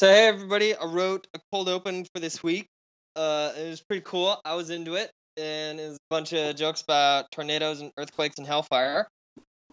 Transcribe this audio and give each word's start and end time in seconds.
So 0.00 0.08
hey 0.08 0.28
everybody, 0.28 0.74
I 0.74 0.86
wrote 0.86 1.26
a 1.34 1.38
cold 1.52 1.68
open 1.68 2.06
for 2.14 2.20
this 2.22 2.42
week. 2.42 2.68
Uh, 3.14 3.52
it 3.54 3.68
was 3.68 3.82
pretty 3.82 4.02
cool. 4.02 4.40
I 4.46 4.54
was 4.54 4.70
into 4.70 4.94
it, 4.94 5.10
and 5.36 5.78
it 5.78 5.88
was 5.88 5.96
a 5.96 6.08
bunch 6.08 6.32
of 6.32 6.56
jokes 6.56 6.80
about 6.80 7.30
tornadoes 7.30 7.82
and 7.82 7.92
earthquakes 7.98 8.38
and 8.38 8.46
hellfire. 8.46 9.08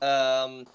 Um, 0.01 0.65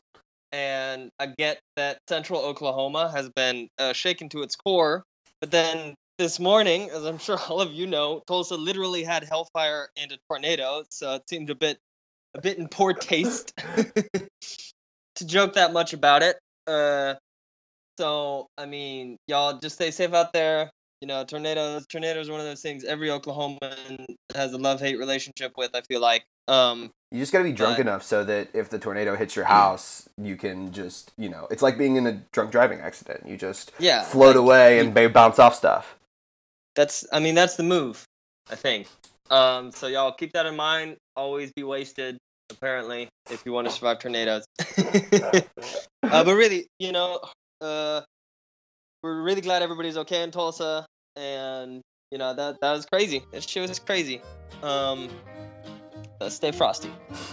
and 0.52 1.10
I 1.18 1.26
get 1.26 1.60
that 1.76 1.98
central 2.08 2.40
Oklahoma 2.40 3.10
has 3.14 3.28
been 3.28 3.68
uh, 3.78 3.92
shaken 3.92 4.30
to 4.30 4.40
its 4.40 4.56
core, 4.56 5.04
but 5.42 5.50
then 5.50 5.96
this 6.16 6.40
morning, 6.40 6.88
as 6.88 7.04
I'm 7.04 7.18
sure 7.18 7.38
all 7.38 7.60
of 7.60 7.72
you 7.72 7.86
know, 7.86 8.22
Tulsa 8.26 8.56
literally 8.56 9.04
had 9.04 9.22
hellfire 9.22 9.90
and 9.98 10.12
a 10.12 10.16
tornado, 10.30 10.84
so 10.88 11.16
it 11.16 11.28
seemed 11.28 11.50
a 11.50 11.54
bit 11.54 11.76
a 12.34 12.40
bit 12.40 12.56
in 12.56 12.68
poor 12.68 12.94
taste 12.94 13.52
to 15.16 15.26
joke 15.26 15.52
that 15.56 15.74
much 15.74 15.92
about 15.92 16.22
it. 16.22 16.38
Uh, 16.66 17.16
so 18.02 18.48
I 18.58 18.66
mean, 18.66 19.16
y'all 19.28 19.58
just 19.58 19.76
stay 19.76 19.92
safe 19.92 20.12
out 20.12 20.32
there. 20.32 20.70
You 21.00 21.06
know, 21.06 21.24
tornadoes. 21.24 21.86
Tornadoes 21.86 22.28
are 22.28 22.32
one 22.32 22.40
of 22.40 22.46
those 22.46 22.60
things 22.60 22.82
every 22.84 23.08
Oklahoman 23.08 24.04
has 24.34 24.52
a 24.52 24.58
love 24.58 24.80
hate 24.80 24.98
relationship 24.98 25.52
with. 25.56 25.70
I 25.74 25.82
feel 25.82 26.00
like. 26.00 26.24
Um, 26.48 26.90
You 27.12 27.20
just 27.20 27.32
got 27.32 27.38
to 27.38 27.44
be 27.44 27.52
drunk 27.52 27.76
But- 27.76 27.82
enough 27.86 28.02
so 28.02 28.24
that 28.24 28.48
if 28.54 28.70
the 28.70 28.78
tornado 28.80 29.14
hits 29.14 29.36
your 29.36 29.44
house, 29.44 30.08
you 30.20 30.34
can 30.36 30.72
just, 30.72 31.12
you 31.16 31.28
know, 31.28 31.46
it's 31.50 31.62
like 31.62 31.78
being 31.78 31.94
in 31.94 32.06
a 32.08 32.20
drunk 32.32 32.50
driving 32.50 32.80
accident. 32.80 33.28
You 33.28 33.36
just 33.36 33.70
yeah, 33.78 34.02
float 34.02 34.34
like, 34.34 34.36
away 34.36 34.76
you- 34.82 34.90
and 34.90 35.12
bounce 35.12 35.38
off 35.38 35.54
stuff. 35.54 35.96
That's. 36.74 37.04
I 37.12 37.20
mean, 37.20 37.36
that's 37.36 37.54
the 37.54 37.62
move. 37.62 38.04
I 38.50 38.56
think. 38.56 38.88
Um, 39.30 39.70
so 39.70 39.86
y'all 39.86 40.12
keep 40.12 40.32
that 40.32 40.46
in 40.46 40.56
mind. 40.56 40.96
Always 41.14 41.52
be 41.52 41.62
wasted. 41.62 42.18
Apparently, 42.50 43.08
if 43.30 43.46
you 43.46 43.52
want 43.52 43.68
to 43.68 43.72
survive 43.72 43.98
tornadoes. 44.00 44.44
uh, 44.78 46.24
but 46.24 46.34
really, 46.34 46.66
you 46.78 46.92
know, 46.92 47.20
uh, 47.62 48.02
we're 49.02 49.22
really 49.22 49.40
glad 49.40 49.62
everybody's 49.62 49.96
okay 49.98 50.22
in 50.22 50.30
Tulsa, 50.30 50.86
and 51.16 51.80
you 52.10 52.18
know 52.18 52.34
that 52.34 52.60
that 52.60 52.72
was 52.72 52.86
crazy. 52.86 53.22
That 53.32 53.48
shit 53.48 53.68
was 53.68 53.78
crazy. 53.78 54.20
Um, 54.62 55.08
stay 56.28 56.52
frosty. 56.52 56.90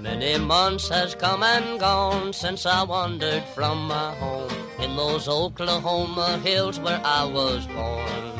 Many 0.00 0.38
months 0.38 0.88
has 0.88 1.14
come 1.14 1.42
and 1.42 1.78
gone 1.80 2.32
since 2.32 2.66
I 2.66 2.82
wandered 2.82 3.44
from 3.54 3.86
my 3.86 4.14
home 4.16 4.50
in 4.80 4.96
those 4.96 5.28
Oklahoma 5.28 6.38
hills 6.38 6.80
where 6.80 7.00
I 7.04 7.24
was 7.24 7.66
born. 7.66 8.39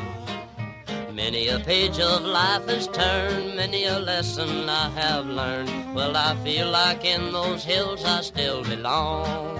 Many 1.13 1.49
a 1.49 1.59
page 1.59 1.99
of 1.99 2.23
life 2.23 2.67
has 2.67 2.87
turned, 2.87 3.57
many 3.57 3.83
a 3.83 3.99
lesson 3.99 4.69
I 4.69 4.89
have 4.91 5.25
learned. 5.25 5.93
Well, 5.93 6.15
I 6.15 6.35
feel 6.37 6.69
like 6.71 7.03
in 7.03 7.33
those 7.33 7.65
hills 7.65 8.05
I 8.05 8.21
still 8.21 8.63
belong. 8.63 9.57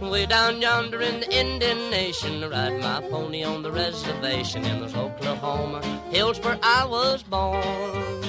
Way 0.00 0.26
down 0.26 0.60
yonder 0.60 1.00
in 1.00 1.20
the 1.20 1.32
Indian 1.32 1.90
Nation, 1.90 2.42
I 2.42 2.48
ride 2.48 2.80
my 2.80 3.00
pony 3.08 3.44
on 3.44 3.62
the 3.62 3.70
reservation 3.70 4.64
in 4.64 4.80
those 4.80 4.96
Oklahoma 4.96 5.80
hills 6.10 6.40
where 6.40 6.58
I 6.62 6.84
was 6.84 7.22
born. 7.22 8.22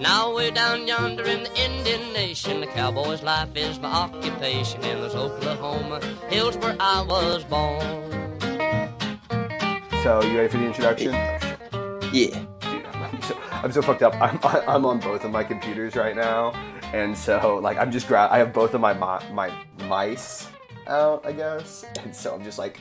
Now 0.00 0.34
way 0.34 0.50
down 0.50 0.86
yonder 0.86 1.24
in 1.24 1.42
the 1.42 1.60
Indian 1.60 2.12
Nation, 2.14 2.60
the 2.60 2.66
cowboy's 2.68 3.22
life 3.22 3.54
is 3.54 3.78
my 3.78 3.90
occupation 3.90 4.82
in 4.82 5.00
those 5.00 5.14
Oklahoma 5.14 6.00
hills 6.30 6.56
where 6.56 6.76
I 6.80 7.02
was 7.02 7.44
born. 7.44 8.37
So, 10.02 10.22
you 10.22 10.36
ready 10.36 10.48
for 10.48 10.58
the 10.58 10.66
introduction? 10.66 11.12
Yeah. 12.12 12.44
Dude, 12.60 12.86
I'm 12.86 13.20
so, 13.20 13.36
I'm 13.50 13.72
so 13.72 13.82
fucked 13.82 14.02
up. 14.02 14.14
I'm, 14.20 14.38
I'm 14.68 14.86
on 14.86 15.00
both 15.00 15.24
of 15.24 15.32
my 15.32 15.42
computers 15.42 15.96
right 15.96 16.14
now, 16.14 16.52
and 16.92 17.18
so 17.18 17.56
like 17.56 17.76
I'm 17.78 17.90
just 17.90 18.06
gra- 18.06 18.28
I 18.30 18.38
have 18.38 18.52
both 18.52 18.74
of 18.74 18.80
my 18.80 18.94
mi- 18.94 19.32
my 19.32 19.52
mice 19.88 20.48
out, 20.86 21.26
I 21.26 21.32
guess, 21.32 21.84
and 22.02 22.14
so 22.14 22.32
I'm 22.34 22.44
just 22.44 22.58
like 22.58 22.80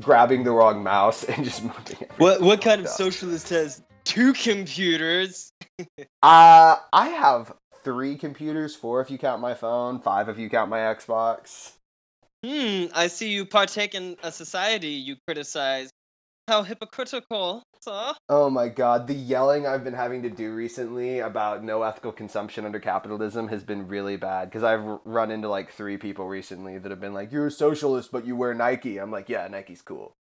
grabbing 0.00 0.42
the 0.42 0.52
wrong 0.52 0.82
mouse 0.82 1.22
and 1.24 1.44
just 1.44 1.62
moving. 1.62 2.08
What 2.16 2.40
what 2.40 2.62
kind 2.62 2.80
of 2.80 2.86
up. 2.86 2.92
socialist 2.92 3.50
has 3.50 3.82
two 4.04 4.32
computers? 4.32 5.50
Uh, 6.22 6.76
I 6.92 7.08
have 7.08 7.52
three 7.82 8.16
computers, 8.16 8.76
four 8.76 9.00
if 9.00 9.10
you 9.10 9.18
count 9.18 9.42
my 9.42 9.54
phone, 9.54 10.00
five 10.00 10.28
if 10.28 10.38
you 10.38 10.48
count 10.48 10.70
my 10.70 10.78
Xbox. 10.78 11.72
Hmm. 12.44 12.86
I 12.94 13.08
see 13.08 13.30
you 13.30 13.44
partake 13.44 13.94
in 13.94 14.16
a 14.22 14.30
society 14.30 14.90
you 14.90 15.16
criticize. 15.26 15.90
How 16.46 16.62
hypocritical, 16.62 17.62
sir. 17.80 18.12
Oh 18.28 18.50
my 18.50 18.68
god, 18.68 19.06
the 19.06 19.14
yelling 19.14 19.66
I've 19.66 19.82
been 19.82 19.94
having 19.94 20.22
to 20.24 20.30
do 20.30 20.52
recently 20.54 21.20
about 21.20 21.64
no 21.64 21.82
ethical 21.82 22.12
consumption 22.12 22.66
under 22.66 22.78
capitalism 22.78 23.48
has 23.48 23.64
been 23.64 23.88
really 23.88 24.18
bad 24.18 24.50
because 24.50 24.62
I've 24.62 24.84
run 25.04 25.30
into 25.30 25.48
like 25.48 25.72
three 25.72 25.96
people 25.96 26.28
recently 26.28 26.76
that 26.76 26.90
have 26.90 27.00
been 27.00 27.14
like, 27.14 27.32
"You're 27.32 27.46
a 27.46 27.50
socialist, 27.50 28.12
but 28.12 28.26
you 28.26 28.36
wear 28.36 28.52
Nike." 28.52 28.98
I'm 28.98 29.10
like, 29.10 29.30
"Yeah, 29.30 29.48
Nike's 29.48 29.80
cool." 29.80 30.16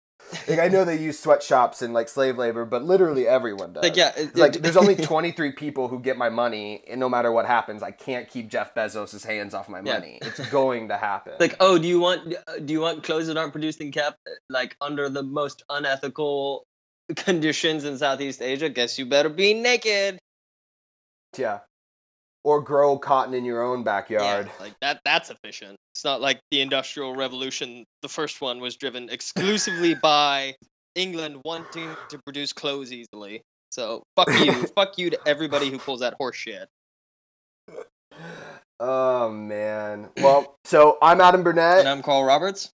Like 0.49 0.61
I 0.61 0.69
know 0.69 0.85
they 0.85 0.97
use 0.99 1.19
sweatshops 1.19 1.83
and 1.83 1.93
like 1.93 2.09
slave 2.09 2.39
labor, 2.39 2.65
but 2.65 2.85
literally 2.85 3.27
everyone 3.27 3.73
does. 3.73 3.83
Like 3.83 3.97
yeah, 3.97 4.13
it- 4.17 4.37
like 4.37 4.55
it- 4.57 4.63
there's 4.63 4.77
only 4.77 4.95
23 4.95 5.53
people 5.53 5.89
who 5.89 5.99
get 5.99 6.17
my 6.17 6.29
money, 6.29 6.85
and 6.89 7.01
no 7.01 7.09
matter 7.09 7.33
what 7.33 7.47
happens, 7.47 7.83
I 7.83 7.91
can't 7.91 8.29
keep 8.29 8.49
Jeff 8.49 8.73
Bezos' 8.75 9.25
hands 9.25 9.55
off 9.55 9.69
my 9.69 9.79
Yeah. 9.85 9.95
money. 9.95 10.19
It's 10.23 10.39
going 10.51 10.89
to 10.89 10.97
happen. 10.97 11.33
like 11.41 11.57
oh 11.59 11.79
do 11.79 11.89
you 11.89 11.99
want 12.01 12.33
do 12.65 12.73
you 12.73 12.81
want 12.81 13.03
clothes 13.03 13.27
that 13.27 13.37
aren't 13.37 13.53
produced 13.53 13.81
in 13.81 13.91
cap 13.93 14.17
like 14.49 14.77
under 14.81 15.09
the 15.09 15.23
most 15.23 15.65
unethical 15.69 16.65
conditions 17.17 17.85
in 17.85 17.99
southeast 17.99 18.41
asia 18.41 18.69
guess 18.69 18.97
you 18.99 19.07
better 19.07 19.29
be 19.29 19.53
naked 19.55 20.19
yeah. 21.37 21.61
Or 22.43 22.63
grow 22.63 22.99
cotton 22.99 23.35
in 23.35 23.45
your 23.45 23.63
own 23.63 23.83
backyard. 23.85 24.47
Yeah, 24.47 24.65
like 24.65 24.75
that 24.81 25.01
that's 25.05 25.31
efficient 25.31 25.77
it's 25.95 26.05
not 26.05 26.21
like 26.23 26.41
the 26.51 26.63
industrial 26.63 27.15
revolution 27.15 27.85
the 28.01 28.09
first 28.09 28.41
one 28.41 28.61
was 28.61 28.77
driven 28.77 29.11
exclusively 29.11 29.95
by 30.03 30.55
england 30.95 31.37
wanting 31.45 31.95
to 32.09 32.19
produce 32.25 32.53
clothes 32.55 32.93
easily 32.93 33.43
so 33.71 34.03
fuck 34.17 34.29
you 34.41 34.53
fuck 34.75 34.97
you 34.97 35.11
to 35.11 35.19
everybody 35.27 35.69
who 35.71 35.79
pulls 35.79 36.01
that 36.01 36.15
horse 36.19 36.37
shit 36.37 36.67
Oh 38.83 39.31
man. 39.31 40.09
Well, 40.17 40.57
so 40.65 40.97
I'm 41.03 41.21
Adam 41.21 41.43
Burnett. 41.43 41.81
and 41.81 41.89
i'm 41.89 42.03
carl 42.03 42.25
roberts 42.25 42.71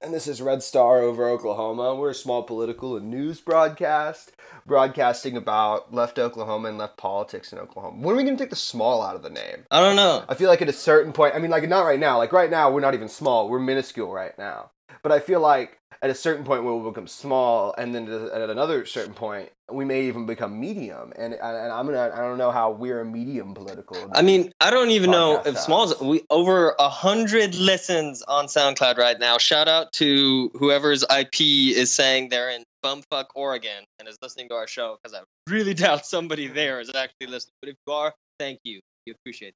And 0.00 0.14
this 0.14 0.28
is 0.28 0.40
Red 0.40 0.62
Star 0.62 1.00
over 1.00 1.28
Oklahoma. 1.28 1.94
We're 1.94 2.10
a 2.10 2.14
small 2.14 2.44
political 2.44 2.96
and 2.96 3.10
news 3.10 3.40
broadcast, 3.40 4.30
broadcasting 4.64 5.36
about 5.36 5.92
left 5.92 6.20
Oklahoma 6.20 6.68
and 6.68 6.78
left 6.78 6.96
politics 6.96 7.52
in 7.52 7.58
Oklahoma. 7.58 8.00
When 8.00 8.14
are 8.14 8.16
we 8.16 8.22
going 8.22 8.36
to 8.36 8.42
take 8.42 8.50
the 8.50 8.56
small 8.56 9.02
out 9.02 9.16
of 9.16 9.22
the 9.24 9.30
name? 9.30 9.64
i 9.72 9.80
don't 9.80 9.96
know 9.96 10.24
I 10.28 10.34
feel 10.34 10.48
like 10.48 10.62
at 10.62 10.68
a 10.68 10.72
certain 10.72 11.12
point, 11.12 11.34
I 11.34 11.40
mean, 11.40 11.50
like 11.50 11.68
not 11.68 11.84
right 11.84 11.98
now. 11.98 12.16
Like 12.16 12.32
right 12.32 12.50
now, 12.50 12.70
we're 12.70 12.80
not 12.80 12.94
even 12.94 13.08
small. 13.08 13.48
We're 13.48 13.58
minuscule 13.58 14.12
right 14.12 14.38
now. 14.38 14.70
But 15.02 15.12
I 15.12 15.20
feel 15.20 15.40
like 15.40 15.78
at 16.00 16.10
a 16.10 16.14
certain 16.14 16.44
point, 16.44 16.62
we'll 16.62 16.80
become 16.80 17.08
small, 17.08 17.74
and 17.76 17.94
then 17.94 18.08
at 18.08 18.50
another 18.50 18.86
certain 18.86 19.14
point, 19.14 19.50
we 19.70 19.84
may 19.84 20.04
even 20.04 20.26
become 20.26 20.58
medium. 20.60 21.12
And 21.16 21.34
and 21.34 21.72
I'm 21.72 21.86
gonna, 21.86 22.12
I 22.14 22.20
don't 22.20 22.38
know 22.38 22.52
how 22.52 22.70
we're 22.70 23.00
a 23.00 23.04
medium 23.04 23.54
political. 23.54 23.96
I 24.12 24.22
mean, 24.22 24.52
I 24.60 24.70
don't 24.70 24.90
even 24.90 25.10
know 25.10 25.42
if 25.44 25.58
sounds. 25.58 26.00
We 26.00 26.22
over 26.30 26.74
a 26.78 26.88
hundred 26.88 27.54
listens 27.56 28.22
on 28.22 28.46
SoundCloud 28.46 28.96
right 28.96 29.18
now. 29.18 29.38
Shout 29.38 29.66
out 29.66 29.92
to 29.94 30.50
whoever's 30.54 31.02
IP 31.04 31.40
is 31.40 31.92
saying 31.92 32.28
they're 32.28 32.50
in 32.50 32.62
bumfuck 32.84 33.26
Oregon 33.34 33.84
and 33.98 34.08
is 34.08 34.16
listening 34.22 34.48
to 34.50 34.54
our 34.54 34.68
show 34.68 34.98
because 35.02 35.18
I 35.18 35.22
really 35.50 35.74
doubt 35.74 36.06
somebody 36.06 36.46
there 36.46 36.80
is 36.80 36.90
actually 36.94 37.26
listening. 37.26 37.54
But 37.60 37.70
if 37.70 37.76
you 37.86 37.92
are, 37.92 38.14
thank 38.38 38.60
you. 38.62 38.80
We 39.06 39.12
appreciate 39.12 39.48
it. 39.48 39.54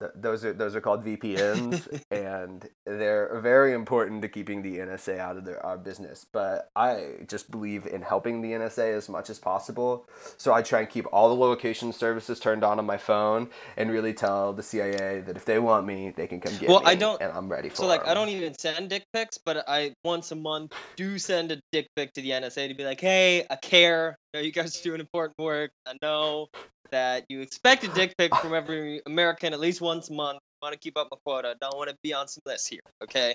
Th- 0.00 0.12
those 0.14 0.44
are 0.44 0.52
those 0.52 0.74
are 0.74 0.80
called 0.80 1.04
VPNs, 1.04 2.00
and 2.10 2.68
they're 2.86 3.38
very 3.40 3.74
important 3.74 4.22
to 4.22 4.28
keeping 4.28 4.62
the 4.62 4.78
NSA 4.78 5.18
out 5.18 5.36
of 5.36 5.44
their 5.44 5.64
our 5.64 5.76
business. 5.76 6.24
But 6.32 6.70
I 6.74 7.18
just 7.28 7.50
believe 7.50 7.86
in 7.86 8.02
helping 8.02 8.40
the 8.40 8.52
NSA 8.52 8.96
as 8.96 9.08
much 9.08 9.28
as 9.30 9.38
possible. 9.38 10.08
So 10.38 10.54
I 10.54 10.62
try 10.62 10.80
and 10.80 10.88
keep 10.88 11.06
all 11.12 11.28
the 11.28 11.34
location 11.34 11.92
services 11.92 12.40
turned 12.40 12.64
on 12.64 12.78
on 12.78 12.86
my 12.86 12.96
phone, 12.96 13.50
and 13.76 13.90
really 13.90 14.14
tell 14.14 14.52
the 14.54 14.62
CIA 14.62 15.20
that 15.20 15.36
if 15.36 15.44
they 15.44 15.58
want 15.58 15.86
me, 15.86 16.14
they 16.16 16.26
can 16.26 16.40
come 16.40 16.56
get 16.56 16.68
Well, 16.68 16.80
me. 16.80 16.86
I 16.86 16.94
don't- 16.94 17.20
and 17.20 17.32
I'm 17.32 17.48
ready 17.48 17.68
for. 17.68 17.76
So 17.76 17.86
like, 17.86 18.06
I 18.06 18.14
don't 18.14 18.30
even 18.30 18.54
send 18.58 18.88
dick 18.88 19.04
pics, 19.12 19.36
but 19.38 19.68
I 19.68 19.92
once 20.04 20.32
a 20.32 20.36
month 20.36 20.72
do 20.96 21.18
send 21.18 21.52
a 21.52 21.60
dick 21.72 21.88
pic 21.94 22.14
to 22.14 22.22
the 22.22 22.30
NSA 22.30 22.68
to 22.68 22.74
be 22.74 22.84
like, 22.84 23.00
hey, 23.00 23.44
I 23.50 23.56
care. 23.56 24.16
You, 24.32 24.40
know, 24.40 24.44
you 24.46 24.52
guys 24.52 24.80
are 24.80 24.82
doing 24.82 25.00
important 25.00 25.34
work. 25.38 25.72
I 25.86 25.94
know 26.00 26.46
that 26.92 27.24
you 27.28 27.40
expect 27.40 27.84
a 27.84 27.88
dick 27.94 28.16
pic 28.16 28.34
from 28.36 28.54
every 28.54 29.02
American 29.06 29.52
at 29.52 29.60
least 29.60 29.80
once 29.80 30.10
a 30.10 30.12
month. 30.12 30.38
I 30.62 30.66
Want 30.66 30.74
to 30.74 30.78
keep 30.78 30.96
up 30.98 31.08
my 31.10 31.16
quota. 31.24 31.56
Don't 31.60 31.76
want 31.76 31.90
to 31.90 31.96
be 32.02 32.12
on 32.12 32.28
some 32.28 32.42
list 32.44 32.68
here. 32.68 32.80
Okay. 33.02 33.34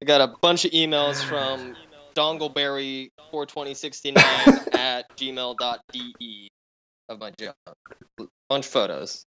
I 0.00 0.04
got 0.04 0.20
a 0.20 0.34
bunch 0.40 0.64
of 0.64 0.70
emails 0.72 1.22
from 1.24 1.74
dongleberry42069 2.14 4.74
at 4.74 5.08
gmail.de 5.16 6.48
of 7.08 7.18
my 7.18 7.32
job. 7.38 7.54
Bunch 8.48 8.66
of 8.66 8.72
photos. 8.72 9.24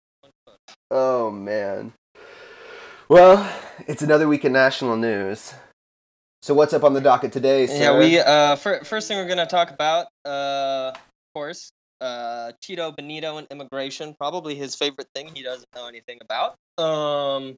Oh 0.90 1.30
man. 1.30 1.92
Well, 3.08 3.50
it's 3.86 4.02
another 4.02 4.28
week 4.28 4.44
in 4.44 4.52
national 4.52 4.96
news. 4.96 5.54
So 6.42 6.54
what's 6.54 6.72
up 6.72 6.84
on 6.84 6.94
the 6.94 7.00
docket 7.00 7.32
today, 7.32 7.66
sir? 7.66 7.74
Yeah, 7.74 7.98
we 7.98 8.18
uh 8.18 8.56
fir- 8.56 8.84
first 8.84 9.08
thing 9.08 9.18
we're 9.18 9.28
gonna 9.28 9.46
talk 9.46 9.70
about, 9.70 10.06
uh, 10.24 10.92
of 10.94 11.00
course, 11.34 11.70
uh, 12.00 12.52
Tito 12.60 12.92
Benito 12.92 13.36
and 13.38 13.46
immigration, 13.50 14.14
probably 14.18 14.54
his 14.54 14.74
favorite 14.74 15.08
thing 15.14 15.30
he 15.34 15.42
doesn't 15.42 15.68
know 15.74 15.86
anything 15.86 16.18
about. 16.20 16.52
Um, 16.82 17.56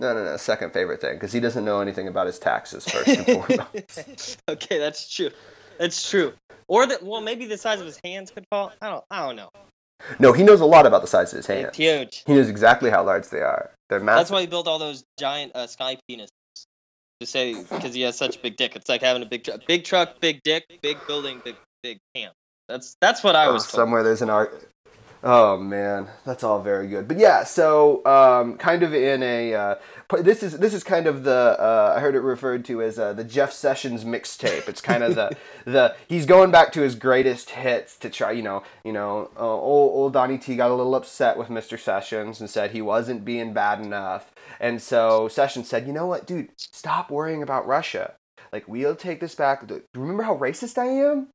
No, 0.00 0.14
no, 0.14 0.24
no. 0.24 0.36
Second 0.36 0.72
favorite 0.72 1.00
thing 1.00 1.14
because 1.14 1.32
he 1.32 1.40
doesn't 1.40 1.64
know 1.64 1.80
anything 1.80 2.06
about 2.08 2.26
his 2.26 2.38
taxes 2.38 2.84
first 2.88 3.08
and 3.08 3.26
foremost. 3.26 4.40
okay, 4.48 4.78
that's 4.78 5.12
true. 5.12 5.30
That's 5.78 6.08
true. 6.08 6.32
Or 6.68 6.86
that, 6.86 7.02
well, 7.02 7.20
maybe 7.20 7.46
the 7.46 7.58
size 7.58 7.80
of 7.80 7.86
his 7.86 7.98
hands 8.04 8.30
could 8.30 8.44
fall. 8.50 8.72
I 8.80 8.90
don't, 8.90 9.04
I 9.10 9.26
don't 9.26 9.36
know. 9.36 9.50
no, 10.18 10.32
he 10.32 10.42
knows 10.42 10.60
a 10.60 10.66
lot 10.66 10.86
about 10.86 11.00
the 11.00 11.08
size 11.08 11.32
of 11.32 11.38
his 11.38 11.46
They're 11.46 11.70
huge. 11.74 12.22
He 12.26 12.34
knows 12.34 12.48
exactly 12.48 12.90
how 12.90 13.04
large 13.04 13.28
they 13.28 13.40
are. 13.40 13.70
They're 13.88 14.00
massive. 14.00 14.18
That's 14.18 14.30
why 14.30 14.40
he 14.42 14.46
built 14.46 14.68
all 14.68 14.78
those 14.78 15.04
giant 15.18 15.52
uh, 15.56 15.66
sky 15.66 15.96
penises. 16.08 16.28
To 17.20 17.26
say 17.26 17.60
because 17.60 17.94
he 17.94 18.02
has 18.02 18.16
such 18.16 18.36
a 18.36 18.38
big 18.38 18.56
dick, 18.56 18.76
it's 18.76 18.88
like 18.88 19.02
having 19.02 19.24
a 19.24 19.26
big 19.26 19.42
truck, 19.42 19.66
big 19.66 19.82
truck, 19.82 20.20
big 20.20 20.40
dick, 20.44 20.78
big 20.82 20.98
building, 21.08 21.42
big 21.44 21.56
big 21.82 21.98
hand. 22.14 22.32
That's 22.68 22.96
that's 23.00 23.24
what 23.24 23.34
I 23.36 23.46
Oh, 23.46 23.54
was 23.54 23.64
told. 23.64 23.70
somewhere 23.70 24.02
there's 24.02 24.22
an 24.22 24.30
art. 24.30 24.64
Oh 25.24 25.56
man, 25.56 26.06
that's 26.24 26.44
all 26.44 26.60
very 26.60 26.86
good. 26.86 27.08
But 27.08 27.18
yeah, 27.18 27.42
so 27.42 28.04
um, 28.06 28.56
kind 28.56 28.84
of 28.84 28.94
in 28.94 29.20
a 29.24 29.52
uh, 29.52 29.74
this 30.20 30.44
is 30.44 30.58
this 30.58 30.72
is 30.72 30.84
kind 30.84 31.08
of 31.08 31.24
the 31.24 31.56
uh, 31.58 31.94
I 31.96 32.00
heard 32.00 32.14
it 32.14 32.20
referred 32.20 32.64
to 32.66 32.80
as 32.82 33.00
uh, 33.00 33.14
the 33.14 33.24
Jeff 33.24 33.52
Sessions 33.52 34.04
mixtape. 34.04 34.68
It's 34.68 34.80
kind 34.80 35.02
of 35.02 35.16
the 35.16 35.36
the 35.64 35.96
he's 36.06 36.24
going 36.24 36.52
back 36.52 36.70
to 36.74 36.82
his 36.82 36.94
greatest 36.94 37.50
hits 37.50 37.96
to 37.98 38.10
try. 38.10 38.30
You 38.30 38.42
know, 38.42 38.62
you 38.84 38.92
know, 38.92 39.30
uh, 39.36 39.40
old 39.40 39.92
old 39.96 40.12
Donnie 40.12 40.38
T 40.38 40.54
got 40.54 40.70
a 40.70 40.74
little 40.74 40.94
upset 40.94 41.36
with 41.36 41.48
Mr. 41.48 41.76
Sessions 41.80 42.38
and 42.40 42.48
said 42.48 42.70
he 42.70 42.80
wasn't 42.82 43.24
being 43.24 43.52
bad 43.52 43.80
enough, 43.80 44.32
and 44.60 44.80
so 44.80 45.26
Sessions 45.26 45.68
said, 45.68 45.84
you 45.88 45.92
know 45.92 46.06
what, 46.06 46.28
dude, 46.28 46.50
stop 46.56 47.10
worrying 47.10 47.42
about 47.42 47.66
Russia. 47.66 48.14
Like 48.52 48.68
we'll 48.68 48.94
take 48.94 49.18
this 49.18 49.34
back. 49.34 49.66
Do 49.66 49.74
you 49.74 50.00
remember 50.00 50.22
how 50.22 50.36
racist 50.38 50.78
I 50.78 50.86
am? 50.86 51.28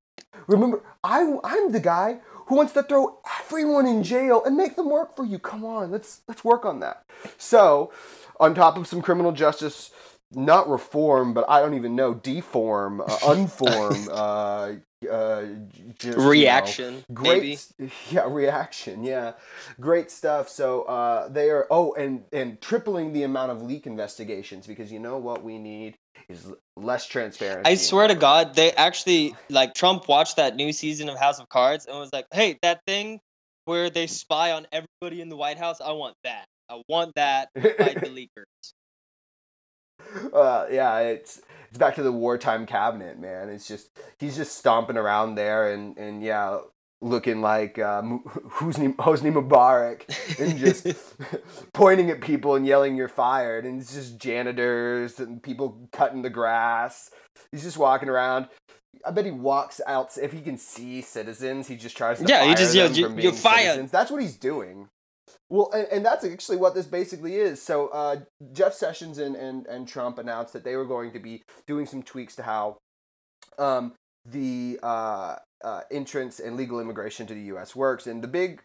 Remember, 0.48 0.84
I 1.04 1.38
I'm 1.44 1.72
the 1.72 1.80
guy 1.80 2.20
who 2.48 2.56
wants 2.56 2.74
to 2.74 2.84
throw 2.84 3.20
everyone 3.42 3.86
in 3.86 4.04
jail 4.04 4.44
and 4.46 4.58
make 4.58 4.76
them 4.76 4.90
work 4.90 5.16
for 5.16 5.26
you. 5.26 5.40
Come 5.40 5.66
on, 5.66 5.92
let's 5.92 6.22
let's 6.28 6.44
work 6.44 6.66
on 6.66 6.80
that. 6.82 7.06
So, 7.38 7.92
on 8.40 8.54
top 8.56 8.78
of 8.78 8.88
some 8.88 9.02
criminal 9.02 9.32
justice, 9.32 9.92
not 10.32 10.70
reform, 10.70 11.34
but 11.34 11.46
I 11.50 11.62
don't 11.62 11.76
even 11.76 11.96
know, 11.96 12.14
deform, 12.14 13.02
uh, 13.02 13.20
unform, 13.24 14.10
uh, 14.12 14.74
uh, 15.10 15.46
just, 16.00 16.36
you 16.36 16.48
know, 16.48 16.78
Reaction, 16.78 17.06
great 17.14 17.42
maybe. 17.42 17.60
yeah 18.12 18.26
reaction 18.28 19.04
yeah 19.04 19.34
great 19.80 20.12
stuff 20.12 20.48
so 20.50 20.84
uh 20.84 21.28
they 21.30 21.50
are 21.50 21.68
oh 21.72 21.94
and 21.94 22.24
and 22.32 22.62
tripling 22.62 23.14
the 23.14 23.24
amount 23.24 23.52
of 23.52 23.62
leak 23.62 23.86
investigations 23.88 24.68
because 24.68 24.92
you 24.92 25.00
know 25.00 25.18
what 25.18 25.44
we 25.44 25.58
need 25.60 25.98
is 26.30 26.52
less 26.76 27.08
transparent. 27.08 27.68
I 27.68 27.76
swear 27.76 28.08
to. 28.08 28.16
God, 28.16 28.56
they 28.56 28.72
actually 28.72 29.36
like 29.50 29.74
Trump 29.74 30.08
watched 30.08 30.38
that 30.38 30.56
new 30.56 30.72
season 30.72 31.10
of 31.10 31.18
House 31.18 31.40
of 31.40 31.50
Cards 31.50 31.86
and 31.86 31.98
was 31.98 32.12
like, 32.14 32.26
"Hey, 32.34 32.58
that 32.62 32.82
thing 32.86 33.20
where 33.66 33.90
they 33.90 34.08
spy 34.08 34.52
on 34.52 34.68
everybody 34.72 35.22
in 35.22 35.30
the 35.30 35.38
White 35.38 35.58
House, 35.58 35.82
I 35.82 35.92
want 35.94 36.16
that. 36.24 36.46
I 36.70 36.82
want 36.88 37.16
that 37.16 37.50
by 37.56 37.62
the 37.62 38.30
leakers." 38.38 38.74
uh, 40.34 40.68
yeah, 40.72 41.00
it's 41.00 41.42
it's 41.70 41.78
back 41.78 41.96
to 41.96 42.04
the 42.04 42.12
wartime 42.12 42.66
cabinet, 42.66 43.20
man. 43.20 43.50
It's 43.50 43.68
just 43.68 43.90
he's 44.20 44.36
just 44.36 44.58
stomping 44.58 44.98
around 44.98 45.36
there 45.36 45.72
and 45.72 45.98
and 45.98 46.24
yeah, 46.24 46.60
looking 47.04 47.42
like 47.42 47.78
uh, 47.78 48.02
Mu- 48.02 48.24
Hosni 48.24 48.96
Hosni 48.96 49.32
Mubarak 49.34 50.04
and 50.40 50.58
just 50.58 50.88
pointing 51.74 52.10
at 52.10 52.22
people 52.22 52.56
and 52.56 52.66
yelling 52.66 52.96
"You're 52.96 53.08
fired!" 53.10 53.66
And 53.66 53.82
it's 53.82 53.94
just 53.94 54.18
janitors 54.18 55.20
and 55.20 55.42
people 55.44 55.88
cutting 55.92 56.22
the 56.22 56.30
grass. 56.30 57.12
He's 57.52 57.64
just 57.64 57.78
walking 57.78 58.10
around. 58.10 58.48
I 59.06 59.12
bet 59.12 59.26
he 59.26 59.32
walks 59.32 59.82
out 59.86 60.18
if 60.22 60.32
he 60.32 60.42
can 60.42 60.58
see 60.58 61.02
citizens. 61.02 61.68
He 61.68 61.76
just 61.76 61.98
tries 61.98 62.20
to 62.20 62.26
Yeah, 62.26 62.46
he 62.46 62.56
just 62.56 62.74
yells, 62.76 62.98
"You- 62.98 63.14
you're 63.18 63.32
fired." 63.34 63.62
citizens. 63.64 63.92
That's 63.92 64.10
what 64.12 64.22
he's 64.22 64.38
doing. 64.38 64.90
Well, 65.50 65.70
and, 65.74 65.88
and 65.92 66.06
that's 66.06 66.26
actually 66.26 66.58
what 66.58 66.74
this 66.74 66.86
basically 66.88 67.36
is. 67.36 67.62
So 67.62 67.88
uh, 67.90 68.22
Jeff 68.54 68.74
Sessions 68.74 69.18
and, 69.20 69.36
and, 69.36 69.68
and 69.68 69.88
Trump 69.88 70.18
announced 70.18 70.54
that 70.54 70.64
they 70.64 70.76
were 70.76 70.86
going 70.86 71.12
to 71.14 71.20
be 71.20 71.44
doing 71.68 71.86
some 71.86 72.02
tweaks 72.02 72.36
to 72.38 72.44
how 72.44 72.78
um, 73.60 73.94
the 74.26 74.80
uh, 74.82 75.36
uh, 75.64 75.82
entrance 75.92 76.40
and 76.40 76.56
legal 76.56 76.80
immigration 76.80 77.26
to 77.28 77.34
the 77.34 77.42
U.S. 77.44 77.76
works. 77.76 78.08
And 78.08 78.24
the 78.24 78.28
big 78.28 78.64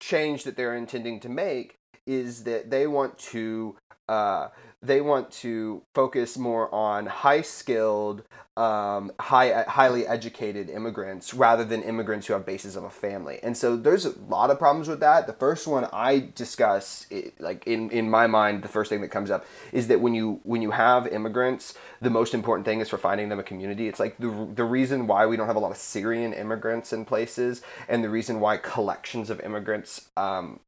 change 0.00 0.44
that 0.44 0.56
they're 0.56 0.74
intending 0.74 1.20
to 1.20 1.28
make 1.28 1.78
is 2.06 2.44
that 2.44 2.70
they 2.70 2.86
want 2.86 3.18
to 3.18 3.76
uh, 4.08 4.48
they 4.84 5.00
want 5.00 5.30
to 5.30 5.82
focus 5.94 6.36
more 6.36 6.72
on 6.74 7.06
high 7.06 7.40
skilled, 7.40 8.22
um, 8.56 9.10
high 9.18 9.62
highly 9.62 10.06
educated 10.06 10.68
immigrants 10.68 11.32
rather 11.32 11.64
than 11.64 11.82
immigrants 11.82 12.26
who 12.26 12.34
have 12.34 12.44
bases 12.44 12.76
of 12.76 12.84
a 12.84 12.90
family. 12.90 13.40
And 13.42 13.56
so 13.56 13.76
there's 13.76 14.04
a 14.04 14.16
lot 14.28 14.50
of 14.50 14.58
problems 14.58 14.86
with 14.86 15.00
that. 15.00 15.26
The 15.26 15.32
first 15.32 15.66
one 15.66 15.88
I 15.90 16.28
discuss, 16.34 17.06
it, 17.10 17.40
like 17.40 17.66
in 17.66 17.90
in 17.90 18.10
my 18.10 18.26
mind, 18.26 18.62
the 18.62 18.68
first 18.68 18.90
thing 18.90 19.00
that 19.00 19.08
comes 19.08 19.30
up 19.30 19.46
is 19.72 19.88
that 19.88 20.00
when 20.00 20.14
you 20.14 20.40
when 20.42 20.60
you 20.60 20.72
have 20.72 21.06
immigrants, 21.06 21.74
the 22.02 22.10
most 22.10 22.34
important 22.34 22.66
thing 22.66 22.80
is 22.80 22.90
for 22.90 22.98
finding 22.98 23.30
them 23.30 23.38
a 23.38 23.42
community. 23.42 23.88
It's 23.88 24.00
like 24.00 24.18
the 24.18 24.48
the 24.54 24.64
reason 24.64 25.06
why 25.06 25.24
we 25.24 25.36
don't 25.38 25.46
have 25.46 25.56
a 25.56 25.60
lot 25.60 25.70
of 25.70 25.78
Syrian 25.78 26.34
immigrants 26.34 26.92
in 26.92 27.06
places, 27.06 27.62
and 27.88 28.04
the 28.04 28.10
reason 28.10 28.38
why 28.38 28.58
collections 28.58 29.30
of 29.30 29.40
immigrants 29.40 30.08
um, 30.18 30.60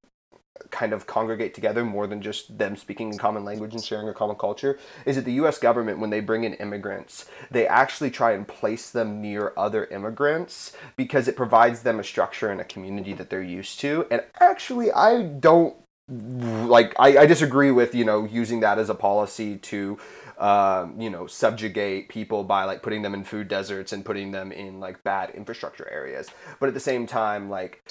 kind 0.70 0.92
of 0.92 1.06
congregate 1.06 1.54
together 1.54 1.84
more 1.84 2.06
than 2.06 2.20
just 2.20 2.56
them 2.58 2.76
speaking 2.76 3.12
in 3.12 3.18
common 3.18 3.44
language 3.44 3.72
and 3.72 3.84
sharing 3.84 4.08
a 4.08 4.14
common 4.14 4.36
culture 4.36 4.78
is 5.04 5.16
that 5.16 5.24
the 5.24 5.32
US 5.34 5.58
government 5.58 5.98
when 5.98 6.10
they 6.10 6.20
bring 6.20 6.44
in 6.44 6.54
immigrants 6.54 7.26
they 7.50 7.66
actually 7.66 8.10
try 8.10 8.32
and 8.32 8.46
place 8.46 8.90
them 8.90 9.20
near 9.20 9.52
other 9.56 9.86
immigrants 9.86 10.72
because 10.96 11.28
it 11.28 11.36
provides 11.36 11.82
them 11.82 12.00
a 12.00 12.04
structure 12.04 12.50
and 12.50 12.60
a 12.60 12.64
community 12.64 13.12
that 13.12 13.30
they're 13.30 13.42
used 13.42 13.80
to. 13.80 14.06
And 14.10 14.22
actually 14.40 14.92
I 14.92 15.22
don't 15.22 15.76
like 16.08 16.94
I, 17.00 17.18
I 17.18 17.26
disagree 17.26 17.72
with 17.72 17.94
you 17.94 18.04
know 18.04 18.24
using 18.24 18.60
that 18.60 18.78
as 18.78 18.88
a 18.88 18.94
policy 18.94 19.56
to 19.56 19.98
um, 20.38 21.00
you 21.00 21.10
know 21.10 21.26
subjugate 21.26 22.08
people 22.08 22.44
by 22.44 22.64
like 22.64 22.82
putting 22.82 23.02
them 23.02 23.14
in 23.14 23.24
food 23.24 23.48
deserts 23.48 23.92
and 23.92 24.04
putting 24.04 24.32
them 24.32 24.52
in 24.52 24.80
like 24.80 25.02
bad 25.04 25.30
infrastructure 25.30 25.88
areas. 25.90 26.28
But 26.60 26.68
at 26.68 26.74
the 26.74 26.80
same 26.80 27.06
time 27.06 27.48
like 27.50 27.82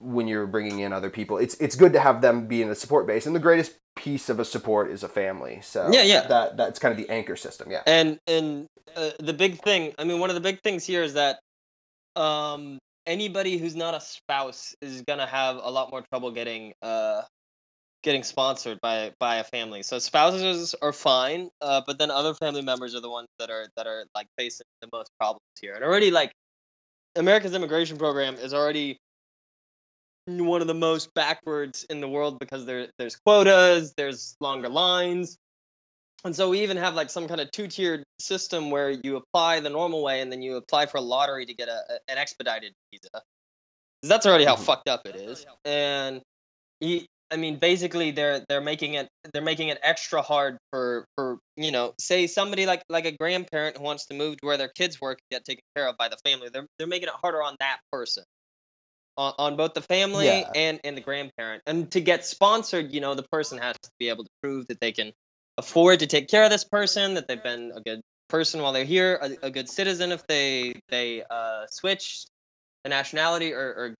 when 0.00 0.28
you're 0.28 0.46
bringing 0.46 0.80
in 0.80 0.92
other 0.92 1.10
people 1.10 1.38
it's 1.38 1.54
it's 1.56 1.76
good 1.76 1.92
to 1.92 2.00
have 2.00 2.20
them 2.20 2.46
be 2.46 2.62
in 2.62 2.68
a 2.68 2.74
support 2.74 3.06
base. 3.06 3.26
And 3.26 3.34
the 3.34 3.40
greatest 3.40 3.78
piece 3.96 4.28
of 4.28 4.40
a 4.40 4.44
support 4.44 4.90
is 4.90 5.02
a 5.02 5.08
family. 5.08 5.60
So 5.62 5.90
Yeah, 5.92 6.02
yeah. 6.02 6.26
that 6.26 6.56
that's 6.56 6.78
kind 6.78 6.92
of 6.92 6.98
the 6.98 7.12
anchor 7.12 7.36
system. 7.36 7.70
Yeah. 7.70 7.82
And 7.86 8.18
and 8.26 8.66
uh, 8.96 9.10
the 9.18 9.32
big 9.32 9.60
thing, 9.62 9.94
I 9.98 10.04
mean, 10.04 10.18
one 10.20 10.30
of 10.30 10.34
the 10.34 10.40
big 10.40 10.62
things 10.62 10.84
here 10.84 11.02
is 11.02 11.14
that 11.14 11.38
um, 12.16 12.78
anybody 13.06 13.58
who's 13.58 13.74
not 13.74 13.94
a 13.94 14.00
spouse 14.00 14.74
is 14.80 15.02
gonna 15.02 15.26
have 15.26 15.56
a 15.56 15.70
lot 15.70 15.90
more 15.90 16.02
trouble 16.10 16.30
getting 16.32 16.72
uh, 16.82 17.22
getting 18.04 18.22
sponsored 18.22 18.80
by 18.80 19.12
by 19.18 19.36
a 19.36 19.44
family. 19.44 19.82
So 19.82 19.98
spouses 19.98 20.74
are 20.80 20.92
fine, 20.92 21.48
uh, 21.60 21.80
but 21.84 21.98
then 21.98 22.10
other 22.10 22.34
family 22.34 22.62
members 22.62 22.94
are 22.94 23.00
the 23.00 23.10
ones 23.10 23.28
that 23.40 23.50
are 23.50 23.66
that 23.76 23.88
are 23.88 24.04
like 24.14 24.28
facing 24.38 24.66
the 24.80 24.88
most 24.92 25.10
problems 25.18 25.40
here. 25.60 25.74
And 25.74 25.82
already 25.82 26.12
like 26.12 26.30
America's 27.16 27.54
immigration 27.54 27.96
program 27.96 28.36
is 28.36 28.54
already 28.54 28.98
one 30.26 30.60
of 30.60 30.66
the 30.66 30.74
most 30.74 31.12
backwards 31.14 31.84
in 31.90 32.00
the 32.00 32.08
world 32.08 32.38
because 32.38 32.64
there 32.66 32.88
there's 32.98 33.16
quotas, 33.16 33.94
there's 33.96 34.36
longer 34.40 34.68
lines. 34.68 35.36
And 36.24 36.34
so 36.34 36.48
we 36.48 36.62
even 36.62 36.78
have 36.78 36.94
like 36.94 37.10
some 37.10 37.28
kind 37.28 37.38
of 37.38 37.50
two-tiered 37.50 38.02
system 38.18 38.70
where 38.70 38.90
you 38.90 39.16
apply 39.16 39.60
the 39.60 39.68
normal 39.68 40.02
way 40.02 40.22
and 40.22 40.32
then 40.32 40.40
you 40.40 40.56
apply 40.56 40.86
for 40.86 40.96
a 40.96 41.02
lottery 41.02 41.44
to 41.44 41.52
get 41.52 41.68
a, 41.68 42.00
an 42.08 42.16
expedited 42.16 42.72
visa. 42.90 43.22
That's 44.02 44.24
already 44.24 44.46
how 44.46 44.56
Mhm. 44.56 44.64
fucked 44.64 44.88
up 44.88 45.06
it 45.06 45.16
is. 45.16 45.44
And 45.66 46.22
he, 46.80 47.06
I 47.34 47.36
mean, 47.36 47.58
basically 47.58 48.12
they're 48.12 48.44
they're 48.48 48.60
making 48.60 48.94
it 48.94 49.08
they're 49.32 49.42
making 49.42 49.68
it 49.68 49.78
extra 49.82 50.22
hard 50.22 50.56
for 50.70 51.04
for 51.16 51.38
you 51.56 51.72
know 51.72 51.92
say 51.98 52.28
somebody 52.28 52.64
like 52.64 52.82
like 52.88 53.06
a 53.06 53.12
grandparent 53.12 53.76
who 53.76 53.82
wants 53.82 54.06
to 54.06 54.14
move 54.14 54.36
to 54.36 54.46
where 54.46 54.56
their 54.56 54.68
kids 54.68 55.00
work 55.00 55.18
and 55.18 55.38
get 55.38 55.44
taken 55.44 55.64
care 55.74 55.88
of 55.88 55.98
by 55.98 56.08
the 56.08 56.16
family. 56.24 56.48
They're 56.52 56.66
they're 56.78 56.86
making 56.86 57.08
it 57.08 57.14
harder 57.20 57.42
on 57.42 57.56
that 57.58 57.78
person. 57.92 58.22
On, 59.16 59.32
on 59.38 59.56
both 59.56 59.74
the 59.74 59.80
family 59.80 60.26
Yeah. 60.26 60.50
and, 60.56 60.80
and 60.82 60.96
the 60.96 61.00
grandparent. 61.00 61.62
And 61.66 61.88
to 61.92 62.00
get 62.00 62.24
sponsored, 62.24 62.92
you 62.92 63.00
know, 63.00 63.14
the 63.14 63.22
person 63.30 63.58
has 63.58 63.76
to 63.80 63.90
be 64.00 64.08
able 64.08 64.24
to 64.24 64.30
prove 64.42 64.66
that 64.66 64.80
they 64.80 64.90
can 64.90 65.12
afford 65.56 66.00
to 66.00 66.08
take 66.08 66.28
care 66.28 66.42
of 66.42 66.50
this 66.50 66.64
person, 66.64 67.14
that 67.14 67.28
they've 67.28 67.42
been 67.42 67.70
a 67.76 67.80
good 67.80 68.00
person 68.28 68.60
while 68.60 68.72
they're 68.72 68.84
here, 68.84 69.20
a, 69.22 69.46
a 69.46 69.50
good 69.52 69.68
citizen 69.68 70.10
if 70.10 70.26
they 70.26 70.74
they 70.88 71.22
uh, 71.30 71.66
switch 71.70 72.26
the 72.82 72.90
nationality 72.90 73.52
or, 73.52 73.60
or 73.60 73.94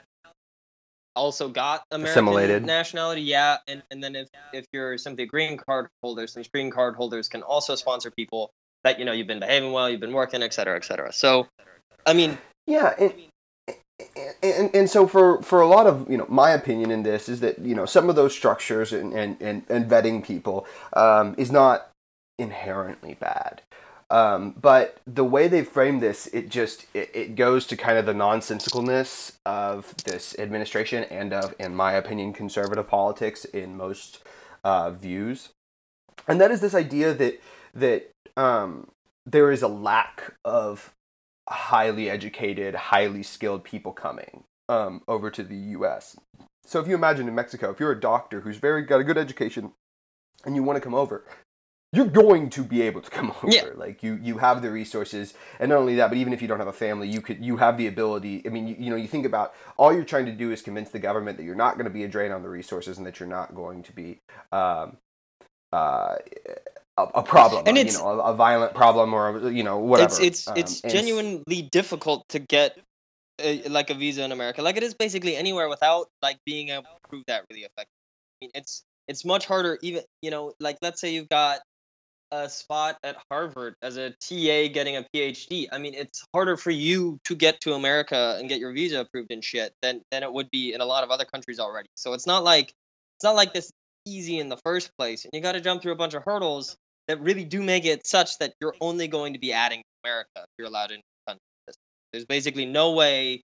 also 1.15 1.49
got 1.49 1.85
American 1.91 2.11
Assimilated. 2.11 2.67
nationality. 2.67 3.23
Yeah, 3.23 3.59
and, 3.69 3.83
and 3.91 4.03
then 4.03 4.17
if 4.17 4.29
if 4.53 4.67
you're 4.73 4.99
simply 4.99 5.25
a 5.25 5.27
green 5.27 5.57
card 5.57 5.89
holder, 6.03 6.27
since 6.27 6.49
green 6.49 6.71
card 6.71 6.97
holders 6.97 7.29
can 7.29 7.43
also 7.43 7.75
sponsor 7.75 8.11
people 8.11 8.51
that 8.85 8.99
you 8.99 9.05
know 9.05 9.13
you've 9.13 9.27
been 9.27 9.41
behaving 9.41 9.73
well, 9.73 9.89
you've 9.89 10.01
been 10.01 10.13
working, 10.13 10.43
et 10.43 10.53
cetera, 10.53 10.77
et 10.77 10.85
cetera. 10.85 11.13
So, 11.13 11.49
I 12.07 12.13
mean, 12.13 12.39
Yeah, 12.67 12.95
and, 12.99 13.13
and 14.43 14.75
and 14.75 14.91
so 14.91 15.07
for 15.07 15.43
for 15.43 15.61
a 15.61 15.67
lot 15.67 15.87
of 15.87 16.11
you 16.11 16.17
know 16.17 16.27
my 16.29 16.51
opinion 16.51 16.91
in 16.91 17.03
this 17.03 17.29
is 17.29 17.41
that 17.41 17.59
you 17.59 17.75
know 17.75 17.87
some 17.87 18.09
of 18.09 18.17
those 18.17 18.35
structures 18.35 18.93
and 18.93 19.13
and 19.13 19.41
and, 19.41 19.65
and 19.69 19.91
vetting 19.91 20.25
people 20.25 20.67
um, 20.95 21.35
is 21.39 21.53
not 21.53 21.91
inherently 22.39 23.15
bad. 23.15 23.63
Um, 24.11 24.55
but 24.61 24.99
the 25.07 25.25
way 25.25 25.49
they 25.49 25.65
frame 25.65 26.01
this, 26.01 26.27
it 26.29 26.49
just 26.49 26.87
it, 26.95 27.11
it 27.15 27.35
goes 27.37 27.67
to 27.67 27.77
kind 27.77 27.99
of 27.99 28.07
the 28.07 28.13
nonsensicalness 28.13 29.33
of 29.47 29.97
this 30.05 30.39
administration 30.39 31.05
and 31.05 31.33
of, 31.33 31.55
in 31.59 31.75
my 31.75 31.93
opinion, 31.93 32.33
conservative 32.33 32.87
politics 32.87 33.45
in 33.47 33.77
most 33.77 34.23
uh, 34.63 34.91
views, 34.91 35.51
and 36.29 36.41
that 36.41 36.51
is 36.51 36.61
this 36.61 36.75
idea 36.75 37.15
that 37.15 37.41
that 37.75 38.11
um, 38.37 38.89
there 39.27 39.51
is 39.51 39.63
a 39.63 39.69
lack 39.69 40.35
of 40.45 40.93
highly 41.49 42.11
educated, 42.11 42.75
highly 42.75 43.23
skilled 43.23 43.65
people 43.65 43.93
coming 43.93 44.45
um, 44.69 45.03
over 45.09 45.31
to 45.31 45.43
the 45.43 45.57
U.S. 45.57 46.17
So 46.67 46.81
if 46.81 46.89
you 46.89 46.95
imagine 46.95 47.29
in 47.29 47.35
Mexico, 47.35 47.71
if 47.71 47.81
you're 47.81 47.93
a 47.93 48.01
doctor 48.01 48.41
who's 48.41 48.57
very 48.57 48.83
got 48.83 49.01
a 49.01 49.05
good 49.05 49.19
education, 49.19 49.73
and 50.45 50.57
you 50.57 50.63
want 50.63 50.77
to 50.77 50.81
come 50.81 50.95
over, 50.95 51.25
you're 51.95 52.07
going 52.07 52.51
to 52.51 52.63
be 52.65 52.83
able 52.83 53.01
to 53.01 53.11
come 53.11 53.31
over. 53.43 53.49
Yeah. 53.51 53.65
Like 53.77 54.03
you, 54.03 54.19
you 54.23 54.39
have 54.39 54.63
the 54.63 54.71
resources, 54.71 55.35
and 55.61 55.69
not 55.71 55.79
only 55.79 55.95
that, 55.97 56.09
but 56.09 56.19
even 56.19 56.33
if 56.33 56.43
you 56.43 56.49
don't 56.49 56.59
have 56.59 56.69
a 56.69 56.73
family, 56.73 57.09
you 57.09 57.21
could, 57.21 57.45
you 57.45 57.57
have 57.59 57.77
the 57.79 57.87
ability. 57.87 58.43
I 58.47 58.49
mean, 58.51 58.67
you, 58.69 58.77
you 58.79 58.91
know, 58.91 58.97
you 58.97 59.09
think 59.09 59.27
about 59.27 59.55
all 59.77 59.93
you're 59.93 60.05
trying 60.05 60.27
to 60.27 60.33
do 60.33 60.51
is 60.53 60.63
convince 60.63 60.91
the 60.91 60.99
government 60.99 61.37
that 61.39 61.45
you're 61.45 61.55
not 61.55 61.75
going 61.75 61.85
to 61.85 61.91
be 61.91 62.05
a 62.05 62.09
drain 62.09 62.33
on 62.33 62.43
the 62.43 62.49
resources, 62.49 62.99
and 62.99 63.07
that 63.07 63.21
you're 63.21 63.29
not 63.29 63.55
going 63.55 63.83
to 63.85 63.93
be, 63.93 64.21
um, 64.53 64.97
uh, 65.73 66.17
a, 66.97 67.03
a 67.03 67.23
problem, 67.23 67.65
And 67.67 67.77
it's- 67.77 67.95
you 67.97 68.01
know, 68.01 68.21
a, 68.21 68.33
a 68.33 68.35
violent 68.35 68.75
problem, 68.75 69.13
or 69.15 69.49
a, 69.49 69.51
you 69.53 69.63
know, 69.65 69.79
whatever. 69.79 70.15
It's 70.15 70.21
it's 70.21 70.49
Um, 70.49 70.55
it's 70.57 70.81
genuinely 70.81 71.63
difficult 71.63 72.25
to 72.29 72.39
get 72.39 72.79
a, 73.41 73.63
like 73.69 73.91
a 73.91 73.95
visa 73.95 74.23
in 74.23 74.31
America, 74.31 74.63
like 74.63 74.77
it 74.77 74.85
is 74.85 74.95
basically 74.95 75.35
anywhere 75.37 75.69
without 75.69 76.07
like 76.23 76.39
being 76.47 76.69
able 76.69 76.85
to 76.85 77.09
prove 77.09 77.25
that 77.27 77.45
really 77.51 77.63
effective. 77.63 77.91
I 77.91 78.45
mean, 78.45 78.51
it's 78.55 78.85
it's 79.09 79.25
much 79.25 79.45
harder. 79.47 79.77
Even 79.83 80.05
you 80.23 80.31
know, 80.31 80.53
like 80.61 80.79
let's 80.83 81.01
say 81.01 81.13
you've 81.15 81.29
got 81.29 81.61
a 82.31 82.49
spot 82.49 82.99
at 83.03 83.17
Harvard 83.31 83.75
as 83.83 83.97
a 83.97 84.11
TA 84.11 84.73
getting 84.73 84.97
a 84.97 85.05
PhD. 85.15 85.69
I 85.71 85.79
mean, 85.79 85.95
it's 85.95 86.25
harder 86.33 86.57
for 86.57 86.71
you 86.71 87.19
to 87.25 87.35
get 87.35 87.61
to 87.63 87.75
America 87.75 88.37
and 88.39 88.49
get 88.49 88.61
your 88.61 88.73
visa 88.73 89.01
approved 89.01 89.31
and 89.31 89.45
shit 89.45 89.73
than 89.83 90.03
than 90.11 90.23
it 90.23 90.33
would 90.33 90.51
be 90.51 90.73
in 90.73 90.81
a 90.81 90.85
lot 90.85 91.05
of 91.05 91.11
other 91.11 91.25
countries 91.25 91.61
already. 91.61 91.89
So 91.97 92.13
it's 92.13 92.27
not 92.27 92.45
like 92.45 92.73
it's 93.17 93.25
not 93.25 93.37
like 93.37 93.53
this 93.53 93.71
easy 94.07 94.39
in 94.39 94.49
the 94.49 94.59
first 94.65 94.91
place, 94.99 95.25
and 95.25 95.31
you 95.33 95.41
got 95.41 95.53
to 95.53 95.61
jump 95.61 95.83
through 95.83 95.93
a 95.93 95.97
bunch 95.97 96.15
of 96.15 96.23
hurdles 96.25 96.77
that 97.09 97.21
really 97.21 97.45
do 97.45 97.63
make 97.63 97.85
it 97.85 98.07
such 98.07 98.39
that 98.39 98.55
you're 98.61 98.75
only 98.81 99.09
going 99.09 99.35
to 99.35 99.39
be 99.39 99.53
adding 99.53 99.81
to 99.81 100.09
America 100.09 100.29
if 100.37 100.47
you're 100.59 100.69
allowed 100.69 100.91
in. 100.91 101.01
There's 102.13 102.27
basically 102.27 102.65
no 102.65 102.93
way, 102.93 103.43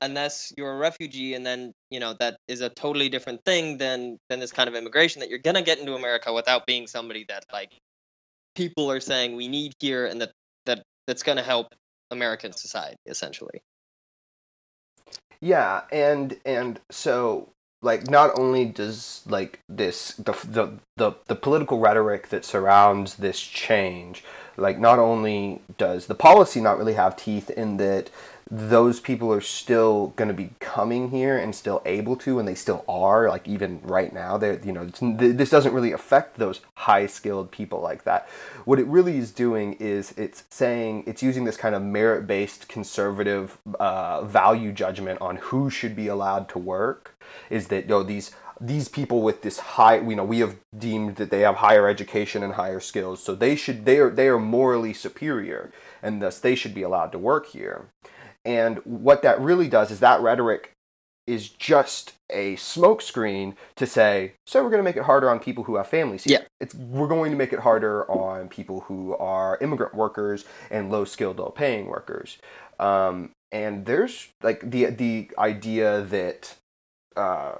unless 0.00 0.52
you're 0.56 0.72
a 0.72 0.76
refugee, 0.76 1.34
and 1.34 1.44
then 1.44 1.72
you 1.90 1.98
know 1.98 2.14
that 2.20 2.36
is 2.46 2.60
a 2.60 2.68
totally 2.68 3.08
different 3.08 3.44
thing 3.44 3.78
than 3.78 4.18
than 4.28 4.38
this 4.38 4.52
kind 4.52 4.68
of 4.68 4.76
immigration 4.76 5.20
that 5.20 5.28
you're 5.28 5.40
gonna 5.40 5.62
get 5.62 5.78
into 5.78 5.94
America 5.94 6.32
without 6.32 6.64
being 6.66 6.86
somebody 6.86 7.24
that 7.28 7.44
like 7.52 7.72
people 8.54 8.90
are 8.90 9.00
saying 9.00 9.36
we 9.36 9.48
need 9.48 9.72
here 9.80 10.06
and 10.06 10.20
that 10.20 10.32
that 10.66 10.82
that's 11.06 11.22
gonna 11.22 11.42
help 11.42 11.68
American 12.10 12.52
society 12.52 12.96
essentially. 13.06 13.62
Yeah, 15.40 15.82
and 15.90 16.36
and 16.44 16.80
so 16.90 17.50
like 17.82 18.08
not 18.08 18.38
only 18.38 18.64
does 18.64 19.22
like 19.26 19.60
this 19.68 20.12
the 20.12 20.32
the 20.46 20.78
the, 20.96 21.12
the 21.26 21.34
political 21.34 21.78
rhetoric 21.78 22.28
that 22.28 22.44
surrounds 22.44 23.16
this 23.16 23.40
change 23.40 24.22
like 24.56 24.78
not 24.78 24.98
only 24.98 25.60
does 25.78 26.06
the 26.06 26.14
policy 26.14 26.60
not 26.60 26.78
really 26.78 26.94
have 26.94 27.16
teeth 27.16 27.50
in 27.50 27.78
that 27.78 28.10
those 28.54 29.00
people 29.00 29.32
are 29.32 29.40
still 29.40 30.08
going 30.08 30.28
to 30.28 30.34
be 30.34 30.50
coming 30.60 31.08
here 31.08 31.38
and 31.38 31.54
still 31.54 31.80
able 31.86 32.14
to 32.16 32.38
and 32.38 32.46
they 32.46 32.54
still 32.54 32.84
are 32.86 33.26
like 33.30 33.48
even 33.48 33.80
right 33.82 34.12
now 34.12 34.36
they 34.36 34.60
you 34.62 34.72
know 34.72 34.84
this 34.84 35.48
doesn't 35.48 35.72
really 35.72 35.90
affect 35.90 36.36
those 36.36 36.60
high 36.74 37.06
skilled 37.06 37.50
people 37.50 37.80
like 37.80 38.04
that. 38.04 38.28
What 38.66 38.78
it 38.78 38.86
really 38.86 39.16
is 39.16 39.30
doing 39.30 39.72
is 39.80 40.12
it's 40.18 40.44
saying 40.50 41.04
it's 41.06 41.22
using 41.22 41.44
this 41.44 41.56
kind 41.56 41.74
of 41.74 41.80
merit 41.80 42.26
based 42.26 42.68
conservative 42.68 43.56
uh, 43.80 44.22
value 44.22 44.70
judgment 44.70 45.22
on 45.22 45.36
who 45.36 45.70
should 45.70 45.96
be 45.96 46.08
allowed 46.08 46.50
to 46.50 46.58
work 46.58 47.16
is 47.48 47.68
that 47.68 47.84
you 47.84 47.88
know 47.88 48.02
these 48.02 48.32
these 48.60 48.86
people 48.86 49.22
with 49.22 49.40
this 49.40 49.58
high 49.60 49.98
you 49.98 50.14
know 50.14 50.24
we 50.24 50.40
have 50.40 50.56
deemed 50.78 51.16
that 51.16 51.30
they 51.30 51.40
have 51.40 51.56
higher 51.56 51.88
education 51.88 52.42
and 52.42 52.52
higher 52.52 52.80
skills 52.80 53.22
so 53.22 53.34
they 53.34 53.56
should 53.56 53.86
they 53.86 53.98
are 53.98 54.10
they 54.10 54.28
are 54.28 54.38
morally 54.38 54.92
superior 54.92 55.72
and 56.02 56.20
thus 56.20 56.38
they 56.38 56.54
should 56.54 56.74
be 56.74 56.82
allowed 56.82 57.10
to 57.12 57.18
work 57.18 57.46
here 57.46 57.86
and 58.44 58.78
what 58.84 59.22
that 59.22 59.40
really 59.40 59.68
does 59.68 59.90
is 59.90 60.00
that 60.00 60.20
rhetoric 60.20 60.72
is 61.26 61.48
just 61.48 62.14
a 62.30 62.56
smokescreen 62.56 63.54
to 63.76 63.86
say, 63.86 64.32
so 64.46 64.62
we're 64.62 64.70
going 64.70 64.80
to 64.80 64.84
make 64.84 64.96
it 64.96 65.04
harder 65.04 65.30
on 65.30 65.38
people 65.38 65.64
who 65.64 65.76
have 65.76 65.86
families 65.86 66.24
here. 66.24 66.40
Yeah. 66.40 66.46
It's 66.60 66.74
we're 66.74 67.08
going 67.08 67.30
to 67.30 67.36
make 67.36 67.52
it 67.52 67.60
harder 67.60 68.10
on 68.10 68.48
people 68.48 68.80
who 68.80 69.14
are 69.16 69.56
immigrant 69.60 69.94
workers 69.94 70.44
and 70.70 70.90
low 70.90 71.04
skilled, 71.04 71.38
low 71.38 71.50
paying 71.50 71.86
workers. 71.86 72.38
Um, 72.80 73.30
and 73.52 73.86
there's 73.86 74.28
like 74.42 74.68
the 74.68 74.86
the 74.86 75.30
idea 75.38 76.02
that 76.02 76.56
uh, 77.14 77.58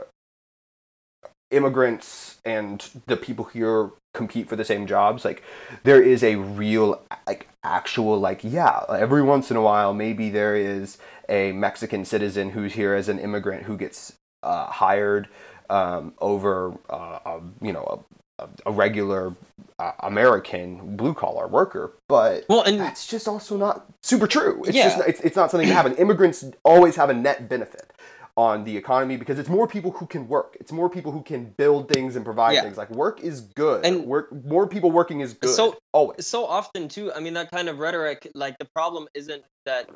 immigrants 1.53 2.39
and 2.45 2.89
the 3.07 3.17
people 3.17 3.45
here 3.47 3.91
compete 4.15 4.49
for 4.49 4.57
the 4.57 4.65
same 4.65 4.87
jobs 4.87 5.25
like 5.25 5.43
there 5.85 6.03
is 6.03 6.23
a 6.23 6.37
real 6.37 7.01
like 7.27 7.49
actual 7.65 8.19
like 8.19 8.41
yeah 8.43 8.83
every 8.91 9.23
once 9.23 9.51
in 9.51 9.57
a 9.57 9.63
while 9.63 9.95
maybe 9.95 10.29
there 10.31 10.55
is 10.57 10.99
a 11.29 11.53
mexican 11.53 12.05
citizen 12.05 12.51
who's 12.51 12.75
here 12.75 12.95
as 12.95 13.09
an 13.09 13.19
immigrant 13.19 13.63
who 13.65 13.77
gets 13.77 14.15
uh, 14.43 14.67
hired 14.67 15.29
um, 15.71 16.13
over 16.21 16.75
uh, 16.91 17.19
a, 17.25 17.41
you 17.63 17.73
know 17.73 18.05
a, 18.39 18.49
a 18.67 18.73
regular 18.73 19.35
uh, 19.79 19.93
american 20.01 20.97
blue 20.97 21.15
collar 21.15 21.47
worker 21.47 21.93
but 22.09 22.45
Well, 22.49 22.63
and 22.63 22.79
that's 22.79 23.07
just 23.07 23.27
also 23.27 23.57
not 23.57 23.87
super 24.03 24.27
true. 24.27 24.63
It's 24.67 24.77
Yeah. 24.77 24.89
just 24.91 25.09
it's, 25.09 25.21
it's 25.21 25.37
not 25.37 25.51
something 25.51 25.69
to 25.69 25.75
happen. 25.75 25.95
Immigrants 25.97 26.45
always 26.65 26.97
have 26.97 27.09
a 27.09 27.15
net 27.15 27.49
benefit 27.49 27.91
on 28.37 28.65
the 28.65 28.77
economy 28.77 29.17
because 29.19 29.39
it's 29.39 29.49
more 29.49 29.67
people 29.69 29.91
who 29.91 30.07
can 30.07 30.27
work. 30.27 30.57
It's 30.59 30.73
more 30.73 30.89
people 30.89 31.13
who 31.13 31.23
can 31.23 31.47
build 31.59 31.93
things 31.93 32.17
and 32.17 32.25
provide 32.25 32.53
Yeah. 32.55 32.63
things. 32.63 32.79
Like 32.79 32.91
work 32.91 33.21
is 33.21 33.43
good. 33.43 33.85
And- 33.85 34.07
work 34.07 34.33
more 34.45 34.67
people 34.67 34.91
working 34.91 35.21
is 35.21 35.35
good. 35.35 35.55
So- 35.55 35.77
always. 35.93 36.27
so 36.27 36.47
often 36.47 36.89
too. 36.89 37.13
I 37.13 37.21
mean, 37.21 37.35
that 37.35 37.51
kind 37.51 37.69
of 37.69 37.79
rhetoric. 37.79 38.31
Like 38.35 38.57
the 38.59 38.65
problem 38.75 39.07
isn't 39.15 39.45
that 39.67 39.91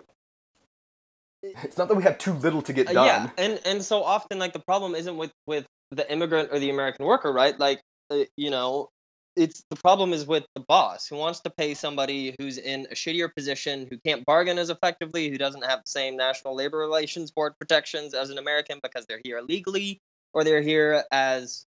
It's 1.42 1.78
not 1.78 1.88
that 1.88 1.94
we 1.94 2.02
have 2.02 2.18
too 2.18 2.32
little 2.34 2.62
to 2.62 2.72
get 2.72 2.88
Uh, 2.88 2.92
done. 2.92 3.06
yeah, 3.06 3.30
and 3.38 3.60
and 3.64 3.84
so 3.84 4.02
often 4.02 4.38
like 4.38 4.52
the 4.52 4.58
problem 4.66 4.94
isn't 4.94 5.16
with 5.16 5.32
with 5.46 5.64
the 5.90 6.10
immigrant 6.10 6.50
or 6.52 6.58
the 6.58 6.70
American 6.70 7.06
worker, 7.06 7.32
right? 7.32 7.58
Like 7.58 7.80
uh, 8.10 8.24
you 8.36 8.50
know, 8.50 8.88
it's 9.36 9.62
the 9.70 9.76
problem 9.76 10.12
is 10.12 10.26
with 10.26 10.44
the 10.54 10.64
boss 10.66 11.06
who 11.06 11.16
wants 11.16 11.40
to 11.40 11.50
pay 11.50 11.74
somebody 11.74 12.34
who's 12.38 12.58
in 12.58 12.86
a 12.90 12.94
shittier 12.94 13.28
position, 13.34 13.86
who 13.90 13.98
can't 14.04 14.24
bargain 14.24 14.58
as 14.58 14.70
effectively, 14.70 15.28
who 15.28 15.38
doesn't 15.38 15.64
have 15.64 15.80
the 15.84 15.90
same 15.90 16.16
National 16.16 16.54
Labor 16.56 16.78
Relations 16.78 17.30
Board 17.30 17.52
protections 17.58 18.14
as 18.14 18.30
an 18.30 18.38
American 18.38 18.80
because 18.82 19.06
they're 19.06 19.20
here 19.22 19.38
illegally, 19.38 20.00
or 20.32 20.42
they're 20.42 20.62
here 20.62 21.04
as 21.12 21.64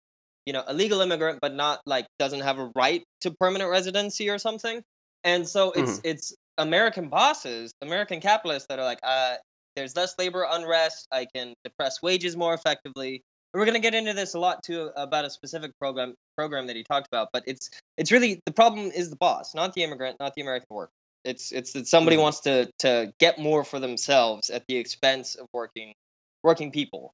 you 0.47 0.53
know 0.53 0.65
a 0.67 0.73
legal 0.73 1.01
immigrant 1.03 1.41
but 1.43 1.55
not 1.55 1.81
like 1.85 2.07
doesn't 2.19 2.41
have 2.41 2.59
a 2.59 2.71
right 2.75 3.05
to 3.21 3.31
permanent 3.33 3.71
residency 3.71 4.31
or 4.31 4.39
something. 4.39 4.83
And 5.25 5.47
so 5.47 5.73
it's 5.73 6.01
it's 6.05 6.35
American 6.59 7.09
bosses, 7.09 7.73
American 7.83 8.21
capitalists 8.21 8.67
that 8.69 8.79
are 8.79 8.85
like, 8.85 9.01
uh, 9.03 9.37
there's 9.77 9.95
less 9.95 10.15
labor 10.19 10.47
unrest. 10.49 11.07
I 11.13 11.27
can 11.35 11.55
depress 11.65 12.03
wages 12.03 12.37
more 12.37 12.55
effectively. 12.55 13.23
We're 13.55 13.65
gonna 13.65 13.81
get 13.81 13.95
into 13.95 14.13
this 14.13 14.35
a 14.35 14.39
lot 14.39 14.63
too 14.63 14.91
about 14.97 15.25
a 15.25 15.31
specific 15.31 15.73
program 15.79 16.15
program 16.37 16.67
that 16.67 16.77
he 16.77 16.85
talked 16.85 17.07
about. 17.09 17.29
But 17.33 17.45
it's 17.47 17.71
it's 17.97 18.13
really 18.13 18.41
the 18.47 18.53
problem 18.53 18.91
is 18.95 19.11
the 19.11 19.17
boss, 19.17 19.55
not 19.55 19.73
the 19.73 19.83
immigrant, 19.83 20.19
not 20.21 20.35
the 20.35 20.43
American 20.43 20.67
worker. 20.71 20.93
It's 21.25 21.51
it's 21.53 21.73
that 21.73 21.87
somebody 21.87 22.17
Mhm. 22.17 22.23
wants 22.23 22.41
to 22.41 22.71
to 22.81 23.13
get 23.19 23.39
more 23.39 23.65
for 23.65 23.81
themselves 23.81 24.51
at 24.51 24.65
the 24.69 24.77
expense 24.77 25.35
of 25.35 25.47
working 25.53 25.95
working 26.43 26.71
people. 26.71 27.13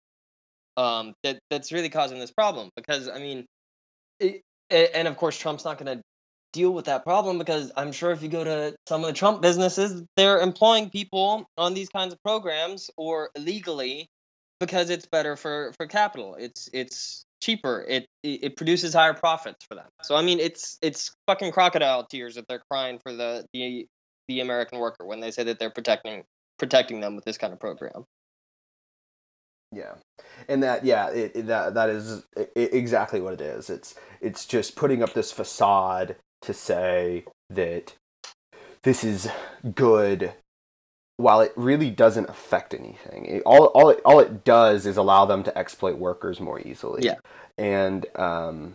Um, 0.76 1.14
that 1.23 1.38
that's 1.50 1.71
really 1.73 1.88
causing 1.88 2.19
this 2.19 2.33
problem 2.33 2.71
because 2.76 3.09
I 3.09 3.19
mean, 3.21 3.47
it, 4.19 4.43
and 4.71 5.07
of 5.09 5.17
course 5.17 5.38
Trump's 5.38 5.64
not 5.64 5.79
gonna 5.79 6.03
deal 6.53 6.73
with 6.73 6.87
that 6.87 7.05
problem 7.05 7.38
because 7.38 7.73
I'm 7.76 7.93
sure 7.93 8.11
if 8.12 8.23
you 8.23 8.29
go 8.29 8.45
to 8.45 8.76
some 8.88 9.03
of 9.03 9.07
the 9.07 9.12
Trump 9.12 9.41
businesses, 9.41 10.03
they're 10.17 10.41
employing 10.41 10.91
people 10.91 11.47
on 11.57 11.75
these 11.75 11.88
kinds 11.88 12.12
of 12.12 12.23
programs 12.23 12.91
or 12.97 13.31
illegally 13.37 14.09
because 14.61 14.91
it's 14.91 15.07
better 15.07 15.37
for 15.37 15.73
for 15.77 15.87
capital. 15.87 16.37
It's 16.39 16.69
it's 16.73 17.25
cheaper. 17.43 17.85
It 17.89 18.07
it 18.23 18.57
produces 18.57 18.95
higher 18.95 19.15
profits 19.15 19.65
for 19.69 19.75
them. 19.75 19.89
So 20.03 20.17
I 20.17 20.23
mean, 20.23 20.41
it's 20.41 20.79
it's 20.83 21.15
fucking 21.27 21.53
crocodile 21.53 22.05
tears 22.07 22.35
that 22.37 22.47
they're 22.49 22.63
crying 22.71 22.99
for 23.03 23.13
the 23.13 23.47
the 23.53 23.87
the 24.29 24.41
American 24.41 24.79
worker 24.79 25.05
when 25.05 25.21
they 25.21 25.31
say 25.31 25.45
that 25.45 25.59
they're 25.59 25.71
protecting 25.71 26.25
protecting 26.59 27.01
them 27.01 27.17
with 27.17 27.25
this 27.25 27.39
kind 27.39 27.53
of 27.53 27.61
program. 27.61 28.05
Yeah, 29.73 29.95
and 30.49 30.63
that 30.63 30.85
yeah, 30.85 31.11
it, 31.11 31.33
it- 31.35 31.47
that 31.47 31.75
that 31.75 31.91
is 31.91 32.25
exactly 32.55 33.21
what 33.21 33.35
it 33.35 33.41
is. 33.41 33.69
It's 33.69 33.95
it's 34.21 34.47
just 34.47 34.77
putting 34.77 35.03
up 35.03 35.13
this 35.15 35.33
facade 35.33 36.17
to 36.43 36.55
say 36.55 37.25
that 37.51 37.95
this 38.83 39.03
is 39.03 39.29
good, 39.75 40.35
while 41.16 41.40
it 41.40 41.52
really 41.56 41.90
doesn't 41.90 42.28
affect 42.28 42.75
anything. 42.75 43.26
It, 43.26 43.42
all 43.47 43.66
all 43.66 43.90
it, 43.90 44.00
all 44.04 44.21
it 44.21 44.44
does 44.44 44.87
is 44.87 44.97
allow 44.97 45.26
them 45.26 45.42
to 45.44 45.56
exploit 45.59 45.99
workers 45.99 46.40
more 46.40 46.61
easily. 46.61 47.02
Yeah. 47.04 47.16
and 47.59 48.06
um, 48.16 48.75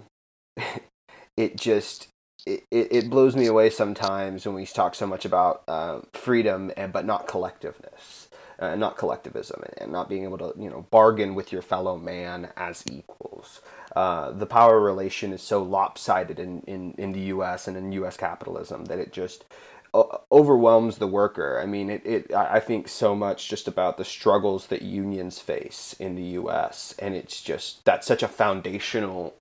it 1.37 1.57
just 1.57 2.07
it, 2.45 2.63
it 2.71 3.09
blows 3.09 3.35
me 3.35 3.47
away 3.47 3.69
sometimes 3.69 4.45
when 4.45 4.55
we 4.55 4.65
talk 4.65 4.95
so 4.95 5.07
much 5.07 5.25
about 5.25 5.63
uh, 5.67 6.01
freedom 6.13 6.71
and 6.77 6.93
but 6.93 7.05
not 7.05 7.27
collectiveness 7.27 8.27
uh, 8.59 8.75
not 8.75 8.97
collectivism 8.97 9.63
and 9.77 9.91
not 9.91 10.09
being 10.09 10.23
able 10.23 10.37
to 10.37 10.53
you 10.59 10.69
know 10.69 10.85
bargain 10.91 11.35
with 11.35 11.51
your 11.51 11.61
fellow 11.61 11.97
man 11.97 12.49
as 12.57 12.83
equals 12.91 13.61
uh, 13.95 14.31
the 14.31 14.45
power 14.45 14.79
relation 14.79 15.33
is 15.33 15.41
so 15.41 15.63
lopsided 15.63 16.39
in, 16.39 16.61
in, 16.61 16.93
in 16.97 17.11
the 17.13 17.21
US 17.35 17.67
and 17.67 17.77
in 17.77 17.91
US 17.93 18.17
capitalism 18.17 18.85
that 18.85 18.99
it 18.99 19.11
just 19.13 19.45
overwhelms 19.93 20.97
the 20.97 21.07
worker. 21.07 21.59
I 21.61 21.65
mean, 21.65 21.89
it, 21.89 22.05
it 22.05 22.33
I 22.33 22.59
think 22.59 22.87
so 22.87 23.15
much 23.15 23.49
just 23.49 23.67
about 23.67 23.97
the 23.97 24.05
struggles 24.05 24.67
that 24.67 24.81
unions 24.81 25.39
face 25.39 25.95
in 25.99 26.15
the 26.15 26.23
U.S. 26.23 26.95
and 26.99 27.15
it's 27.15 27.41
just 27.41 27.83
that's 27.85 28.07
such 28.07 28.23
a 28.23 28.27
foundational 28.27 29.35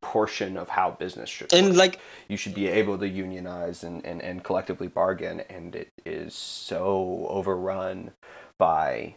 portion 0.00 0.56
of 0.56 0.68
how 0.68 0.92
business 0.92 1.28
should 1.28 1.52
and 1.52 1.68
work. 1.68 1.76
like 1.76 2.00
you 2.28 2.36
should 2.36 2.54
be 2.54 2.68
able 2.68 2.96
to 2.96 3.08
unionize 3.08 3.82
and, 3.82 4.04
and, 4.06 4.22
and 4.22 4.44
collectively 4.44 4.86
bargain 4.86 5.40
and 5.50 5.74
it 5.74 5.88
is 6.04 6.32
so 6.32 7.26
overrun 7.28 8.12
by 8.56 9.16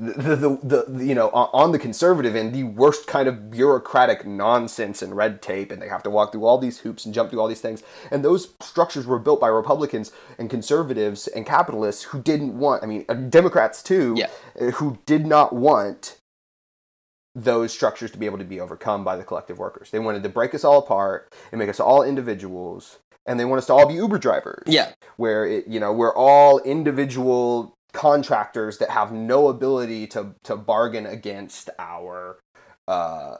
the, 0.00 0.34
the, 0.34 0.86
the, 0.88 1.04
you 1.04 1.14
know 1.14 1.28
on 1.30 1.72
the 1.72 1.78
conservative 1.78 2.34
end 2.34 2.54
the 2.54 2.64
worst 2.64 3.06
kind 3.06 3.28
of 3.28 3.50
bureaucratic 3.50 4.26
nonsense 4.26 5.02
and 5.02 5.14
red 5.14 5.42
tape 5.42 5.70
and 5.70 5.80
they 5.80 5.88
have 5.88 6.02
to 6.02 6.10
walk 6.10 6.32
through 6.32 6.44
all 6.44 6.56
these 6.56 6.78
hoops 6.78 7.04
and 7.04 7.14
jump 7.14 7.30
through 7.30 7.40
all 7.40 7.48
these 7.48 7.60
things. 7.60 7.82
And 8.10 8.24
those 8.24 8.54
structures 8.60 9.06
were 9.06 9.18
built 9.18 9.40
by 9.40 9.48
republicans 9.48 10.12
and 10.38 10.48
conservatives 10.48 11.28
and 11.28 11.44
capitalists 11.44 12.04
who 12.04 12.22
didn't 12.22 12.58
want 12.58 12.82
i 12.82 12.86
mean 12.86 13.04
uh, 13.08 13.14
democrats 13.14 13.82
too 13.82 14.14
yeah. 14.16 14.30
Uh, 14.58 14.70
who 14.72 14.98
did 15.04 15.26
not 15.26 15.52
want 15.54 16.16
those 17.34 17.72
structures 17.72 18.10
to 18.10 18.18
be 18.18 18.26
able 18.26 18.38
to 18.38 18.44
be 18.44 18.58
overcome 18.58 19.04
by 19.04 19.16
the 19.16 19.22
collective 19.22 19.56
workers. 19.56 19.92
They 19.92 20.00
wanted 20.00 20.24
to 20.24 20.28
break 20.28 20.52
us 20.52 20.64
all 20.64 20.78
apart 20.78 21.32
and 21.52 21.60
make 21.60 21.68
us 21.68 21.78
all 21.78 22.02
individuals 22.02 22.98
and 23.26 23.38
they 23.38 23.44
want 23.44 23.58
us 23.58 23.66
to 23.66 23.72
all 23.72 23.86
be 23.86 23.94
uber 23.94 24.18
drivers. 24.18 24.64
Yeah. 24.66 24.92
Where 25.16 25.46
it 25.46 25.66
you 25.68 25.78
know 25.78 25.92
we're 25.92 26.14
all 26.14 26.58
individual 26.60 27.76
contractors 27.92 28.78
that 28.78 28.90
have 28.90 29.12
no 29.12 29.48
ability 29.48 30.06
to 30.08 30.34
to 30.44 30.56
bargain 30.56 31.06
against 31.06 31.70
our 31.78 32.38
uh, 32.88 33.36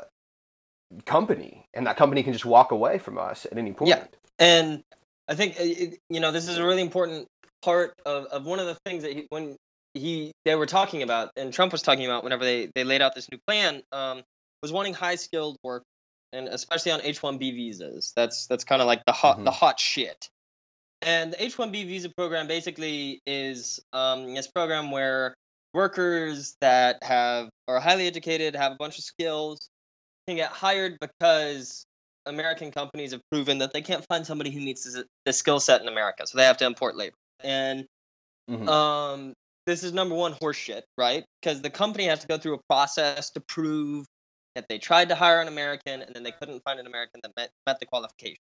company, 1.04 1.66
and 1.74 1.86
that 1.86 1.96
company 1.96 2.22
can 2.22 2.32
just 2.32 2.46
walk 2.46 2.70
away 2.70 2.98
from 2.98 3.18
us 3.18 3.46
at 3.50 3.56
any 3.56 3.72
point. 3.72 3.90
Yeah, 3.90 4.04
and 4.38 4.82
I 5.28 5.34
think 5.34 5.58
uh, 5.60 5.96
you 6.08 6.20
know 6.20 6.32
this 6.32 6.48
is 6.48 6.58
a 6.58 6.64
really 6.64 6.82
important 6.82 7.26
part 7.62 7.94
of, 8.06 8.26
of 8.26 8.46
one 8.46 8.58
of 8.58 8.66
the 8.66 8.76
things 8.86 9.02
that 9.02 9.12
he, 9.12 9.26
when 9.28 9.56
he 9.94 10.32
they 10.44 10.54
were 10.54 10.66
talking 10.66 11.02
about 11.02 11.30
and 11.36 11.52
Trump 11.52 11.72
was 11.72 11.82
talking 11.82 12.04
about 12.04 12.24
whenever 12.24 12.44
they 12.44 12.70
they 12.74 12.84
laid 12.84 13.02
out 13.02 13.14
this 13.14 13.28
new 13.30 13.38
plan 13.46 13.82
um, 13.92 14.22
was 14.62 14.72
wanting 14.72 14.94
high 14.94 15.16
skilled 15.16 15.56
work 15.62 15.82
and 16.32 16.48
especially 16.48 16.92
on 16.92 17.00
H 17.02 17.22
one 17.22 17.38
B 17.38 17.52
visas. 17.52 18.12
That's 18.14 18.46
that's 18.46 18.64
kind 18.64 18.80
of 18.80 18.86
like 18.86 19.04
the 19.06 19.12
hot 19.12 19.36
mm-hmm. 19.36 19.44
the 19.44 19.50
hot 19.50 19.80
shit. 19.80 20.28
And 21.02 21.32
the 21.32 21.42
H-1B 21.42 21.86
visa 21.86 22.10
program 22.10 22.46
basically 22.46 23.20
is 23.26 23.80
um, 23.92 24.34
this 24.34 24.48
program 24.48 24.90
where 24.90 25.34
workers 25.72 26.56
that 26.60 27.02
have 27.02 27.48
are 27.68 27.80
highly 27.80 28.06
educated, 28.06 28.54
have 28.54 28.72
a 28.72 28.76
bunch 28.76 28.98
of 28.98 29.04
skills, 29.04 29.70
can 30.26 30.36
get 30.36 30.50
hired 30.50 30.98
because 31.00 31.84
American 32.26 32.70
companies 32.70 33.12
have 33.12 33.22
proven 33.30 33.58
that 33.58 33.72
they 33.72 33.82
can't 33.82 34.04
find 34.08 34.26
somebody 34.26 34.50
who 34.50 34.60
meets 34.60 34.84
the, 34.84 35.04
the 35.24 35.32
skill 35.32 35.60
set 35.60 35.80
in 35.80 35.88
America, 35.88 36.26
so 36.26 36.36
they 36.36 36.44
have 36.44 36.58
to 36.58 36.66
import 36.66 36.96
labor. 36.96 37.16
And 37.42 37.86
mm-hmm. 38.50 38.68
um, 38.68 39.32
this 39.66 39.82
is 39.82 39.92
number 39.92 40.14
one 40.14 40.34
horseshit, 40.34 40.82
right? 40.98 41.24
Because 41.40 41.62
the 41.62 41.70
company 41.70 42.04
has 42.04 42.20
to 42.20 42.26
go 42.26 42.36
through 42.36 42.54
a 42.54 42.60
process 42.68 43.30
to 43.30 43.40
prove 43.40 44.06
that 44.54 44.66
they 44.68 44.78
tried 44.78 45.08
to 45.08 45.14
hire 45.14 45.40
an 45.40 45.48
American 45.48 46.02
and 46.02 46.14
then 46.14 46.22
they 46.22 46.32
couldn't 46.32 46.62
find 46.64 46.78
an 46.80 46.86
American 46.86 47.20
that 47.22 47.32
met, 47.36 47.50
met 47.66 47.80
the 47.80 47.86
qualification. 47.86 48.38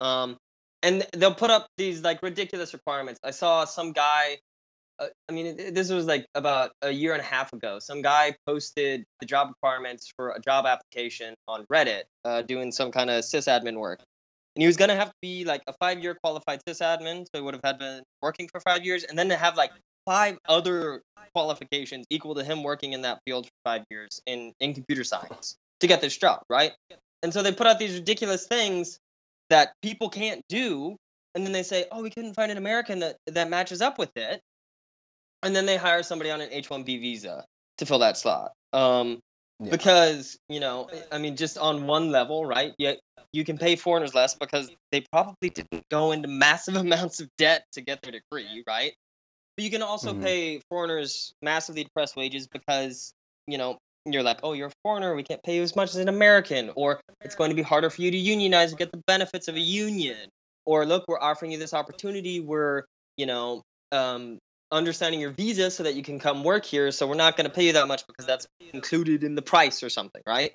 Um, 0.00 0.36
and 0.82 1.06
they'll 1.12 1.34
put 1.34 1.50
up 1.50 1.68
these 1.76 2.02
like 2.02 2.22
ridiculous 2.22 2.72
requirements. 2.72 3.20
I 3.22 3.30
saw 3.30 3.64
some 3.64 3.92
guy. 3.92 4.38
Uh, 4.98 5.06
I 5.28 5.32
mean, 5.32 5.74
this 5.74 5.90
was 5.90 6.06
like 6.06 6.26
about 6.34 6.72
a 6.82 6.90
year 6.90 7.12
and 7.12 7.20
a 7.20 7.24
half 7.24 7.52
ago. 7.52 7.78
Some 7.78 8.02
guy 8.02 8.36
posted 8.46 9.04
the 9.20 9.26
job 9.26 9.48
requirements 9.48 10.12
for 10.16 10.30
a 10.30 10.40
job 10.40 10.66
application 10.66 11.34
on 11.48 11.64
Reddit, 11.72 12.02
uh, 12.24 12.42
doing 12.42 12.72
some 12.72 12.92
kind 12.92 13.08
of 13.10 13.24
sysadmin 13.24 13.78
work, 13.78 14.00
and 14.54 14.62
he 14.62 14.66
was 14.66 14.76
gonna 14.76 14.96
have 14.96 15.08
to 15.08 15.16
be 15.22 15.44
like 15.44 15.62
a 15.66 15.72
five-year 15.80 16.16
qualified 16.22 16.60
sysadmin, 16.68 17.24
so 17.24 17.30
he 17.34 17.40
would 17.40 17.54
have 17.54 17.64
had 17.64 17.78
been 17.78 18.02
working 18.20 18.48
for 18.48 18.60
five 18.60 18.84
years, 18.84 19.04
and 19.04 19.18
then 19.18 19.28
to 19.30 19.36
have 19.36 19.56
like 19.56 19.72
five 20.04 20.36
other 20.48 21.02
qualifications 21.34 22.04
equal 22.10 22.34
to 22.34 22.44
him 22.44 22.62
working 22.62 22.92
in 22.92 23.02
that 23.02 23.20
field 23.24 23.46
for 23.46 23.52
five 23.64 23.84
years 23.90 24.20
in 24.26 24.52
in 24.60 24.74
computer 24.74 25.04
science 25.04 25.56
to 25.80 25.86
get 25.86 26.00
this 26.00 26.16
job, 26.16 26.42
right? 26.48 26.72
And 27.22 27.32
so 27.32 27.42
they 27.42 27.52
put 27.52 27.66
out 27.66 27.78
these 27.78 27.94
ridiculous 27.94 28.46
things 28.46 28.98
that 29.52 29.74
people 29.82 30.08
can't 30.08 30.40
do 30.48 30.96
and 31.34 31.44
then 31.44 31.52
they 31.52 31.62
say 31.62 31.84
oh 31.92 32.02
we 32.02 32.08
couldn't 32.08 32.32
find 32.32 32.50
an 32.50 32.56
american 32.56 33.00
that 33.00 33.16
that 33.26 33.50
matches 33.50 33.82
up 33.82 33.98
with 33.98 34.10
it 34.16 34.40
and 35.42 35.54
then 35.54 35.66
they 35.66 35.76
hire 35.76 36.02
somebody 36.02 36.30
on 36.30 36.40
an 36.40 36.48
h1b 36.48 36.86
visa 36.86 37.44
to 37.76 37.84
fill 37.84 37.98
that 37.98 38.16
slot 38.16 38.52
um, 38.72 39.20
yeah. 39.60 39.70
because 39.70 40.38
you 40.48 40.58
know 40.58 40.88
i 41.12 41.18
mean 41.18 41.36
just 41.36 41.58
on 41.58 41.86
one 41.86 42.10
level 42.10 42.46
right 42.46 42.72
you, 42.78 42.94
you 43.34 43.44
can 43.44 43.58
pay 43.58 43.76
foreigners 43.76 44.14
less 44.14 44.34
because 44.34 44.70
they 44.90 45.04
probably 45.12 45.50
didn't 45.50 45.84
go 45.90 46.12
into 46.12 46.28
massive 46.28 46.76
amounts 46.86 47.20
of 47.20 47.28
debt 47.36 47.66
to 47.72 47.82
get 47.82 48.00
their 48.00 48.12
degree 48.12 48.64
right 48.66 48.94
but 49.58 49.64
you 49.64 49.70
can 49.70 49.82
also 49.82 50.12
mm-hmm. 50.12 50.22
pay 50.22 50.60
foreigners 50.70 51.34
massively 51.42 51.84
depressed 51.84 52.16
wages 52.16 52.48
because 52.48 53.12
you 53.46 53.58
know 53.58 53.76
you're 54.06 54.22
like, 54.22 54.40
oh, 54.42 54.52
you're 54.52 54.68
a 54.68 54.72
foreigner, 54.82 55.14
we 55.14 55.22
can't 55.22 55.42
pay 55.42 55.56
you 55.56 55.62
as 55.62 55.76
much 55.76 55.90
as 55.90 55.96
an 55.96 56.08
American, 56.08 56.70
or 56.74 57.00
it's 57.20 57.34
going 57.34 57.50
to 57.50 57.56
be 57.56 57.62
harder 57.62 57.90
for 57.90 58.02
you 58.02 58.10
to 58.10 58.16
unionize 58.16 58.70
and 58.70 58.78
get 58.78 58.90
the 58.92 59.02
benefits 59.06 59.48
of 59.48 59.54
a 59.54 59.60
union, 59.60 60.28
or 60.66 60.86
look, 60.86 61.04
we're 61.08 61.20
offering 61.20 61.52
you 61.52 61.58
this 61.58 61.74
opportunity, 61.74 62.40
we're, 62.40 62.84
you 63.16 63.26
know, 63.26 63.62
um, 63.92 64.38
understanding 64.72 65.20
your 65.20 65.30
visa 65.30 65.70
so 65.70 65.82
that 65.82 65.94
you 65.94 66.02
can 66.02 66.18
come 66.18 66.42
work 66.42 66.64
here, 66.64 66.90
so 66.90 67.06
we're 67.06 67.14
not 67.14 67.36
going 67.36 67.48
to 67.48 67.54
pay 67.54 67.66
you 67.66 67.74
that 67.74 67.86
much 67.86 68.06
because 68.06 68.26
that's 68.26 68.46
included 68.72 69.22
in 69.22 69.34
the 69.34 69.42
price 69.42 69.82
or 69.82 69.90
something, 69.90 70.22
right? 70.26 70.52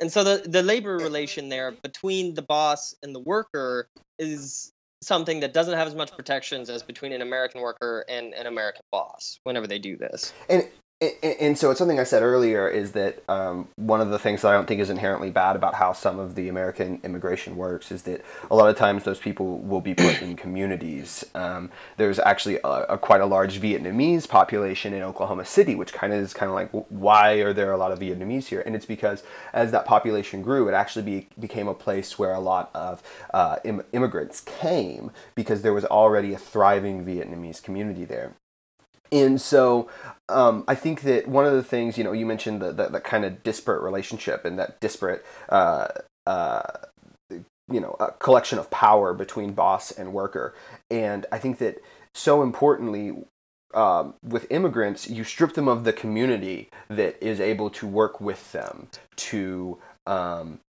And 0.00 0.10
so 0.10 0.24
the 0.24 0.48
the 0.48 0.62
labor 0.62 0.96
relation 0.96 1.50
there 1.50 1.72
between 1.72 2.34
the 2.34 2.42
boss 2.42 2.94
and 3.02 3.14
the 3.14 3.20
worker 3.20 3.86
is 4.18 4.72
something 5.02 5.40
that 5.40 5.52
doesn't 5.52 5.76
have 5.76 5.86
as 5.86 5.94
much 5.94 6.14
protections 6.16 6.68
as 6.68 6.82
between 6.82 7.12
an 7.12 7.22
American 7.22 7.60
worker 7.60 8.04
and 8.08 8.34
an 8.34 8.46
American 8.46 8.82
boss 8.90 9.38
whenever 9.44 9.66
they 9.66 9.78
do 9.78 9.96
this. 9.96 10.32
And 10.48 10.68
and, 11.02 11.56
so 11.56 11.70
it's 11.70 11.78
something 11.78 11.98
I 11.98 12.04
said 12.04 12.22
earlier 12.22 12.68
is 12.68 12.92
that 12.92 13.22
um, 13.26 13.68
one 13.76 14.02
of 14.02 14.10
the 14.10 14.18
things 14.18 14.42
that 14.42 14.48
I 14.48 14.52
don't 14.52 14.66
think 14.66 14.82
is 14.82 14.90
inherently 14.90 15.30
bad 15.30 15.56
about 15.56 15.74
how 15.74 15.94
some 15.94 16.18
of 16.18 16.34
the 16.34 16.50
American 16.50 17.00
immigration 17.02 17.56
works 17.56 17.90
is 17.90 18.02
that 18.02 18.22
a 18.50 18.54
lot 18.54 18.68
of 18.68 18.76
times 18.76 19.04
those 19.04 19.18
people 19.18 19.60
will 19.60 19.80
be 19.80 19.94
put 19.94 20.20
in 20.20 20.36
communities. 20.36 21.24
Um, 21.34 21.70
there's 21.96 22.18
actually 22.18 22.58
a, 22.62 22.84
a, 22.90 22.98
quite 22.98 23.22
a 23.22 23.26
large 23.26 23.62
Vietnamese 23.62 24.28
population 24.28 24.92
in 24.92 25.02
Oklahoma 25.02 25.46
City, 25.46 25.74
which 25.74 25.94
kind 25.94 26.12
of 26.12 26.20
is 26.20 26.34
kind 26.34 26.50
of 26.50 26.54
like 26.54 26.70
why 26.90 27.32
are 27.36 27.54
there 27.54 27.72
a 27.72 27.78
lot 27.78 27.92
of 27.92 27.98
Vietnamese 27.98 28.48
here? 28.48 28.62
And 28.66 28.76
it's 28.76 28.86
because 28.86 29.22
as 29.54 29.70
that 29.70 29.86
population 29.86 30.42
grew, 30.42 30.68
it 30.68 30.74
actually 30.74 31.04
be, 31.04 31.28
became 31.38 31.66
a 31.66 31.74
place 31.74 32.18
where 32.18 32.34
a 32.34 32.40
lot 32.40 32.70
of 32.74 33.02
uh, 33.32 33.56
Im- 33.64 33.84
immigrants 33.92 34.42
came 34.42 35.12
because 35.34 35.62
there 35.62 35.72
was 35.72 35.86
already 35.86 36.34
a 36.34 36.38
thriving 36.38 37.06
Vietnamese 37.06 37.62
community 37.62 38.04
there. 38.04 38.34
And 39.12 39.40
so 39.40 39.88
um, 40.28 40.64
I 40.68 40.74
think 40.74 41.02
that 41.02 41.28
one 41.28 41.46
of 41.46 41.52
the 41.52 41.62
things, 41.62 41.98
you 41.98 42.04
know, 42.04 42.12
you 42.12 42.26
mentioned 42.26 42.62
the, 42.62 42.72
the, 42.72 42.88
the 42.88 43.00
kind 43.00 43.24
of 43.24 43.42
disparate 43.42 43.82
relationship 43.82 44.44
and 44.44 44.58
that 44.58 44.80
disparate, 44.80 45.24
uh, 45.48 45.88
uh, 46.26 46.62
you 47.30 47.80
know, 47.80 47.96
collection 48.18 48.58
of 48.58 48.70
power 48.70 49.14
between 49.14 49.52
boss 49.52 49.90
and 49.90 50.12
worker. 50.12 50.54
And 50.90 51.26
I 51.32 51.38
think 51.38 51.58
that 51.58 51.82
so 52.14 52.42
importantly, 52.42 53.24
um, 53.74 54.14
with 54.24 54.46
immigrants, 54.50 55.08
you 55.08 55.22
strip 55.22 55.54
them 55.54 55.68
of 55.68 55.84
the 55.84 55.92
community 55.92 56.70
that 56.88 57.22
is 57.24 57.40
able 57.40 57.70
to 57.70 57.86
work 57.86 58.20
with 58.20 58.50
them 58.52 58.88
to 59.16 59.78
um, 60.06 60.60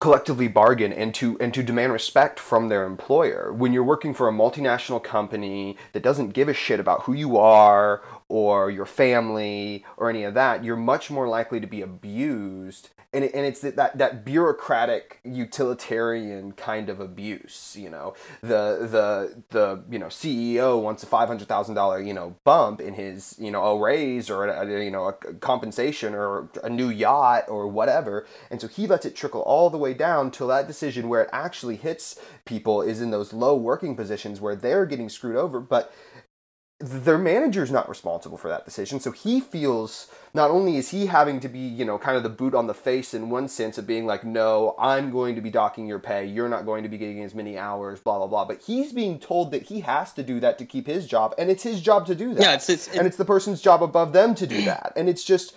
collectively 0.00 0.48
bargain 0.48 0.92
and 0.94 1.14
to 1.14 1.38
and 1.40 1.52
to 1.52 1.62
demand 1.62 1.92
respect 1.92 2.40
from 2.40 2.68
their 2.68 2.84
employer. 2.84 3.52
When 3.52 3.72
you're 3.72 3.84
working 3.84 4.14
for 4.14 4.28
a 4.28 4.32
multinational 4.32 5.02
company 5.02 5.76
that 5.92 6.02
doesn't 6.02 6.30
give 6.30 6.48
a 6.48 6.54
shit 6.54 6.80
about 6.80 7.02
who 7.02 7.12
you 7.12 7.36
are 7.36 8.02
or 8.30 8.70
your 8.70 8.86
family 8.86 9.84
or 9.96 10.08
any 10.08 10.22
of 10.22 10.34
that 10.34 10.64
you're 10.64 10.76
much 10.76 11.10
more 11.10 11.28
likely 11.28 11.60
to 11.60 11.66
be 11.66 11.82
abused. 11.82 12.90
And, 13.12 13.24
it, 13.24 13.34
and 13.34 13.44
it's 13.44 13.60
that, 13.62 13.98
that 13.98 14.24
bureaucratic 14.24 15.18
utilitarian 15.24 16.52
kind 16.52 16.88
of 16.88 17.00
abuse 17.00 17.76
you 17.78 17.90
know? 17.90 18.14
The 18.40 18.86
the 18.88 19.42
the 19.50 19.82
you 19.90 19.98
know 19.98 20.06
ceo 20.06 20.80
wants 20.80 21.02
a 21.02 21.06
$500000 21.06 22.06
you 22.06 22.14
know 22.14 22.36
bump 22.44 22.80
in 22.80 22.94
his 22.94 23.34
you 23.38 23.50
know 23.50 23.64
a 23.64 23.80
raise 23.80 24.30
or 24.30 24.46
a, 24.46 24.64
a, 24.64 24.84
you 24.84 24.92
know 24.92 25.06
a 25.06 25.12
compensation 25.12 26.14
or 26.14 26.48
a 26.62 26.70
new 26.70 26.88
yacht 26.88 27.44
or 27.48 27.66
whatever. 27.66 28.26
And 28.48 28.60
so 28.60 28.68
he 28.68 28.86
lets 28.86 29.04
it 29.04 29.16
trickle 29.16 29.42
all 29.42 29.70
the 29.70 29.78
way 29.78 29.92
down 29.92 30.30
till 30.30 30.46
that 30.46 30.68
decision 30.68 31.08
where 31.08 31.22
it 31.22 31.30
actually 31.32 31.76
hits 31.76 32.20
people 32.44 32.80
is 32.80 33.00
in 33.00 33.10
those 33.10 33.32
low 33.32 33.56
working 33.56 33.96
positions 33.96 34.40
where 34.40 34.54
they're 34.54 34.86
getting 34.86 35.08
screwed 35.08 35.36
over. 35.36 35.58
But 35.58 35.92
their 36.80 37.18
manager's 37.18 37.70
not 37.70 37.90
responsible 37.90 38.38
for 38.38 38.48
that 38.48 38.64
decision. 38.64 39.00
So 39.00 39.12
he 39.12 39.38
feels 39.38 40.08
not 40.32 40.50
only 40.50 40.76
is 40.78 40.88
he 40.88 41.06
having 41.06 41.38
to 41.40 41.48
be, 41.48 41.58
you 41.58 41.84
know, 41.84 41.98
kind 41.98 42.16
of 42.16 42.22
the 42.22 42.30
boot 42.30 42.54
on 42.54 42.68
the 42.68 42.74
face 42.74 43.12
in 43.12 43.28
one 43.28 43.48
sense 43.48 43.76
of 43.76 43.86
being 43.86 44.06
like, 44.06 44.24
no, 44.24 44.74
I'm 44.78 45.10
going 45.10 45.34
to 45.34 45.42
be 45.42 45.50
docking 45.50 45.86
your 45.86 45.98
pay. 45.98 46.24
You're 46.24 46.48
not 46.48 46.64
going 46.64 46.82
to 46.84 46.88
be 46.88 46.96
getting 46.96 47.22
as 47.22 47.34
many 47.34 47.58
hours, 47.58 48.00
blah, 48.00 48.16
blah, 48.16 48.28
blah. 48.28 48.46
But 48.46 48.62
he's 48.62 48.94
being 48.94 49.18
told 49.18 49.50
that 49.50 49.64
he 49.64 49.80
has 49.80 50.14
to 50.14 50.22
do 50.22 50.40
that 50.40 50.56
to 50.58 50.64
keep 50.64 50.86
his 50.86 51.06
job. 51.06 51.34
And 51.36 51.50
it's 51.50 51.62
his 51.62 51.82
job 51.82 52.06
to 52.06 52.14
do 52.14 52.32
that. 52.32 52.42
Yeah, 52.42 52.54
it's, 52.54 52.70
it's, 52.70 52.88
and 52.88 53.06
it's 53.06 53.18
the 53.18 53.26
person's 53.26 53.60
job 53.60 53.82
above 53.82 54.14
them 54.14 54.34
to 54.36 54.46
do 54.46 54.62
that. 54.64 54.94
And 54.96 55.06
it's 55.06 55.22
just, 55.22 55.54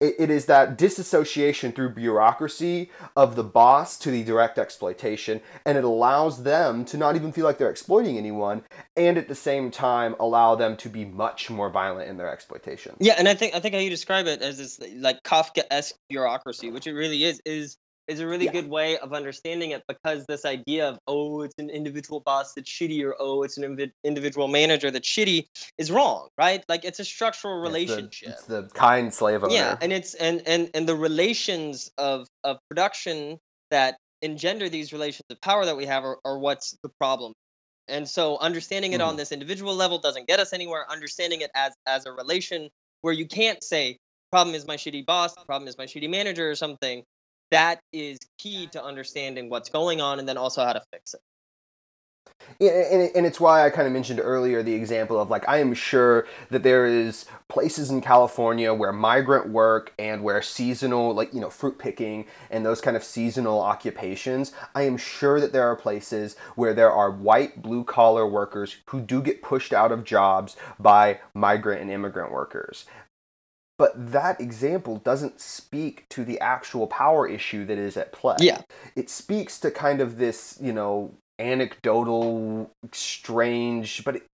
it, 0.00 0.14
it 0.18 0.30
is 0.30 0.46
that 0.46 0.76
disassociation 0.76 1.72
through 1.72 1.90
bureaucracy 1.90 2.90
of 3.16 3.36
the 3.36 3.44
boss 3.44 3.98
to 3.98 4.10
the 4.10 4.22
direct 4.22 4.58
exploitation 4.58 5.40
and 5.64 5.78
it 5.78 5.84
allows 5.84 6.42
them 6.42 6.84
to 6.84 6.96
not 6.96 7.16
even 7.16 7.32
feel 7.32 7.44
like 7.44 7.58
they're 7.58 7.70
exploiting 7.70 8.18
anyone 8.18 8.62
and 8.96 9.16
at 9.16 9.28
the 9.28 9.34
same 9.34 9.70
time 9.70 10.14
allow 10.20 10.54
them 10.54 10.76
to 10.76 10.88
be 10.88 11.04
much 11.04 11.50
more 11.50 11.70
violent 11.70 12.08
in 12.08 12.16
their 12.16 12.30
exploitation. 12.30 12.96
Yeah 13.00 13.14
and 13.18 13.28
i 13.28 13.34
think 13.34 13.54
i 13.54 13.60
think 13.60 13.74
how 13.74 13.80
you 13.80 13.90
describe 13.90 14.26
it 14.26 14.42
as 14.42 14.58
this 14.58 14.80
like 14.96 15.22
kafka-esque 15.22 15.96
bureaucracy 16.08 16.70
which 16.70 16.86
it 16.86 16.92
really 16.92 17.24
is 17.24 17.40
is 17.44 17.76
is 18.08 18.20
a 18.20 18.26
really 18.26 18.44
Yeah. 18.46 18.52
good 18.52 18.68
way 18.68 18.98
of 18.98 19.12
understanding 19.12 19.70
it 19.70 19.82
because 19.88 20.24
this 20.26 20.44
idea 20.44 20.88
of 20.88 20.98
oh 21.08 21.42
it's 21.42 21.54
an 21.58 21.70
individual 21.70 22.20
boss 22.20 22.54
that's 22.54 22.70
shitty 22.70 23.02
or 23.04 23.14
oh 23.18 23.42
it's 23.42 23.56
an 23.58 23.64
invi- 23.64 23.92
individual 24.04 24.48
manager 24.48 24.90
that's 24.90 25.08
shitty 25.08 25.46
is 25.78 25.90
wrong 25.90 26.28
right? 26.38 26.64
Like 26.68 26.84
it's 26.84 27.00
a 27.00 27.04
structural 27.04 27.54
It's 27.64 27.72
the- 27.72 27.78
relationship. 27.78 28.28
it's 28.30 28.42
the, 28.44 28.68
kind 28.74 29.12
slave 29.12 29.42
owner. 29.44 29.52
Yeah 29.52 29.76
and 29.80 29.92
it's 29.92 30.14
and 30.14 30.42
and 30.46 30.70
and 30.74 30.88
the 30.88 30.96
relations 30.96 31.90
of 31.98 32.26
of 32.44 32.58
production 32.70 33.38
that 33.70 33.96
engender 34.22 34.68
these 34.68 34.92
relations 34.92 35.24
of 35.30 35.40
power 35.40 35.64
that 35.66 35.76
we 35.76 35.86
have 35.86 36.04
are, 36.04 36.18
are 36.24 36.38
what's 36.38 36.76
the 36.82 36.88
problem. 37.00 37.32
And 37.88 38.08
so 38.08 38.38
understanding 38.38 38.92
it 38.92 39.00
Mm-hmm. 39.00 39.08
on 39.10 39.16
this 39.16 39.30
individual 39.32 39.74
level 39.74 39.98
doesn't 39.98 40.26
get 40.26 40.40
us 40.40 40.52
anywhere. 40.52 40.84
Understanding 40.90 41.40
it 41.42 41.50
as 41.54 41.72
as 41.86 42.06
a 42.06 42.12
relation 42.12 42.68
where 43.02 43.12
you 43.12 43.26
can't 43.26 43.62
say 43.62 43.98
problem 44.32 44.54
is 44.54 44.66
my 44.66 44.76
shitty 44.76 45.04
boss 45.06 45.34
problem 45.46 45.68
is 45.68 45.76
my 45.78 45.86
shitty 45.86 46.08
manager 46.10 46.50
or 46.50 46.54
something 46.54 47.02
that 47.50 47.80
is 47.92 48.18
key 48.38 48.66
to 48.68 48.82
understanding 48.82 49.48
what's 49.50 49.68
going 49.68 50.00
on 50.00 50.18
and 50.18 50.28
then 50.28 50.36
also 50.36 50.64
how 50.64 50.72
to 50.72 50.82
fix 50.92 51.14
it. 51.14 51.20
Yeah, 52.58 52.70
and, 52.70 53.10
and 53.14 53.26
it's 53.26 53.40
why 53.40 53.66
I 53.66 53.70
kind 53.70 53.86
of 53.86 53.92
mentioned 53.92 54.20
earlier 54.22 54.62
the 54.62 54.74
example 54.74 55.18
of 55.20 55.30
like 55.30 55.48
I 55.48 55.58
am 55.58 55.74
sure 55.74 56.26
that 56.50 56.62
there 56.62 56.86
is 56.86 57.26
places 57.48 57.90
in 57.90 58.00
California 58.00 58.72
where 58.72 58.92
migrant 58.92 59.48
work 59.48 59.92
and 59.98 60.22
where 60.22 60.40
seasonal 60.42 61.14
like 61.14 61.34
you 61.34 61.40
know 61.40 61.50
fruit 61.50 61.78
picking 61.78 62.26
and 62.50 62.64
those 62.64 62.80
kind 62.80 62.96
of 62.96 63.04
seasonal 63.04 63.60
occupations 63.60 64.52
I 64.74 64.82
am 64.82 64.96
sure 64.96 65.40
that 65.40 65.52
there 65.52 65.66
are 65.66 65.76
places 65.76 66.36
where 66.54 66.72
there 66.72 66.90
are 66.90 67.10
white 67.10 67.62
blue 67.62 67.84
collar 67.84 68.26
workers 68.26 68.76
who 68.86 69.00
do 69.00 69.22
get 69.22 69.42
pushed 69.42 69.72
out 69.72 69.92
of 69.92 70.04
jobs 70.04 70.56
by 70.78 71.20
migrant 71.34 71.82
and 71.82 71.90
immigrant 71.90 72.32
workers 72.32 72.86
but 73.78 73.92
that 74.12 74.40
example 74.40 74.98
doesn't 74.98 75.40
speak 75.40 76.06
to 76.10 76.24
the 76.24 76.40
actual 76.40 76.86
power 76.86 77.28
issue 77.28 77.64
that 77.66 77.78
is 77.78 77.96
at 77.96 78.12
play 78.12 78.36
yeah 78.38 78.62
it 78.96 79.10
speaks 79.10 79.58
to 79.60 79.72
kind 79.72 80.00
of 80.00 80.18
this, 80.18 80.58
you 80.60 80.74
know, 80.74 81.14
anecdotal, 81.38 82.70
strange, 82.92 84.04
but 84.04 84.16
it, 84.18 84.24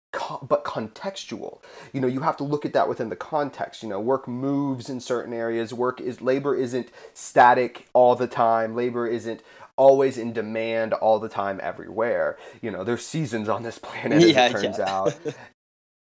but 0.42 0.64
contextual. 0.64 1.62
You 1.92 2.00
know, 2.00 2.08
you 2.08 2.20
have 2.20 2.36
to 2.38 2.44
look 2.44 2.66
at 2.66 2.72
that 2.74 2.88
within 2.88 3.10
the 3.10 3.16
context. 3.16 3.84
You 3.84 3.90
know, 3.90 4.00
work 4.00 4.28
moves 4.28 4.90
in 4.90 5.00
certain 5.00 5.32
areas. 5.34 5.74
Work 5.74 6.00
is 6.00 6.22
labor 6.22 6.56
isn't 6.56 6.90
static 7.14 7.86
all 7.94 8.16
the 8.16 8.28
time. 8.28 8.74
Labor 8.76 9.06
isn't 9.06 9.42
always 9.76 10.18
in 10.18 10.34
demand 10.34 10.94
all 10.94 11.20
the 11.20 11.30
time 11.30 11.60
everywhere. 11.62 12.38
You 12.62 12.72
know, 12.72 12.84
there's 12.84 13.06
seasons 13.06 13.48
on 13.48 13.62
this 13.62 13.78
planet 13.78 14.22
Yeah, 14.22 14.28
as 14.28 14.38
it 14.38 14.48
turns 14.48 14.78
yeah. 14.78 14.80
out. 14.80 15.18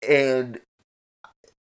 And 0.08 0.62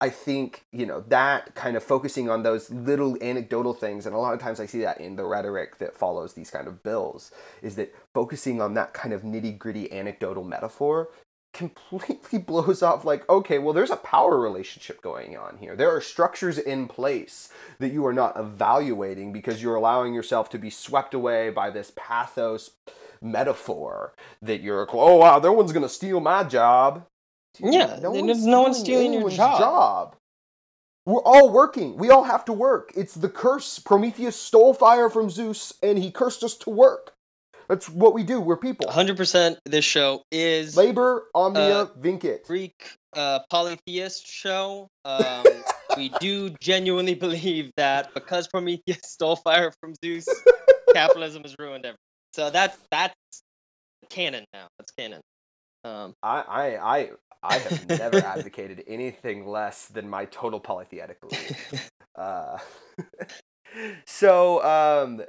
I 0.01 0.09
think, 0.09 0.65
you 0.71 0.85
know, 0.85 1.03
that 1.07 1.55
kind 1.55 1.77
of 1.77 1.83
focusing 1.83 2.29
on 2.29 2.43
those 2.43 2.69
little 2.69 3.17
anecdotal 3.23 3.73
things, 3.73 4.05
and 4.05 4.13
a 4.13 4.19
lot 4.19 4.33
of 4.33 4.41
times 4.41 4.59
I 4.59 4.65
see 4.65 4.81
that 4.81 4.99
in 4.99 5.15
the 5.15 5.23
rhetoric 5.23 5.79
that 5.79 5.97
follows 5.97 6.33
these 6.33 6.51
kind 6.51 6.67
of 6.67 6.83
bills, 6.83 7.31
is 7.61 7.75
that 7.75 7.95
focusing 8.13 8.61
on 8.61 8.73
that 8.73 8.93
kind 8.93 9.13
of 9.13 9.21
nitty 9.21 9.57
gritty 9.57 9.91
anecdotal 9.91 10.43
metaphor 10.43 11.09
completely 11.55 12.37
blows 12.45 12.83
off 12.83 13.05
like, 13.05 13.27
okay, 13.29 13.57
well, 13.57 13.73
there's 13.73 13.89
a 13.89 13.95
power 13.95 14.37
relationship 14.37 15.01
going 15.01 15.37
on 15.37 15.57
here. 15.57 15.75
There 15.75 15.95
are 15.95 16.01
structures 16.01 16.57
in 16.57 16.87
place 16.87 17.49
that 17.79 17.93
you 17.93 18.05
are 18.05 18.13
not 18.13 18.37
evaluating 18.37 19.31
because 19.31 19.63
you're 19.63 19.75
allowing 19.75 20.13
yourself 20.13 20.49
to 20.49 20.59
be 20.59 20.69
swept 20.69 21.13
away 21.13 21.49
by 21.49 21.69
this 21.69 21.93
pathos 21.95 22.71
metaphor 23.21 24.13
that 24.41 24.61
you're, 24.61 24.87
oh, 24.91 25.15
wow, 25.15 25.39
no 25.39 25.53
one's 25.53 25.71
going 25.71 25.83
to 25.83 25.89
steal 25.89 26.19
my 26.19 26.43
job. 26.43 27.07
Yeah, 27.59 27.97
there's 27.99 28.45
no 28.45 28.61
one 28.61 28.73
stealing 28.73 29.13
your 29.13 29.21
anyone's 29.29 29.37
job. 29.37 30.15
We're 31.05 31.21
all 31.21 31.51
working. 31.51 31.97
We 31.97 32.09
all 32.09 32.23
have 32.23 32.45
to 32.45 32.53
work. 32.53 32.91
It's 32.95 33.13
the 33.13 33.29
curse. 33.29 33.77
Prometheus 33.77 34.35
stole 34.35 34.73
fire 34.73 35.09
from 35.09 35.29
Zeus 35.29 35.73
and 35.83 35.99
he 35.99 36.09
cursed 36.09 36.43
us 36.43 36.55
to 36.57 36.71
work. 36.71 37.13
That's 37.69 37.89
what 37.89 38.13
we 38.13 38.23
do. 38.23 38.41
We're 38.41 38.57
people. 38.57 38.87
100% 38.87 39.57
this 39.65 39.85
show 39.85 40.23
is 40.31 40.75
Labor 40.77 41.25
omnia 41.33 41.61
Uh, 41.81 41.87
vincit. 41.97 42.45
Greek 42.45 42.91
uh, 43.13 43.39
polytheist 43.49 44.27
show. 44.27 44.87
Um, 45.03 45.43
we 45.97 46.09
do 46.19 46.49
genuinely 46.59 47.15
believe 47.15 47.71
that 47.77 48.13
because 48.13 48.47
Prometheus 48.47 48.99
stole 49.03 49.35
fire 49.35 49.71
from 49.79 49.93
Zeus, 50.03 50.27
capitalism 50.93 51.43
has 51.43 51.55
ruined 51.59 51.85
everything. 51.85 51.97
So 52.33 52.49
that's 52.49 52.77
that's 52.91 53.15
canon 54.09 54.45
now. 54.53 54.67
That's 54.77 54.91
canon. 54.91 55.21
Um, 55.83 56.13
I, 56.23 56.41
I, 56.41 56.95
I, 56.97 57.09
I 57.49 57.57
have 57.57 57.87
never 57.89 58.17
advocated 58.17 58.83
anything 58.87 59.47
less 59.47 59.87
than 59.87 60.09
my 60.09 60.25
total 60.25 60.59
polytheistic 60.59 61.21
belief. 61.21 61.89
Uh, 62.17 62.57
so 64.05 64.63
um, 64.63 65.21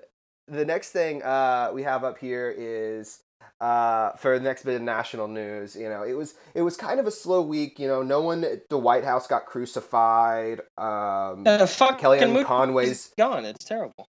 the 0.47 0.65
next 0.65 0.93
thing 0.93 1.21
uh, 1.25 1.69
we 1.75 1.83
have 1.83 2.05
up 2.05 2.17
here 2.17 2.55
is 2.57 3.25
uh, 3.61 4.13
for 4.13 4.39
the 4.39 4.45
next 4.45 4.65
bit 4.65 4.77
of 4.77 4.83
national 4.83 5.29
news. 5.29 5.75
You 5.75 5.89
know, 5.89 6.03
it 6.03 6.13
was 6.13 6.35
it 6.55 6.63
was 6.63 6.77
kind 6.77 7.01
of 7.01 7.07
a 7.07 7.11
slow 7.11 7.43
week. 7.43 7.79
You 7.79 7.89
know, 7.89 8.03
no 8.03 8.21
one 8.21 8.45
at 8.45 8.69
the 8.69 8.79
White 8.79 9.05
House 9.05 9.27
got 9.27 9.47
crucified. 9.47 10.61
Um, 10.79 11.45
uh, 11.47 11.67
fucking 11.67 11.99
Kellyanne 11.99 12.45
Conway's- 12.45 13.13
gone. 13.19 13.45
It's 13.45 13.65
terrible. 13.65 14.07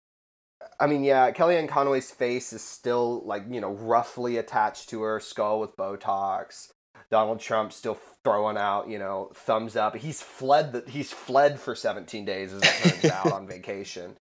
I 0.80 0.88
mean, 0.88 1.04
yeah, 1.04 1.32
Kellyanne 1.32 1.70
Conway's 1.70 2.12
face 2.12 2.52
is 2.52 2.62
still 2.62 3.22
like 3.26 3.44
you 3.50 3.62
know 3.62 3.72
roughly 3.72 4.38
attached 4.38 4.90
to 4.90 5.02
her 5.04 5.20
skull 5.20 5.60
with 5.60 5.76
Botox. 5.78 6.72
Donald 7.10 7.40
Trump 7.40 7.72
still 7.74 7.98
throwing 8.24 8.58
out 8.58 8.90
you 8.90 9.00
know 9.00 9.32
thumbs 9.34 9.76
up. 9.76 9.96
He's 9.96 10.22
fled. 10.22 10.74
The, 10.74 10.84
he's 10.88 11.12
fled 11.12 11.60
for 11.60 11.76
17 11.76 12.26
days 12.26 12.54
as 12.54 12.62
it 12.64 12.90
turns 13.02 13.06
out 13.12 13.32
on 13.32 13.48
vacation. 13.48 14.16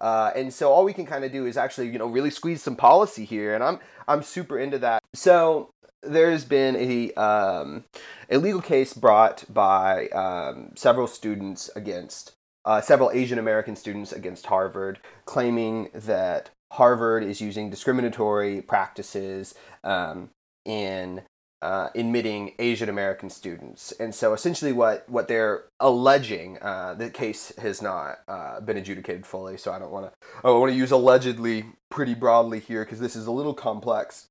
Uh, 0.00 0.30
and 0.34 0.52
so 0.52 0.72
all 0.72 0.84
we 0.84 0.94
can 0.94 1.04
kind 1.04 1.24
of 1.24 1.32
do 1.32 1.46
is 1.46 1.56
actually 1.56 1.88
you 1.88 1.98
know 1.98 2.06
really 2.06 2.30
squeeze 2.30 2.62
some 2.62 2.76
policy 2.76 3.24
here, 3.24 3.54
and 3.54 3.62
I'm 3.62 3.78
I'm 4.08 4.22
super 4.22 4.58
into 4.58 4.78
that. 4.78 5.02
So 5.14 5.70
there's 6.02 6.44
been 6.44 6.76
a 6.76 7.12
um, 7.20 7.84
a 8.30 8.38
legal 8.38 8.62
case 8.62 8.94
brought 8.94 9.44
by 9.52 10.08
um, 10.08 10.72
several 10.74 11.06
students 11.06 11.70
against 11.76 12.32
uh, 12.64 12.80
several 12.80 13.10
Asian 13.10 13.38
American 13.38 13.76
students 13.76 14.12
against 14.12 14.46
Harvard, 14.46 14.98
claiming 15.24 15.90
that 15.94 16.50
Harvard 16.72 17.22
is 17.22 17.40
using 17.40 17.70
discriminatory 17.70 18.62
practices 18.62 19.54
um, 19.82 20.30
in 20.64 21.22
uh, 21.62 21.88
admitting 21.94 22.54
Asian 22.58 22.88
American 22.88 23.28
students. 23.28 23.92
And 23.92 24.14
so 24.14 24.32
essentially, 24.32 24.72
what, 24.72 25.08
what 25.08 25.28
they're 25.28 25.64
alleging, 25.78 26.58
uh, 26.62 26.94
the 26.94 27.10
case 27.10 27.52
has 27.58 27.82
not 27.82 28.20
uh, 28.28 28.60
been 28.60 28.76
adjudicated 28.76 29.26
fully, 29.26 29.56
so 29.56 29.72
I 29.72 29.78
don't 29.78 29.90
want 29.90 30.06
to. 30.06 30.12
I 30.42 30.50
want 30.50 30.72
to 30.72 30.78
use 30.78 30.90
allegedly 30.90 31.64
pretty 31.90 32.14
broadly 32.14 32.60
here 32.60 32.84
because 32.84 33.00
this 33.00 33.14
is 33.14 33.26
a 33.26 33.32
little 33.32 33.54
complex. 33.54 34.28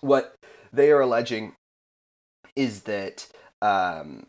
What 0.00 0.34
they 0.72 0.90
are 0.90 1.00
alleging 1.00 1.54
is 2.56 2.82
that 2.82 3.28
um, 3.60 4.26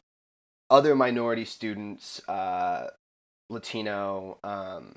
other 0.69 0.95
minority 0.95 1.45
students, 1.45 2.27
uh, 2.27 2.87
Latino, 3.49 4.39
um, 4.43 4.95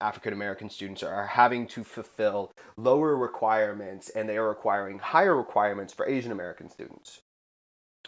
African 0.00 0.32
American 0.32 0.70
students, 0.70 1.02
are 1.02 1.26
having 1.26 1.66
to 1.68 1.84
fulfill 1.84 2.52
lower 2.76 3.16
requirements 3.16 4.08
and 4.10 4.28
they 4.28 4.36
are 4.36 4.48
requiring 4.48 4.98
higher 4.98 5.36
requirements 5.36 5.92
for 5.92 6.06
Asian 6.08 6.32
American 6.32 6.68
students. 6.70 7.20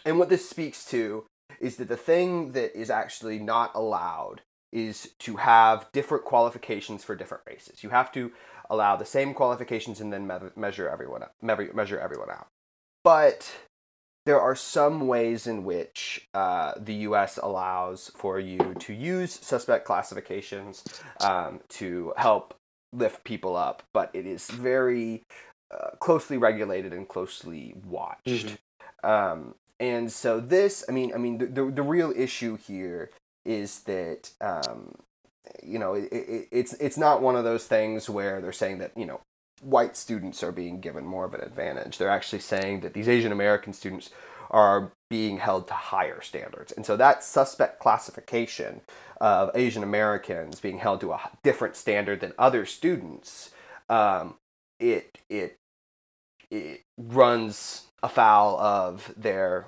And 0.05 0.17
what 0.17 0.29
this 0.29 0.49
speaks 0.49 0.85
to 0.85 1.25
is 1.59 1.75
that 1.75 1.87
the 1.87 1.97
thing 1.97 2.53
that 2.53 2.77
is 2.77 2.89
actually 2.89 3.39
not 3.39 3.71
allowed 3.75 4.41
is 4.71 5.09
to 5.19 5.35
have 5.35 5.87
different 5.91 6.23
qualifications 6.23 7.03
for 7.03 7.15
different 7.15 7.43
races. 7.45 7.83
You 7.83 7.89
have 7.89 8.11
to 8.13 8.31
allow 8.69 8.95
the 8.95 9.05
same 9.05 9.33
qualifications 9.33 9.99
and 9.99 10.13
then 10.13 10.25
me- 10.25 10.35
measure 10.55 10.89
everyone 10.89 11.23
me- 11.41 11.69
measure 11.73 11.99
everyone 11.99 12.29
out. 12.29 12.47
But 13.03 13.51
there 14.25 14.39
are 14.39 14.55
some 14.55 15.07
ways 15.07 15.47
in 15.47 15.63
which 15.63 16.27
uh, 16.33 16.73
the 16.77 16.93
U.S. 16.93 17.39
allows 17.41 18.11
for 18.15 18.39
you 18.39 18.75
to 18.79 18.93
use 18.93 19.33
suspect 19.33 19.85
classifications 19.85 20.83
um, 21.21 21.61
to 21.69 22.13
help 22.17 22.53
lift 22.93 23.23
people 23.23 23.55
up, 23.55 23.83
but 23.93 24.11
it 24.13 24.25
is 24.25 24.49
very 24.49 25.23
uh, 25.71 25.91
closely 25.99 26.37
regulated 26.37 26.93
and 26.93 27.07
closely 27.07 27.75
watched. 27.85 28.57
Um, 29.03 29.55
and 29.79 30.11
so 30.11 30.39
this, 30.39 30.83
I 30.87 30.91
mean, 30.91 31.13
I 31.13 31.17
mean, 31.17 31.39
the 31.39 31.47
the, 31.47 31.71
the 31.71 31.81
real 31.81 32.13
issue 32.15 32.57
here 32.57 33.09
is 33.45 33.79
that 33.81 34.31
um, 34.39 34.93
you 35.63 35.79
know 35.79 35.95
it, 35.95 36.11
it, 36.11 36.47
it's 36.51 36.73
it's 36.73 36.97
not 36.97 37.21
one 37.21 37.35
of 37.35 37.43
those 37.43 37.65
things 37.65 38.07
where 38.09 38.41
they're 38.41 38.51
saying 38.51 38.77
that 38.77 38.91
you 38.95 39.05
know 39.05 39.21
white 39.61 39.95
students 39.95 40.43
are 40.43 40.51
being 40.51 40.79
given 40.79 41.05
more 41.05 41.25
of 41.25 41.33
an 41.33 41.41
advantage. 41.41 41.97
They're 41.97 42.09
actually 42.09 42.39
saying 42.39 42.81
that 42.81 42.93
these 42.93 43.07
Asian 43.07 43.31
American 43.31 43.73
students 43.73 44.09
are 44.49 44.91
being 45.09 45.37
held 45.37 45.67
to 45.67 45.73
higher 45.73 46.21
standards. 46.21 46.71
And 46.71 46.85
so 46.85 46.97
that 46.97 47.23
suspect 47.23 47.79
classification 47.79 48.81
of 49.19 49.51
Asian 49.55 49.83
Americans 49.83 50.59
being 50.59 50.79
held 50.79 50.99
to 51.01 51.13
a 51.13 51.31
different 51.43 51.75
standard 51.75 52.19
than 52.19 52.33
other 52.37 52.65
students, 52.65 53.51
um, 53.89 54.35
it, 54.79 55.17
it, 55.29 55.57
it 56.49 56.81
runs 56.97 57.87
afoul 58.03 58.59
of 58.59 59.13
their 59.15 59.67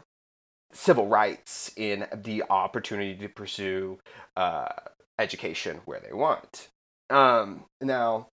civil 0.73 1.07
rights 1.07 1.71
in 1.77 2.07
the 2.13 2.43
opportunity 2.49 3.15
to 3.15 3.29
pursue 3.29 3.99
uh, 4.35 4.69
education 5.19 5.81
where 5.85 5.99
they 5.99 6.13
want. 6.13 6.69
Um, 7.09 7.65
now, 7.79 8.27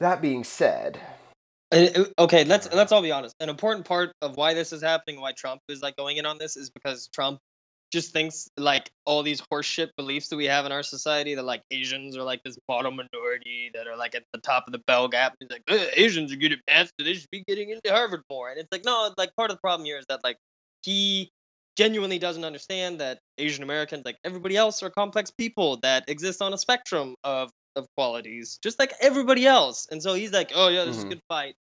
that 0.00 0.20
being 0.20 0.44
said, 0.44 1.00
uh, 1.72 2.04
okay, 2.18 2.44
let's 2.44 2.72
let's 2.72 2.92
all 2.92 3.02
be 3.02 3.12
honest. 3.12 3.34
An 3.40 3.48
important 3.48 3.86
part 3.86 4.12
of 4.22 4.36
why 4.36 4.54
this 4.54 4.72
is 4.72 4.82
happening, 4.82 5.20
why 5.20 5.32
Trump 5.32 5.60
is 5.68 5.82
like 5.82 5.96
going 5.96 6.16
in 6.16 6.26
on 6.26 6.38
this, 6.38 6.56
is 6.56 6.70
because 6.70 7.08
Trump 7.08 7.40
just 7.92 8.12
thinks 8.12 8.48
like 8.56 8.90
all 9.04 9.22
these 9.22 9.40
horseshit 9.52 9.90
beliefs 9.96 10.28
that 10.28 10.36
we 10.36 10.46
have 10.46 10.66
in 10.66 10.72
our 10.72 10.82
society 10.82 11.34
that 11.36 11.44
like 11.44 11.62
Asians 11.70 12.16
are 12.16 12.22
like 12.22 12.40
this 12.44 12.58
bottom 12.66 12.96
minority 12.96 13.70
that 13.74 13.86
are 13.86 13.96
like 13.96 14.14
at 14.14 14.24
the 14.32 14.40
top 14.40 14.64
of 14.66 14.72
the 14.72 14.80
bell 14.86 15.08
gap. 15.08 15.34
He's 15.40 15.48
like 15.50 15.62
Asians 15.96 16.32
are 16.32 16.36
good 16.36 16.52
at 16.52 16.58
math, 16.68 16.90
they 16.98 17.14
should 17.14 17.30
be 17.30 17.44
getting 17.46 17.70
into 17.70 17.90
Harvard 17.90 18.22
more. 18.30 18.50
And 18.50 18.58
it's 18.58 18.68
like 18.72 18.84
no, 18.84 19.12
like 19.16 19.30
part 19.36 19.50
of 19.50 19.56
the 19.56 19.60
problem 19.60 19.84
here 19.84 19.98
is 19.98 20.06
that 20.08 20.20
like 20.24 20.36
he 20.82 21.30
genuinely 21.76 22.18
doesn't 22.18 22.44
understand 22.44 23.00
that 23.00 23.18
Asian 23.38 23.62
Americans, 23.62 24.02
like 24.04 24.16
everybody 24.24 24.56
else, 24.56 24.82
are 24.82 24.90
complex 24.90 25.30
people 25.30 25.78
that 25.82 26.08
exist 26.08 26.40
on 26.42 26.52
a 26.52 26.58
spectrum 26.58 27.14
of 27.22 27.50
of 27.76 27.86
qualities, 27.96 28.58
just 28.62 28.78
like 28.78 28.92
everybody 29.00 29.46
else. 29.46 29.86
And 29.90 30.02
so 30.02 30.14
he's 30.14 30.32
like, 30.32 30.52
oh 30.54 30.68
yeah, 30.68 30.84
this 30.84 30.96
mm-hmm. 30.96 30.98
is 30.98 30.98
a 30.98 31.00
mm-hmm. 31.00 31.08
good 31.10 31.22
fight. 31.28 31.54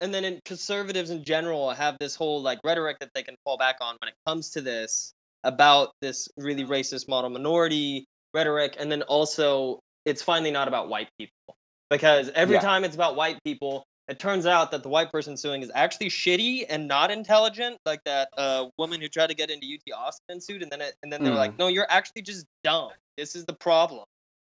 And 0.00 0.12
then 0.12 0.24
in 0.24 0.40
conservatives 0.44 1.10
in 1.10 1.22
general 1.22 1.70
have 1.70 1.96
this 2.00 2.16
whole 2.16 2.42
like 2.42 2.58
rhetoric 2.64 2.98
that 3.00 3.10
they 3.14 3.22
can 3.22 3.36
fall 3.44 3.56
back 3.56 3.76
on 3.80 3.96
when 4.00 4.08
it 4.08 4.14
comes 4.26 4.50
to 4.50 4.60
this 4.60 5.14
about 5.44 5.92
this 6.00 6.28
really 6.36 6.64
racist 6.64 7.08
model 7.08 7.30
minority 7.30 8.06
rhetoric. 8.34 8.76
And 8.78 8.90
then 8.90 9.02
also 9.02 9.80
it's 10.04 10.22
finally 10.22 10.50
not 10.50 10.66
about 10.66 10.88
white 10.88 11.08
people 11.18 11.56
because 11.88 12.30
every 12.34 12.56
yeah. 12.56 12.62
time 12.62 12.84
it's 12.84 12.96
about 12.96 13.14
white 13.14 13.38
people, 13.44 13.84
it 14.08 14.18
turns 14.18 14.46
out 14.46 14.72
that 14.72 14.82
the 14.82 14.88
white 14.88 15.12
person 15.12 15.36
suing 15.36 15.62
is 15.62 15.70
actually 15.72 16.08
shitty 16.08 16.64
and 16.68 16.88
not 16.88 17.12
intelligent, 17.12 17.78
like 17.86 18.02
that 18.04 18.28
uh, 18.36 18.66
woman 18.76 19.00
who 19.00 19.08
tried 19.08 19.28
to 19.28 19.34
get 19.34 19.50
into 19.50 19.66
UT 19.66 19.96
Austin 19.96 20.40
sued, 20.40 20.62
and 20.62 20.72
then 20.72 20.80
it, 20.80 20.94
and 21.04 21.12
then 21.12 21.22
they're 21.22 21.32
mm. 21.32 21.36
like, 21.36 21.56
no, 21.58 21.68
you're 21.68 21.86
actually 21.88 22.22
just 22.22 22.44
dumb. 22.64 22.90
This 23.16 23.36
is 23.36 23.44
the 23.44 23.52
problem 23.52 24.04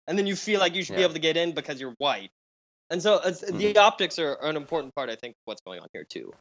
and 0.07 0.17
then 0.17 0.27
you 0.27 0.35
feel 0.35 0.59
like 0.59 0.75
you 0.75 0.83
should 0.83 0.93
yeah. 0.93 0.99
be 0.99 1.03
able 1.03 1.13
to 1.13 1.19
get 1.19 1.37
in 1.37 1.53
because 1.53 1.79
you're 1.79 1.95
white. 1.97 2.31
And 2.89 3.01
so 3.01 3.19
mm-hmm. 3.19 3.57
the 3.57 3.77
optics 3.77 4.19
are, 4.19 4.35
are, 4.41 4.49
an 4.49 4.57
important 4.57 4.93
part, 4.93 5.09
I 5.09 5.15
think, 5.15 5.35
what's 5.45 5.61
going 5.61 5.79
on 5.79 5.87
here 5.93 6.05
too. 6.07 6.33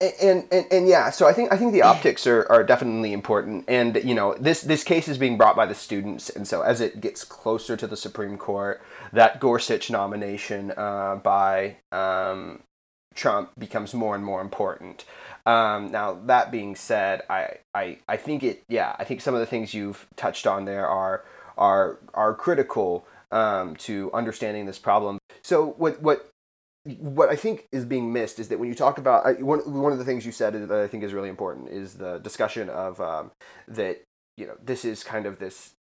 And, 0.00 0.12
and, 0.22 0.48
and 0.50 0.66
and 0.72 0.88
yeah, 0.88 1.10
so 1.10 1.28
I 1.28 1.32
think 1.32 1.52
I 1.52 1.58
think 1.58 1.72
the 1.72 1.82
optics 1.92 2.26
are, 2.26 2.46
are 2.50 2.64
definitely 2.64 3.12
important, 3.12 3.66
and 3.68 4.00
you 4.02 4.14
know 4.14 4.34
this 4.40 4.62
this 4.62 4.82
case 4.82 5.06
is 5.06 5.18
being 5.18 5.36
brought 5.36 5.54
by 5.54 5.66
the 5.66 5.74
students, 5.74 6.30
and 6.30 6.48
so 6.48 6.62
as 6.62 6.80
it 6.80 7.00
gets 7.00 7.24
closer 7.24 7.76
to 7.76 7.86
the 7.86 7.96
Supreme 7.96 8.38
Court, 8.38 8.82
that 9.12 9.38
Gorsuch 9.38 9.90
nomination 9.90 10.72
uh, 10.76 11.16
by 11.22 11.76
um, 11.92 12.62
Trump 13.14 13.50
becomes 13.58 13.94
more 13.94 14.14
and 14.14 14.24
more 14.24 14.40
important. 14.40 15.04
Um, 15.44 15.92
now 15.92 16.18
that 16.26 16.50
being 16.50 16.74
said, 16.74 17.22
I, 17.28 17.58
I 17.74 17.98
I 18.08 18.16
think 18.16 18.42
it 18.42 18.64
yeah 18.68 18.96
I 18.98 19.04
think 19.04 19.20
some 19.20 19.34
of 19.34 19.40
the 19.40 19.46
things 19.46 19.74
you've 19.74 20.06
touched 20.16 20.46
on 20.46 20.64
there 20.64 20.88
are 20.88 21.24
are 21.56 21.98
are 22.14 22.34
critical 22.34 23.06
um, 23.32 23.76
to 23.76 24.10
understanding 24.12 24.66
this 24.66 24.78
problem. 24.78 25.18
So 25.42 25.74
what 25.78 26.00
what 26.02 26.30
what 26.98 27.28
I 27.28 27.36
think 27.36 27.66
is 27.72 27.84
being 27.84 28.12
missed 28.12 28.38
is 28.38 28.48
that 28.48 28.58
when 28.58 28.68
you 28.68 28.74
talk 28.74 28.98
about 28.98 29.26
I, 29.26 29.32
one 29.34 29.60
one 29.80 29.92
of 29.92 29.98
the 29.98 30.04
things 30.04 30.24
you 30.24 30.32
said 30.32 30.54
that 30.54 30.70
I 30.70 30.86
think 30.86 31.02
is 31.02 31.12
really 31.12 31.28
important 31.28 31.68
is 31.68 31.94
the 31.94 32.18
discussion 32.18 32.68
of 32.68 33.00
um, 33.00 33.32
that 33.68 34.02
you 34.36 34.46
know 34.46 34.56
this 34.62 34.84
is 34.84 35.02
kind 35.02 35.26
of 35.26 35.38
this 35.38 35.72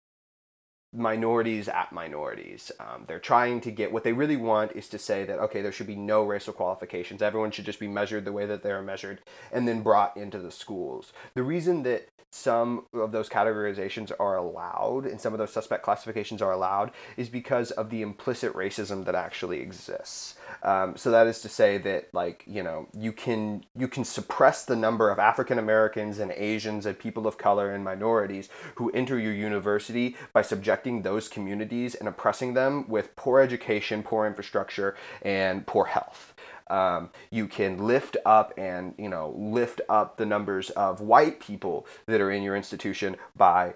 minorities 0.93 1.67
at 1.67 1.91
minorities. 1.91 2.71
Um, 2.79 3.05
they're 3.07 3.19
trying 3.19 3.61
to 3.61 3.71
get 3.71 3.91
what 3.91 4.03
they 4.03 4.13
really 4.13 4.37
want 4.37 4.71
is 4.73 4.87
to 4.89 4.97
say 4.97 5.25
that 5.25 5.39
okay, 5.39 5.61
there 5.61 5.71
should 5.71 5.87
be 5.87 5.95
no 5.95 6.23
racial 6.23 6.53
qualifications. 6.53 7.21
Everyone 7.21 7.51
should 7.51 7.65
just 7.65 7.79
be 7.79 7.87
measured 7.87 8.25
the 8.25 8.31
way 8.31 8.45
that 8.45 8.63
they're 8.63 8.81
measured, 8.81 9.21
and 9.51 9.67
then 9.67 9.81
brought 9.81 10.15
into 10.15 10.39
the 10.39 10.51
schools. 10.51 11.13
The 11.33 11.43
reason 11.43 11.83
that 11.83 12.09
some 12.35 12.85
of 12.93 13.13
those 13.13 13.29
categorizations 13.29 14.11
are 14.19 14.35
allowed 14.35 15.05
and 15.05 15.21
some 15.21 15.31
of 15.33 15.39
those 15.39 15.53
suspect 15.53 15.83
classifications 15.83 16.41
are 16.41 16.51
allowed 16.51 16.91
is 17.15 17.29
because 17.29 17.71
of 17.71 17.89
the 17.89 18.01
implicit 18.01 18.53
racism 18.53 19.05
that 19.05 19.15
actually 19.15 19.61
exists. 19.61 20.35
Um, 20.63 20.97
so 20.97 21.11
that 21.11 21.27
is 21.27 21.41
to 21.41 21.49
say 21.49 21.77
that 21.79 22.13
like 22.13 22.43
you 22.47 22.63
know 22.63 22.87
you 22.97 23.11
can 23.11 23.65
you 23.77 23.87
can 23.87 24.03
suppress 24.03 24.65
the 24.65 24.75
number 24.75 25.09
of 25.09 25.19
African 25.19 25.59
Americans 25.59 26.19
and 26.19 26.31
Asians 26.31 26.85
and 26.85 26.97
people 26.97 27.27
of 27.27 27.37
color 27.37 27.71
and 27.71 27.83
minorities 27.83 28.49
who 28.75 28.89
enter 28.91 29.19
your 29.19 29.33
university 29.33 30.15
by 30.33 30.41
subjecting 30.41 31.01
those 31.01 31.27
communities 31.27 31.95
and 31.95 32.07
oppressing 32.07 32.53
them 32.53 32.87
with 32.87 33.15
poor 33.15 33.39
education, 33.39 34.03
poor 34.03 34.25
infrastructure, 34.25 34.95
and 35.21 35.65
poor 35.67 35.85
health. 35.85 36.33
Um, 36.67 37.11
you 37.29 37.47
can 37.47 37.85
lift 37.85 38.17
up 38.25 38.53
and 38.57 38.95
you 38.97 39.09
know 39.09 39.33
lift 39.37 39.81
up 39.87 40.17
the 40.17 40.25
numbers 40.25 40.71
of 40.71 40.99
white 41.01 41.39
people 41.39 41.85
that 42.07 42.21
are 42.21 42.31
in 42.31 42.43
your 42.43 42.55
institution 42.55 43.17
by 43.35 43.75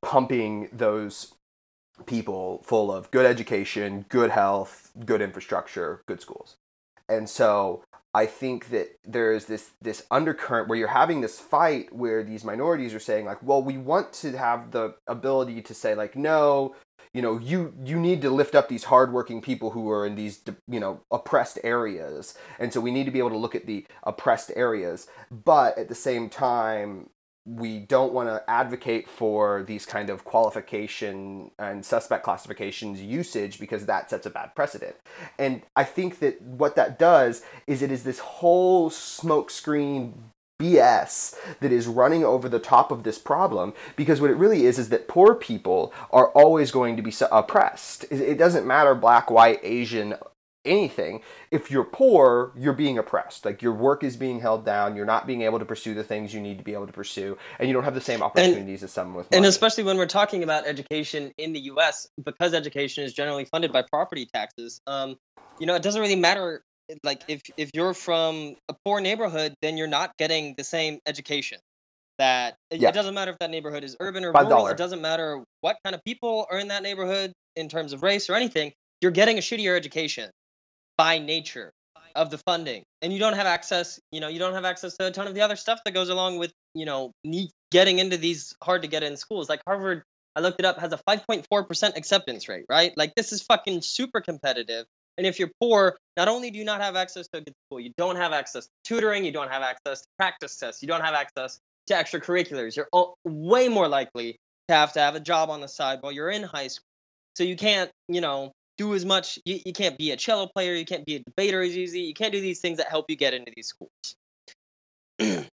pumping 0.00 0.68
those 0.72 1.34
people 2.06 2.62
full 2.64 2.92
of 2.92 3.10
good 3.10 3.26
education, 3.26 4.04
good 4.08 4.30
health, 4.30 4.90
good 5.04 5.20
infrastructure, 5.22 6.02
good 6.06 6.20
schools. 6.20 6.56
And 7.08 7.28
so 7.28 7.82
I 8.14 8.26
think 8.26 8.70
that 8.70 8.98
there 9.04 9.32
is 9.32 9.46
this 9.46 9.70
this 9.80 10.04
undercurrent 10.10 10.68
where 10.68 10.78
you're 10.78 10.88
having 10.88 11.20
this 11.20 11.38
fight 11.38 11.92
where 11.92 12.22
these 12.22 12.44
minorities 12.44 12.94
are 12.94 13.00
saying 13.00 13.26
like, 13.26 13.42
well, 13.42 13.62
we 13.62 13.78
want 13.78 14.12
to 14.14 14.36
have 14.36 14.70
the 14.70 14.94
ability 15.06 15.62
to 15.62 15.74
say 15.74 15.94
like, 15.94 16.16
no, 16.16 16.74
you 17.12 17.22
know, 17.22 17.38
you 17.38 17.74
you 17.84 17.98
need 17.98 18.22
to 18.22 18.30
lift 18.30 18.54
up 18.54 18.68
these 18.68 18.84
hardworking 18.84 19.40
people 19.40 19.70
who 19.70 19.90
are 19.90 20.06
in 20.06 20.14
these 20.14 20.42
you 20.66 20.80
know 20.80 21.00
oppressed 21.10 21.58
areas, 21.64 22.36
and 22.58 22.72
so 22.72 22.80
we 22.80 22.90
need 22.90 23.04
to 23.04 23.10
be 23.10 23.18
able 23.18 23.30
to 23.30 23.36
look 23.36 23.54
at 23.54 23.66
the 23.66 23.86
oppressed 24.02 24.50
areas, 24.56 25.06
but 25.30 25.76
at 25.78 25.88
the 25.88 25.94
same 25.94 26.28
time, 26.28 27.10
we 27.56 27.78
don't 27.78 28.12
want 28.12 28.28
to 28.28 28.42
advocate 28.48 29.08
for 29.08 29.64
these 29.66 29.86
kind 29.86 30.10
of 30.10 30.24
qualification 30.24 31.50
and 31.58 31.84
suspect 31.84 32.22
classifications 32.22 33.00
usage 33.00 33.58
because 33.58 33.86
that 33.86 34.10
sets 34.10 34.26
a 34.26 34.30
bad 34.30 34.54
precedent. 34.54 34.96
And 35.38 35.62
I 35.74 35.84
think 35.84 36.18
that 36.18 36.42
what 36.42 36.76
that 36.76 36.98
does 36.98 37.42
is 37.66 37.80
it 37.80 37.90
is 37.90 38.04
this 38.04 38.18
whole 38.18 38.90
smokescreen 38.90 40.12
BS 40.60 41.36
that 41.60 41.72
is 41.72 41.86
running 41.86 42.24
over 42.24 42.48
the 42.48 42.58
top 42.58 42.90
of 42.90 43.04
this 43.04 43.18
problem 43.18 43.72
because 43.96 44.20
what 44.20 44.30
it 44.30 44.36
really 44.36 44.66
is 44.66 44.78
is 44.78 44.88
that 44.90 45.08
poor 45.08 45.34
people 45.34 45.92
are 46.10 46.28
always 46.32 46.70
going 46.70 46.96
to 46.96 47.02
be 47.02 47.14
oppressed. 47.30 48.04
It 48.10 48.36
doesn't 48.36 48.66
matter 48.66 48.94
black, 48.94 49.30
white, 49.30 49.60
Asian, 49.62 50.16
anything, 50.68 51.22
if 51.50 51.70
you're 51.70 51.84
poor, 51.84 52.52
you're 52.56 52.72
being 52.72 52.98
oppressed. 52.98 53.44
Like 53.44 53.62
your 53.62 53.72
work 53.72 54.04
is 54.04 54.16
being 54.16 54.40
held 54.40 54.64
down. 54.64 54.94
You're 54.94 55.06
not 55.06 55.26
being 55.26 55.42
able 55.42 55.58
to 55.58 55.64
pursue 55.64 55.94
the 55.94 56.04
things 56.04 56.32
you 56.32 56.40
need 56.40 56.58
to 56.58 56.64
be 56.64 56.74
able 56.74 56.86
to 56.86 56.92
pursue, 56.92 57.38
and 57.58 57.68
you 57.68 57.74
don't 57.74 57.84
have 57.84 57.94
the 57.94 58.00
same 58.00 58.22
opportunities 58.22 58.82
and, 58.82 58.88
as 58.88 58.92
someone 58.92 59.16
with. 59.16 59.30
Money. 59.30 59.38
And 59.38 59.46
especially 59.46 59.84
when 59.84 59.96
we're 59.96 60.06
talking 60.06 60.42
about 60.42 60.66
education 60.66 61.32
in 61.38 61.52
the 61.52 61.60
U.S., 61.60 62.08
because 62.22 62.54
education 62.54 63.04
is 63.04 63.12
generally 63.12 63.44
funded 63.44 63.72
by 63.72 63.82
property 63.82 64.26
taxes. 64.26 64.80
Um, 64.86 65.16
you 65.58 65.66
know, 65.66 65.74
it 65.74 65.82
doesn't 65.82 66.00
really 66.00 66.16
matter. 66.16 66.62
Like 67.02 67.22
if 67.28 67.42
if 67.56 67.70
you're 67.74 67.94
from 67.94 68.56
a 68.68 68.74
poor 68.84 69.00
neighborhood, 69.00 69.54
then 69.60 69.76
you're 69.76 69.88
not 69.88 70.16
getting 70.16 70.54
the 70.56 70.64
same 70.64 71.00
education. 71.06 71.58
That 72.18 72.56
yeah. 72.72 72.88
it 72.88 72.94
doesn't 72.94 73.14
matter 73.14 73.30
if 73.30 73.38
that 73.38 73.50
neighborhood 73.50 73.84
is 73.84 73.96
urban 74.00 74.24
or 74.24 74.32
rural. 74.32 74.66
It 74.66 74.76
doesn't 74.76 75.00
matter 75.00 75.44
what 75.60 75.76
kind 75.84 75.94
of 75.94 76.02
people 76.04 76.46
are 76.50 76.58
in 76.58 76.68
that 76.68 76.82
neighborhood 76.82 77.32
in 77.54 77.68
terms 77.68 77.92
of 77.92 78.02
race 78.02 78.28
or 78.28 78.34
anything. 78.34 78.72
You're 79.00 79.12
getting 79.12 79.38
a 79.38 79.40
shittier 79.40 79.76
education 79.76 80.30
by 80.98 81.18
nature 81.18 81.72
of 82.14 82.30
the 82.30 82.38
funding. 82.38 82.82
And 83.00 83.12
you 83.12 83.18
don't 83.18 83.34
have 83.34 83.46
access 83.46 83.98
you 84.12 84.20
know 84.20 84.28
you 84.28 84.38
don't 84.38 84.54
have 84.54 84.64
access 84.64 84.96
to 84.98 85.06
a 85.06 85.10
ton 85.10 85.26
of 85.26 85.34
the 85.34 85.40
other 85.40 85.56
stuff 85.56 85.80
that 85.84 85.94
goes 85.94 86.10
along 86.10 86.38
with 86.38 86.52
you 86.74 86.84
know 86.84 87.12
getting 87.70 87.98
into 87.98 88.16
these 88.16 88.54
hard 88.62 88.82
to 88.82 88.88
get 88.88 89.02
in 89.02 89.16
schools. 89.16 89.48
Like 89.48 89.60
harvard 89.66 90.02
i 90.36 90.40
looked 90.40 90.60
it 90.60 90.66
up 90.66 90.78
has 90.78 90.92
a 90.92 91.00
5.4% 91.08 91.96
acceptance 91.96 92.48
rate 92.48 92.66
right? 92.68 92.92
Like 92.96 93.14
this 93.14 93.32
is 93.32 93.42
fucking 93.42 93.82
super 93.82 94.20
competitive. 94.20 94.84
And 95.16 95.26
if 95.26 95.38
you're 95.38 95.50
poor 95.60 95.96
not 96.16 96.28
only 96.28 96.50
do 96.50 96.58
you 96.58 96.64
not 96.64 96.80
have 96.80 96.96
access 96.96 97.28
to 97.28 97.38
a 97.38 97.40
good 97.40 97.54
school 97.66 97.80
you 97.80 97.92
don't 97.96 98.16
have 98.16 98.32
access 98.32 98.66
to 98.66 98.70
tutoring 98.84 99.24
you 99.24 99.32
don't 99.32 99.50
have 99.50 99.62
access 99.62 100.02
to 100.02 100.06
practice 100.18 100.56
tests 100.56 100.82
you 100.82 100.88
don't 100.88 101.02
have 101.02 101.14
access 101.14 101.60
to 101.86 101.94
extracurriculars. 101.94 102.76
You're 102.76 102.88
way 103.24 103.68
more 103.68 103.88
likely 103.88 104.36
to 104.68 104.74
have 104.74 104.92
to 104.94 105.00
have 105.00 105.14
a 105.14 105.20
job 105.20 105.50
on 105.50 105.60
the 105.60 105.68
side 105.68 105.98
while 106.02 106.12
you're 106.12 106.30
in 106.30 106.42
high 106.42 106.68
school. 106.68 106.84
So 107.36 107.44
you 107.44 107.56
can't 107.56 107.90
you 108.08 108.20
know 108.20 108.52
do 108.78 108.94
as 108.94 109.04
much. 109.04 109.38
You, 109.44 109.58
you 109.66 109.72
can't 109.72 109.98
be 109.98 110.12
a 110.12 110.16
cello 110.16 110.46
player. 110.46 110.74
You 110.74 110.86
can't 110.86 111.04
be 111.04 111.16
a 111.16 111.18
debater 111.18 111.60
as 111.60 111.76
easy. 111.76 112.00
You 112.00 112.14
can't 112.14 112.32
do 112.32 112.40
these 112.40 112.60
things 112.60 112.78
that 112.78 112.88
help 112.88 113.06
you 113.08 113.16
get 113.16 113.34
into 113.34 113.52
these 113.54 113.68
schools. 113.68 113.90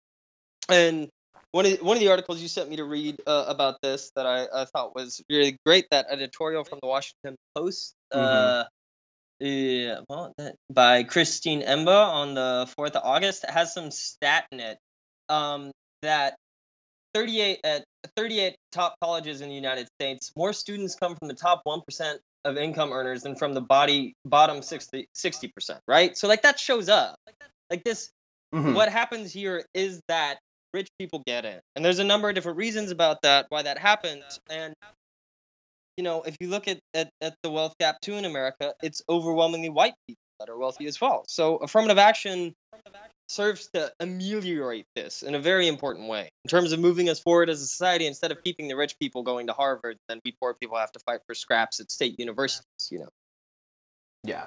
and 0.69 1.09
one 1.51 1.65
of 1.65 1.77
the, 1.77 1.83
one 1.83 1.97
of 1.97 2.01
the 2.01 2.09
articles 2.09 2.41
you 2.41 2.47
sent 2.47 2.69
me 2.69 2.77
to 2.77 2.83
read 2.83 3.17
uh, 3.25 3.45
about 3.47 3.81
this 3.81 4.11
that 4.15 4.25
I, 4.25 4.47
I 4.53 4.65
thought 4.65 4.95
was 4.95 5.21
really 5.29 5.57
great. 5.65 5.87
That 5.91 6.07
editorial 6.09 6.63
from 6.63 6.79
the 6.81 6.87
Washington 6.87 7.35
Post. 7.55 7.93
Uh, 8.11 8.65
yeah, 9.39 9.99
well, 10.07 10.33
that- 10.37 10.55
by 10.71 11.03
Christine 11.03 11.61
Emba 11.61 12.07
on 12.07 12.35
the 12.35 12.71
fourth 12.75 12.95
of 12.95 13.03
August 13.03 13.43
it 13.43 13.49
has 13.49 13.73
some 13.73 13.91
stat 13.91 14.45
in 14.51 14.59
it 14.59 14.77
um, 15.29 15.71
that 16.01 16.35
38 17.13 17.59
at 17.63 17.83
38 18.15 18.55
top 18.71 18.95
colleges 19.01 19.41
in 19.41 19.49
the 19.49 19.55
United 19.55 19.87
States, 19.99 20.31
more 20.37 20.53
students 20.53 20.95
come 20.95 21.15
from 21.15 21.27
the 21.27 21.33
top 21.33 21.61
one 21.63 21.81
percent 21.81 22.19
of 22.45 22.57
income 22.57 22.93
earners 22.93 23.23
than 23.23 23.35
from 23.35 23.53
the 23.53 23.61
body 23.61 24.13
bottom 24.23 24.61
60 24.61 25.07
percent. 25.49 25.81
Right, 25.87 26.17
so 26.17 26.27
like 26.27 26.43
that 26.43 26.59
shows 26.59 26.87
up. 26.87 27.17
Like 27.69 27.83
this 27.83 28.09
Mhm. 28.53 28.73
what 28.73 28.89
happens 28.89 29.33
here 29.33 29.65
is 29.73 29.99
that 30.07 30.37
rich 30.73 30.87
people 30.99 31.21
get 31.25 31.45
in 31.45 31.59
and 31.75 31.83
there's 31.83 31.99
a 31.99 32.03
number 32.03 32.29
of 32.29 32.35
different 32.35 32.57
reasons 32.57 32.91
about 32.91 33.21
that 33.23 33.45
why 33.49 33.61
that 33.61 33.77
happens 33.77 34.23
and 34.49 34.73
you 35.97 36.03
know 36.03 36.21
if 36.23 36.35
you 36.39 36.47
look 36.49 36.67
at, 36.67 36.79
at, 36.93 37.09
at 37.21 37.33
the 37.43 37.49
wealth 37.49 37.73
gap 37.79 37.97
too 38.01 38.13
in 38.13 38.23
america 38.25 38.73
it's 38.81 39.01
overwhelmingly 39.09 39.69
white 39.69 39.93
people 40.07 40.21
that 40.39 40.49
are 40.49 40.57
wealthy 40.57 40.85
as 40.85 40.99
well 41.01 41.25
so 41.27 41.57
affirmative 41.57 41.97
action 41.97 42.53
serves 43.27 43.69
to 43.73 43.91
ameliorate 43.99 44.85
this 44.95 45.23
in 45.23 45.35
a 45.35 45.39
very 45.39 45.67
important 45.67 46.07
way. 46.07 46.29
In 46.43 46.49
terms 46.49 46.71
of 46.71 46.79
moving 46.79 47.09
us 47.09 47.19
forward 47.19 47.49
as 47.49 47.61
a 47.61 47.67
society 47.67 48.05
instead 48.05 48.31
of 48.31 48.43
keeping 48.43 48.67
the 48.67 48.75
rich 48.75 48.97
people 48.99 49.23
going 49.23 49.47
to 49.47 49.53
harvard 49.53 49.97
then 50.07 50.19
we 50.23 50.31
poor 50.39 50.53
people 50.53 50.77
have 50.77 50.91
to 50.91 50.99
fight 50.99 51.21
for 51.25 51.33
scraps 51.33 51.79
at 51.79 51.91
state 51.91 52.19
universities 52.19 52.89
you 52.91 52.99
know. 52.99 53.09
Yeah. 54.23 54.45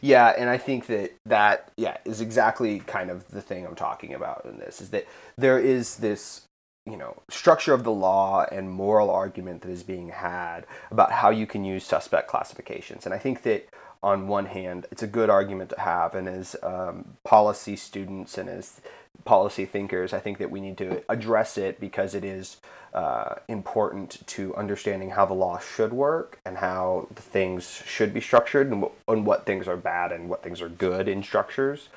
Yeah, 0.00 0.28
and 0.28 0.48
I 0.48 0.58
think 0.58 0.86
that 0.86 1.12
that 1.26 1.70
yeah 1.76 1.98
is 2.04 2.20
exactly 2.20 2.80
kind 2.80 3.10
of 3.10 3.28
the 3.28 3.42
thing 3.42 3.66
I'm 3.66 3.74
talking 3.74 4.14
about 4.14 4.44
in 4.44 4.58
this 4.58 4.80
is 4.80 4.90
that 4.90 5.06
there 5.36 5.58
is 5.58 5.96
this 5.96 6.46
you 6.86 6.96
know 6.96 7.20
structure 7.28 7.74
of 7.74 7.84
the 7.84 7.92
law 7.92 8.46
and 8.50 8.70
moral 8.70 9.10
argument 9.10 9.62
that 9.62 9.70
is 9.70 9.82
being 9.82 10.08
had 10.08 10.66
about 10.90 11.12
how 11.12 11.30
you 11.30 11.46
can 11.46 11.64
use 11.64 11.84
suspect 11.84 12.28
classifications. 12.28 13.04
And 13.04 13.14
I 13.14 13.18
think 13.18 13.42
that 13.42 13.68
on 14.02 14.28
one 14.28 14.46
hand 14.46 14.86
it's 14.90 15.02
a 15.02 15.06
good 15.06 15.30
argument 15.30 15.70
to 15.70 15.80
have 15.80 16.14
and 16.14 16.28
as 16.28 16.56
um, 16.62 17.16
policy 17.24 17.76
students 17.76 18.38
and 18.38 18.48
as 18.48 18.80
policy 19.24 19.64
thinkers 19.64 20.12
I 20.12 20.20
think 20.20 20.38
that 20.38 20.50
we 20.50 20.60
need 20.60 20.78
to 20.78 21.02
address 21.08 21.58
it 21.58 21.80
because 21.80 22.14
it 22.14 22.24
is 22.24 22.58
uh, 22.94 23.34
important 23.48 24.26
to 24.26 24.54
understanding 24.56 25.10
how 25.10 25.26
the 25.26 25.34
law 25.34 25.58
should 25.58 25.92
work 25.92 26.40
and 26.44 26.56
how 26.56 27.08
things 27.14 27.82
should 27.86 28.14
be 28.14 28.20
structured 28.20 28.70
and, 28.70 28.84
wh- 28.84 29.10
and 29.12 29.26
what 29.26 29.44
things 29.44 29.68
are 29.68 29.76
bad 29.76 30.10
and 30.10 30.28
what 30.28 30.42
things 30.42 30.62
are 30.62 30.68
good 30.68 31.06
in 31.08 31.22
structures. 31.22 31.88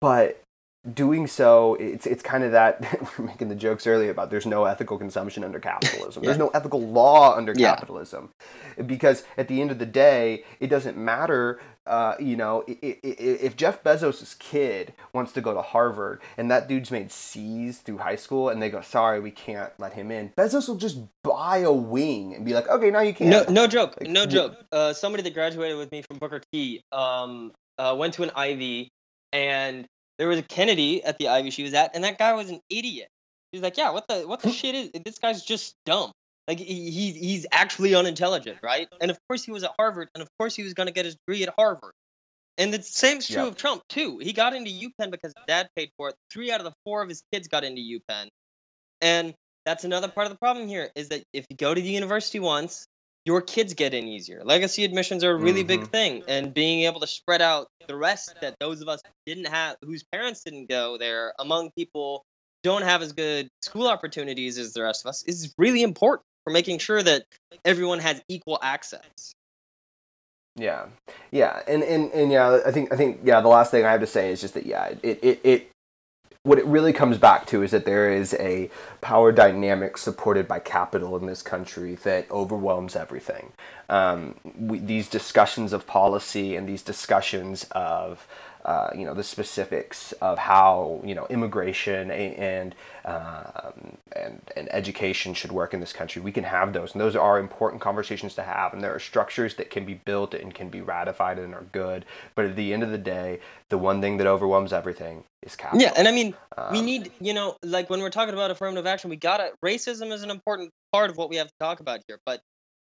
But 0.00 0.42
doing 0.94 1.26
so, 1.26 1.74
it's 1.74 2.06
it's 2.06 2.22
kind 2.22 2.42
of 2.44 2.52
that 2.52 2.80
we 3.18 3.24
we're 3.24 3.26
making 3.30 3.48
the 3.48 3.54
jokes 3.54 3.86
earlier 3.86 4.10
about 4.10 4.30
there's 4.30 4.46
no 4.46 4.64
ethical 4.64 4.98
consumption 4.98 5.44
under 5.44 5.58
capitalism. 5.60 6.22
There's 6.22 6.38
no 6.38 6.48
ethical 6.48 6.80
law 6.80 7.34
under 7.36 7.52
Yeah. 7.54 7.74
capitalism, 7.74 8.30
because 8.86 9.24
at 9.36 9.48
the 9.48 9.60
end 9.60 9.70
of 9.70 9.78
the 9.78 9.86
day, 9.86 10.44
it 10.58 10.68
doesn't 10.68 10.96
matter. 10.96 11.60
Uh, 11.86 12.14
you 12.20 12.36
know, 12.36 12.62
if 12.68 13.56
Jeff 13.56 13.82
Bezos' 13.82 14.38
kid 14.38 14.92
wants 15.12 15.32
to 15.32 15.40
go 15.40 15.52
to 15.54 15.62
Harvard 15.62 16.20
and 16.36 16.48
that 16.50 16.68
dude's 16.68 16.90
made 16.90 17.10
C's 17.10 17.78
through 17.78 17.98
high 17.98 18.14
school 18.16 18.48
and 18.48 18.62
they 18.62 18.68
go, 18.70 18.80
sorry, 18.80 19.18
we 19.18 19.30
can't 19.32 19.72
let 19.78 19.94
him 19.94 20.10
in, 20.12 20.28
Bezos 20.38 20.68
will 20.68 20.76
just 20.76 20.98
buy 21.24 21.58
a 21.58 21.72
wing 21.72 22.34
and 22.34 22.44
be 22.44 22.52
like, 22.52 22.68
okay, 22.68 22.90
now 22.90 23.00
you 23.00 23.12
can. 23.14 23.28
No, 23.30 23.44
no 23.48 23.66
joke. 23.66 23.96
Like, 24.00 24.08
No 24.10 24.24
joke. 24.24 24.56
Uh, 24.70 24.92
somebody 24.92 25.22
that 25.24 25.34
graduated 25.34 25.78
with 25.78 25.90
me 25.90 26.02
from 26.02 26.18
Booker 26.18 26.40
T 26.52 26.80
um, 26.92 27.50
uh, 27.78 27.96
went 27.98 28.14
to 28.14 28.22
an 28.22 28.30
Ivy, 28.36 28.88
and 29.32 29.86
there 30.20 30.28
was 30.28 30.38
a 30.38 30.42
Kennedy 30.42 31.02
at 31.02 31.16
the 31.18 31.28
Ivy 31.28 31.48
she 31.48 31.62
was 31.62 31.72
at, 31.72 31.94
and 31.94 32.04
that 32.04 32.18
guy 32.18 32.34
was 32.34 32.50
an 32.50 32.60
idiot. 32.68 33.08
He 33.52 33.58
was 33.58 33.62
like, 33.62 33.78
"Yeah, 33.78 33.88
what 33.90 34.06
the 34.06 34.28
what 34.28 34.42
the 34.42 34.52
shit 34.60 34.74
is 34.74 34.90
this 35.02 35.18
guy's 35.18 35.42
just 35.42 35.74
dumb. 35.86 36.12
Like 36.46 36.58
he, 36.58 36.90
he 36.90 37.12
he's 37.12 37.46
actually 37.50 37.94
unintelligent, 37.94 38.58
right? 38.62 38.86
And 39.00 39.10
of 39.10 39.18
course 39.28 39.42
he 39.42 39.50
was 39.50 39.64
at 39.64 39.70
Harvard, 39.78 40.10
and 40.14 40.20
of 40.20 40.28
course 40.38 40.54
he 40.54 40.62
was 40.62 40.74
gonna 40.74 40.90
get 40.90 41.06
his 41.06 41.16
degree 41.26 41.42
at 41.42 41.54
Harvard. 41.58 41.92
And 42.58 42.74
the 42.74 42.82
same's 42.82 43.26
true 43.26 43.44
Yeah. 43.44 43.48
of 43.48 43.56
Trump 43.56 43.82
too. 43.88 44.18
He 44.18 44.34
got 44.34 44.52
into 44.52 44.70
UPenn 44.70 45.10
because 45.10 45.32
his 45.34 45.44
dad 45.48 45.70
paid 45.74 45.90
for 45.96 46.10
it. 46.10 46.16
Three 46.30 46.52
out 46.52 46.60
of 46.60 46.64
the 46.64 46.74
four 46.84 47.00
of 47.00 47.08
his 47.08 47.22
kids 47.32 47.48
got 47.48 47.64
into 47.64 47.80
UPenn, 47.80 48.28
and 49.00 49.32
that's 49.64 49.84
another 49.84 50.08
part 50.08 50.26
of 50.26 50.32
the 50.32 50.38
problem 50.38 50.68
here 50.68 50.90
is 50.94 51.08
that 51.08 51.22
if 51.32 51.46
you 51.48 51.56
go 51.56 51.72
to 51.72 51.80
the 51.80 51.88
university 51.88 52.40
once, 52.40 52.84
your 53.24 53.42
kids 53.42 53.74
get 53.74 53.94
in 53.94 54.08
easier. 54.08 54.42
Legacy 54.44 54.84
admissions 54.84 55.22
are 55.24 55.32
a 55.32 55.36
really 55.36 55.62
big 55.62 55.80
Mhm. 55.82 55.90
thing, 55.90 56.24
and 56.26 56.54
being 56.54 56.82
able 56.82 57.00
to 57.00 57.06
spread 57.06 57.42
out 57.42 57.68
the 57.86 57.96
rest 57.96 58.34
that 58.40 58.58
those 58.60 58.80
of 58.80 58.88
us 58.88 59.02
didn't 59.26 59.46
have, 59.46 59.76
whose 59.82 60.02
parents 60.02 60.42
didn't 60.42 60.66
go 60.66 60.96
there, 60.96 61.34
among 61.38 61.70
people 61.72 62.24
don't 62.62 62.82
have 62.82 63.02
as 63.02 63.12
good 63.12 63.48
school 63.62 63.86
opportunities 63.86 64.58
as 64.58 64.72
the 64.72 64.82
rest 64.82 65.04
of 65.04 65.08
us, 65.08 65.22
is 65.24 65.54
really 65.58 65.82
important 65.82 66.24
for 66.44 66.52
making 66.52 66.78
sure 66.78 67.02
that 67.02 67.24
everyone 67.64 67.98
has 67.98 68.22
equal 68.28 68.58
access. 68.62 69.32
Yeah, 70.56 70.86
yeah, 71.30 71.62
and, 71.68 71.82
and 71.82 72.10
and 72.12 72.32
yeah, 72.32 72.60
I 72.66 72.72
think 72.72 72.92
I 72.92 72.96
think 72.96 73.20
yeah, 73.24 73.40
the 73.40 73.48
last 73.48 73.70
thing 73.70 73.84
I 73.84 73.92
have 73.92 74.00
to 74.00 74.06
say 74.06 74.32
is 74.32 74.40
just 74.40 74.54
that 74.54 74.66
yeah, 74.66 74.94
it 75.02 75.20
it, 75.22 75.40
it 75.44 75.70
what 76.42 76.58
it 76.58 76.64
really 76.64 76.92
comes 76.92 77.18
back 77.18 77.44
to 77.46 77.62
is 77.62 77.70
that 77.70 77.84
there 77.84 78.10
is 78.10 78.34
a 78.40 78.70
power 79.02 79.30
dynamic 79.30 79.98
supported 79.98 80.48
by 80.48 80.58
capital 80.58 81.16
in 81.16 81.26
this 81.26 81.42
country 81.42 81.96
that 81.96 82.30
overwhelms 82.30 82.96
everything. 82.96 83.52
Um, 83.90 84.36
we, 84.58 84.78
these 84.78 85.08
discussions 85.08 85.74
of 85.74 85.86
policy 85.86 86.56
and 86.56 86.66
these 86.66 86.82
discussions 86.82 87.64
of 87.72 88.26
uh, 88.64 88.90
you 88.94 89.04
know 89.04 89.14
the 89.14 89.22
specifics 89.24 90.12
of 90.20 90.38
how 90.38 91.00
you 91.04 91.14
know 91.14 91.26
immigration 91.30 92.10
and 92.10 92.74
um, 93.04 93.96
and 94.14 94.40
and 94.56 94.68
education 94.72 95.34
should 95.34 95.52
work 95.52 95.74
in 95.74 95.80
this 95.80 95.92
country. 95.92 96.22
We 96.22 96.32
can 96.32 96.44
have 96.44 96.72
those, 96.72 96.92
and 96.92 97.00
those 97.00 97.16
are 97.16 97.38
important 97.38 97.80
conversations 97.82 98.34
to 98.34 98.42
have. 98.42 98.72
And 98.74 98.82
there 98.82 98.94
are 98.94 99.00
structures 99.00 99.54
that 99.56 99.70
can 99.70 99.84
be 99.84 99.94
built 99.94 100.34
and 100.34 100.54
can 100.54 100.68
be 100.68 100.80
ratified 100.80 101.38
and 101.38 101.54
are 101.54 101.66
good. 101.72 102.04
But 102.34 102.46
at 102.46 102.56
the 102.56 102.72
end 102.72 102.82
of 102.82 102.90
the 102.90 102.98
day, 102.98 103.40
the 103.68 103.78
one 103.78 104.00
thing 104.00 104.18
that 104.18 104.26
overwhelms 104.26 104.72
everything 104.72 105.24
is 105.42 105.56
capital. 105.56 105.80
Yeah, 105.80 105.92
and 105.96 106.06
I 106.08 106.12
mean, 106.12 106.34
we 106.68 106.80
Um, 106.80 106.86
need, 106.86 107.12
you 107.20 107.34
know, 107.34 107.56
like 107.62 107.88
when 107.90 108.00
we're 108.00 108.10
talking 108.10 108.34
about 108.34 108.50
affirmative 108.50 108.86
action, 108.86 109.10
we 109.10 109.16
gotta. 109.16 109.52
Racism 109.64 110.12
is 110.12 110.22
an 110.22 110.30
important 110.30 110.70
part 110.92 111.10
of 111.10 111.16
what 111.16 111.30
we 111.30 111.36
have 111.36 111.48
to 111.48 111.54
talk 111.60 111.80
about 111.80 112.00
here, 112.08 112.18
but. 112.26 112.40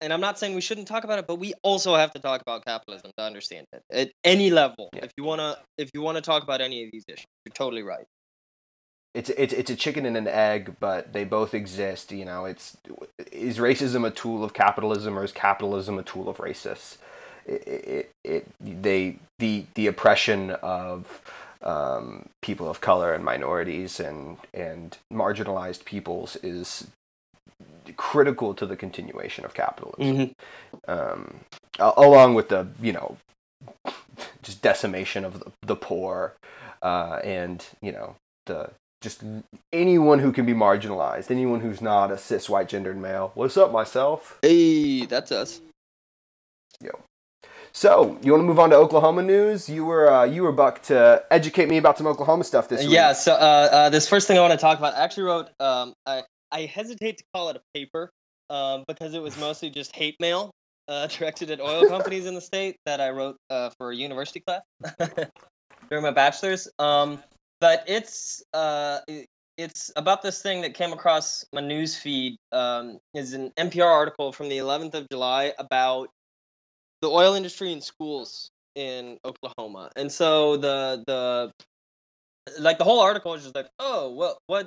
And 0.02 0.12
I'm 0.12 0.20
not 0.20 0.38
saying 0.38 0.54
we 0.54 0.60
shouldn't 0.60 0.88
talk 0.88 1.04
about 1.04 1.18
it, 1.20 1.26
but 1.28 1.36
we 1.36 1.54
also 1.62 1.94
have 1.96 2.12
to 2.12 2.18
talk 2.18 2.42
about 2.42 2.64
capitalism 2.64 3.12
to 3.16 3.24
understand 3.24 3.66
it 3.72 3.82
at 3.90 4.10
any 4.24 4.50
level. 4.50 4.90
Yeah. 4.94 5.04
If 5.04 5.12
you 5.16 5.24
wanna, 5.24 5.56
if 5.78 5.90
you 5.94 6.02
wanna 6.02 6.20
talk 6.20 6.42
about 6.42 6.60
any 6.60 6.84
of 6.84 6.90
these 6.92 7.04
issues, 7.08 7.26
you're 7.46 7.54
totally 7.54 7.82
right. 7.82 8.06
it's 9.14 9.30
it's 9.30 9.52
it's 9.52 9.70
a 9.70 9.76
chicken 9.76 10.06
and 10.06 10.16
an 10.16 10.26
egg, 10.28 10.76
but 10.80 11.12
they 11.12 11.24
both 11.24 11.54
exist. 11.54 12.12
You 12.12 12.24
know, 12.24 12.46
it's 12.46 12.76
is 13.30 13.58
racism 13.58 14.06
a 14.06 14.10
tool 14.10 14.42
of 14.44 14.54
capitalism 14.54 15.18
or 15.18 15.24
is 15.24 15.32
capitalism 15.32 15.98
a 15.98 16.02
tool 16.02 16.28
of 16.28 16.38
racists? 16.38 16.96
It, 17.46 17.68
it, 17.68 18.10
it 18.24 18.46
they 18.60 19.18
the 19.38 19.66
the 19.74 19.86
oppression 19.86 20.52
of 20.62 21.20
um, 21.62 22.28
people 22.40 22.68
of 22.70 22.80
color 22.80 23.12
and 23.12 23.24
minorities 23.24 24.00
and 24.00 24.38
and 24.54 24.96
marginalized 25.12 25.84
peoples 25.84 26.36
is 26.42 26.88
critical 27.96 28.54
to 28.54 28.66
the 28.66 28.76
continuation 28.76 29.44
of 29.44 29.54
capitalism 29.54 30.34
um, 30.88 31.40
along 31.78 32.34
with 32.34 32.48
the 32.48 32.66
you 32.80 32.92
know 32.92 33.16
just 34.42 34.62
decimation 34.62 35.24
of 35.24 35.38
the, 35.40 35.52
the 35.62 35.76
poor 35.76 36.34
uh, 36.82 37.20
and 37.24 37.64
you 37.80 37.92
know 37.92 38.16
the 38.46 38.70
just 39.00 39.22
anyone 39.72 40.18
who 40.20 40.32
can 40.32 40.46
be 40.46 40.52
marginalized 40.52 41.30
anyone 41.30 41.60
who's 41.60 41.80
not 41.80 42.10
a 42.10 42.18
cis 42.18 42.48
white 42.48 42.68
gendered 42.68 42.96
male 42.96 43.32
what's 43.34 43.56
up 43.56 43.72
myself 43.72 44.38
Hey, 44.42 45.06
that's 45.06 45.32
us. 45.32 45.60
Yo. 46.80 46.90
So 47.72 48.18
you 48.22 48.32
want 48.32 48.42
to 48.42 48.46
move 48.46 48.58
on 48.58 48.70
to 48.70 48.76
oklahoma 48.76 49.22
news 49.22 49.68
you 49.68 49.84
were 49.84 50.10
uh, 50.12 50.24
you 50.24 50.42
were 50.42 50.52
buck 50.52 50.82
to 50.82 51.24
educate 51.30 51.68
me 51.68 51.78
about 51.78 51.96
some 51.98 52.06
oklahoma 52.06 52.44
stuff 52.44 52.68
this 52.68 52.82
week 52.82 52.90
Yeah. 52.90 53.12
So 53.12 53.32
uh, 53.32 53.36
uh, 53.36 53.90
this 53.90 54.08
first 54.08 54.28
thing 54.28 54.36
I 54.38 54.40
want 54.40 54.52
to 54.52 54.58
talk 54.58 54.78
about, 54.78 54.94
I 54.94 55.02
actually 55.04 55.24
wrote. 55.24 55.48
Um, 55.58 55.94
I 56.06 56.22
I 56.52 56.66
hesitate 56.66 57.18
to 57.18 57.24
call 57.34 57.48
it 57.48 57.56
a 57.56 57.62
paper, 57.74 58.10
um, 58.50 58.84
because 58.86 59.14
it 59.14 59.22
was 59.22 59.36
mostly 59.40 59.70
just 59.70 59.96
hate 59.96 60.16
mail 60.20 60.52
uh, 60.88 61.06
directed 61.18 61.50
at 61.50 61.60
oil 61.60 61.88
companies 61.88 62.26
in 62.26 62.34
the 62.34 62.40
state 62.40 62.76
that 62.86 63.00
I 63.00 63.10
wrote 63.10 63.36
uh, 63.50 63.70
for 63.78 63.90
a 63.90 63.96
university 63.96 64.40
class 64.40 64.62
during 65.88 66.02
my 66.02 66.10
bachelor's. 66.10 66.68
Um, 66.78 67.22
but 67.60 67.84
it's 67.86 68.42
uh, 68.52 69.00
it's 69.56 69.92
about 69.94 70.22
this 70.22 70.42
thing 70.42 70.62
that 70.62 70.74
came 70.74 70.92
across 70.92 71.44
my 71.52 71.60
news 71.60 71.96
feed. 71.96 72.36
Um, 72.50 72.98
is 73.14 73.34
an 73.34 73.52
NPR 73.56 73.86
article 73.86 74.32
from 74.32 74.48
the 74.48 74.58
11th 74.58 74.94
of 74.94 75.06
July 75.10 75.52
about 75.58 76.08
the 77.00 77.08
oil 77.08 77.34
industry 77.34 77.72
in 77.72 77.80
schools 77.80 78.50
in 78.74 79.18
Oklahoma, 79.24 79.90
and 79.96 80.10
so 80.10 80.56
the 80.56 81.04
the 81.06 81.52
like 82.58 82.78
the 82.78 82.84
whole 82.84 83.00
article 83.00 83.34
is 83.34 83.42
just 83.42 83.54
like, 83.54 83.68
oh, 83.78 84.10
what 84.10 84.38
what 84.46 84.66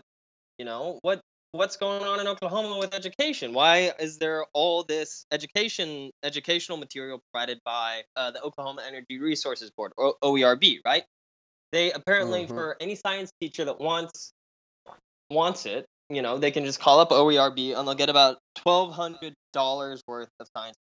you 0.58 0.64
know 0.64 1.00
what 1.02 1.20
what's 1.56 1.78
going 1.78 2.04
on 2.04 2.20
in 2.20 2.28
Oklahoma 2.28 2.78
with 2.78 2.94
education? 2.94 3.54
Why 3.54 3.92
is 4.00 4.18
there 4.18 4.46
all 4.54 4.84
this 4.84 5.26
education 5.32 6.12
educational 6.24 6.78
material 6.78 7.22
provided 7.32 7.60
by 7.66 8.04
uh, 8.16 8.32
the 8.32 8.42
Oklahoma 8.42 8.84
Energy 8.88 9.20
Resources 9.20 9.72
Board 9.72 9.92
or 9.98 10.16
OERB, 10.24 10.80
right? 10.86 11.04
They 11.72 11.92
apparently 11.92 12.46
Mhm. 12.46 12.50
for 12.50 12.78
any 12.80 12.96
science 12.96 13.32
teacher 13.42 13.66
that 13.66 13.80
wants 13.80 14.32
wants 15.30 15.66
it, 15.66 15.86
you 16.10 16.22
know, 16.22 16.38
they 16.38 16.52
can 16.52 16.66
just 16.66 16.80
call 16.80 17.00
up 17.00 17.10
OERB 17.10 17.74
and 17.78 17.88
they'll 17.88 17.96
get 17.96 18.10
about 18.10 18.38
twelve 18.56 18.94
hundred 18.94 19.34
dollars 19.54 20.02
worth 20.08 20.30
of 20.40 20.48
science 20.56 20.78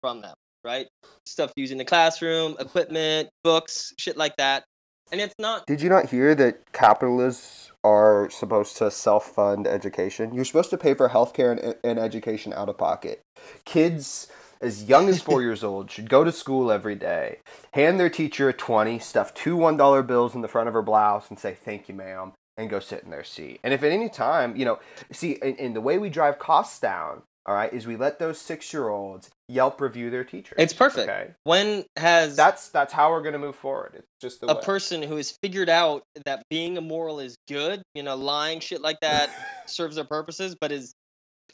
from 0.00 0.22
them, 0.22 0.34
right? 0.64 0.88
Stuff 1.26 1.52
used 1.56 1.72
in 1.72 1.78
the 1.78 1.84
classroom, 1.84 2.56
equipment, 2.58 3.28
books, 3.44 3.92
shit 3.98 4.16
like 4.16 4.34
that. 4.36 4.64
And 5.12 5.20
it's 5.20 5.34
not 5.38 5.66
Did 5.66 5.82
you 5.82 5.88
not 5.88 6.10
hear 6.10 6.34
that 6.34 6.72
capitalists 6.72 7.72
are 7.84 8.28
supposed 8.30 8.76
to 8.78 8.90
self 8.90 9.26
fund 9.26 9.66
education? 9.66 10.34
You're 10.34 10.44
supposed 10.44 10.70
to 10.70 10.78
pay 10.78 10.94
for 10.94 11.08
healthcare 11.08 11.52
and, 11.52 11.76
and 11.84 11.98
education 11.98 12.52
out 12.52 12.68
of 12.68 12.78
pocket. 12.78 13.22
Kids 13.64 14.28
as 14.60 14.84
young 14.84 15.08
as 15.08 15.20
four 15.20 15.42
years 15.46 15.62
old 15.62 15.90
should 15.90 16.08
go 16.08 16.24
to 16.24 16.32
school 16.32 16.72
every 16.72 16.94
day, 16.94 17.38
hand 17.72 18.00
their 18.00 18.10
teacher 18.10 18.48
a 18.48 18.52
20, 18.52 18.98
stuff 18.98 19.34
two 19.34 19.56
$1 19.56 20.06
bills 20.06 20.34
in 20.34 20.40
the 20.40 20.48
front 20.48 20.68
of 20.68 20.74
her 20.74 20.82
blouse, 20.82 21.28
and 21.30 21.38
say, 21.38 21.54
Thank 21.54 21.88
you, 21.88 21.94
ma'am, 21.94 22.32
and 22.56 22.70
go 22.70 22.80
sit 22.80 23.04
in 23.04 23.10
their 23.10 23.24
seat. 23.24 23.60
And 23.62 23.72
if 23.72 23.82
at 23.82 23.92
any 23.92 24.08
time, 24.08 24.56
you 24.56 24.64
know, 24.64 24.80
see, 25.12 25.32
in, 25.42 25.56
in 25.56 25.74
the 25.74 25.80
way 25.80 25.98
we 25.98 26.10
drive 26.10 26.38
costs 26.38 26.80
down, 26.80 27.22
all 27.46 27.54
right, 27.54 27.72
is 27.72 27.86
we 27.86 27.96
let 27.96 28.18
those 28.18 28.38
six 28.38 28.72
year 28.72 28.88
olds 28.88 29.30
Yelp 29.48 29.80
review 29.80 30.10
their 30.10 30.24
teacher. 30.24 30.56
it's 30.58 30.72
perfect. 30.72 31.08
Okay. 31.08 31.30
When 31.44 31.84
has 31.96 32.34
That's 32.36 32.68
that's 32.70 32.92
how 32.92 33.10
we're 33.10 33.22
gonna 33.22 33.38
move 33.38 33.54
forward. 33.54 33.92
It's 33.94 34.06
just 34.20 34.40
the 34.40 34.48
a 34.50 34.56
way. 34.56 34.62
person 34.62 35.02
who 35.02 35.16
has 35.16 35.38
figured 35.42 35.68
out 35.68 36.02
that 36.24 36.42
being 36.50 36.76
immoral 36.76 37.20
is 37.20 37.36
good, 37.48 37.82
you 37.94 38.02
know, 38.02 38.16
lying 38.16 38.58
shit 38.58 38.80
like 38.80 38.98
that 39.00 39.30
serves 39.66 39.94
their 39.94 40.04
purposes, 40.04 40.56
but 40.60 40.72
is 40.72 40.92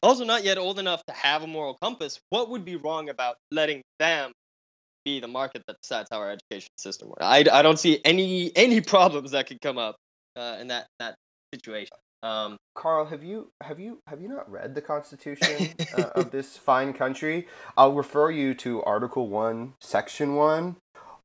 also 0.03 0.25
not 0.25 0.45
yet 0.45 0.57
old 0.57 0.79
enough 0.79 1.05
to 1.07 1.13
have 1.13 1.43
a 1.43 1.47
moral 1.47 1.77
compass, 1.83 2.19
what 2.31 2.49
would 2.51 2.65
be 2.65 2.77
wrong 2.77 3.09
about 3.11 3.37
letting 3.51 3.83
them 3.99 4.33
be 5.05 5.21
the 5.21 5.29
market 5.29 5.63
that 5.67 5.77
decides 5.83 6.09
how 6.11 6.19
our 6.19 6.31
education 6.31 6.71
system 6.79 7.09
works? 7.09 7.21
I, 7.21 7.45
I 7.53 7.63
don't 7.63 7.79
see 7.79 8.01
any 8.05 8.55
any 8.57 8.81
problems 8.81 9.33
that 9.33 9.47
could 9.47 9.61
come 9.61 9.77
up 9.77 9.97
uh, 10.37 10.57
in 10.61 10.69
that 10.69 10.87
that 10.99 11.17
situation. 11.55 11.97
Um, 12.23 12.57
Carl, 12.75 13.07
have 13.07 13.23
you 13.25 13.51
have 13.63 13.81
you 13.81 13.99
have 14.07 14.21
you 14.21 14.29
not 14.29 14.51
read 14.51 14.75
the 14.75 14.81
Constitution 14.83 15.71
uh, 15.97 16.11
of 16.15 16.31
this 16.31 16.57
fine 16.57 16.93
country? 16.93 17.47
I'll 17.77 17.95
refer 17.95 18.31
you 18.31 18.55
to 18.55 18.83
Article 18.85 19.29
One, 19.29 19.75
Section 19.81 20.37
One. 20.37 20.77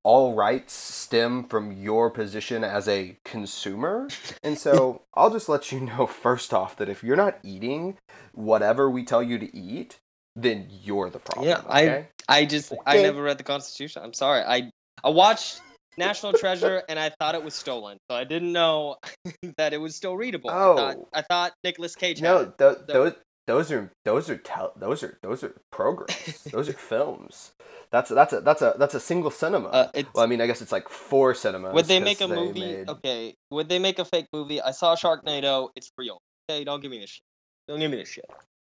All 0.03 0.35
rights 0.35 0.73
stem 0.73 1.43
from 1.43 1.71
your 1.73 2.09
position 2.09 2.63
as 2.63 2.87
a 2.87 3.17
consumer, 3.25 4.07
and 4.41 4.57
so 4.57 5.01
I'll 5.13 5.29
just 5.31 5.49
let 5.49 5.71
you 5.71 5.81
know 5.81 6.07
first 6.07 6.53
off 6.53 6.77
that 6.77 6.87
if 6.89 7.03
you're 7.03 7.17
not 7.17 7.39
eating 7.43 7.97
whatever 8.33 8.89
we 8.89 9.03
tell 9.03 9.21
you 9.21 9.37
to 9.37 9.55
eat, 9.55 9.97
then 10.35 10.67
you're 10.83 11.09
the 11.09 11.19
problem. 11.19 11.49
Yeah, 11.49 11.61
I- 11.67 11.83
okay? 11.83 12.07
I 12.29 12.45
just 12.45 12.73
I 12.85 13.01
never 13.01 13.21
read 13.21 13.37
the 13.37 13.43
Constitution. 13.43 14.01
I'm 14.03 14.13
sorry. 14.13 14.41
I 14.41 14.71
I 15.03 15.09
watched 15.09 15.61
National 15.97 16.33
Treasure 16.33 16.83
and 16.87 16.97
I 16.99 17.09
thought 17.19 17.35
it 17.35 17.43
was 17.43 17.53
stolen, 17.55 17.97
so 18.09 18.15
I 18.17 18.23
didn't 18.23 18.51
know 18.53 18.97
that 19.57 19.73
it 19.73 19.77
was 19.77 19.95
still 19.95 20.15
readable. 20.15 20.49
I 20.49 20.53
thought, 20.53 20.95
Oh. 20.97 21.07
I 21.13 21.21
thought 21.23 21.53
Nicolas 21.63 21.95
Cage. 21.95 22.19
had 22.19 22.23
No, 22.23 22.37
it. 22.39 22.57
th- 22.57 22.71
So- 22.87 22.93
those 22.93 23.13
those 23.47 23.71
are 23.71 23.91
those 24.03 24.29
are 24.29 24.37
tel- 24.37 24.73
those 24.75 25.03
are 25.03 25.17
those 25.23 25.41
are 25.43 25.55
programs. 25.71 26.43
those 26.51 26.67
are 26.67 26.73
films. 26.73 27.51
That's 27.91 28.09
that's 28.09 28.33
a 28.33 28.41
that's 28.41 28.61
a 28.61 28.75
that's 28.77 28.93
a 28.93 28.99
single 28.99 29.31
cinema. 29.31 29.69
Uh, 29.69 29.87
well, 30.13 30.23
I 30.25 30.27
mean, 30.27 30.41
I 30.41 30.47
guess 30.47 30.61
it's 30.61 30.73
like 30.73 30.89
four 30.89 31.33
cinemas. 31.33 31.73
would 31.73 31.85
they 31.85 32.01
make 32.01 32.19
a 32.19 32.27
movie? 32.27 32.59
made- 32.59 32.89
Okay, 32.89 33.35
would 33.51 33.69
they 33.69 33.79
make 33.79 33.99
a 33.99 34.05
fake 34.05 34.27
movie? 34.33 34.61
I 34.61 34.71
saw 34.71 34.95
Sharknado. 34.97 35.69
It's 35.77 35.89
real. 35.97 36.19
Okay, 36.49 36.65
don't 36.65 36.81
give 36.81 36.91
me 36.91 36.99
this 36.99 37.09
shit. 37.11 37.21
Don't 37.69 37.79
give 37.79 37.89
me 37.89 37.97
this 37.97 38.09
shit. 38.09 38.25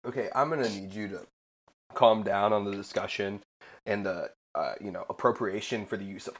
Okay, 0.06 0.28
I'm 0.34 0.50
gonna 0.50 0.68
need 0.68 0.92
you 0.92 1.08
to 1.08 1.20
calm 1.94 2.22
down 2.22 2.52
on 2.52 2.64
the 2.66 2.72
discussion 2.72 3.40
and 3.86 4.04
the 4.04 4.30
uh, 4.54 4.74
you 4.80 4.90
know 4.90 5.06
appropriation 5.08 5.86
for 5.86 5.96
the 5.96 6.04
use 6.04 6.28
of 6.28 6.34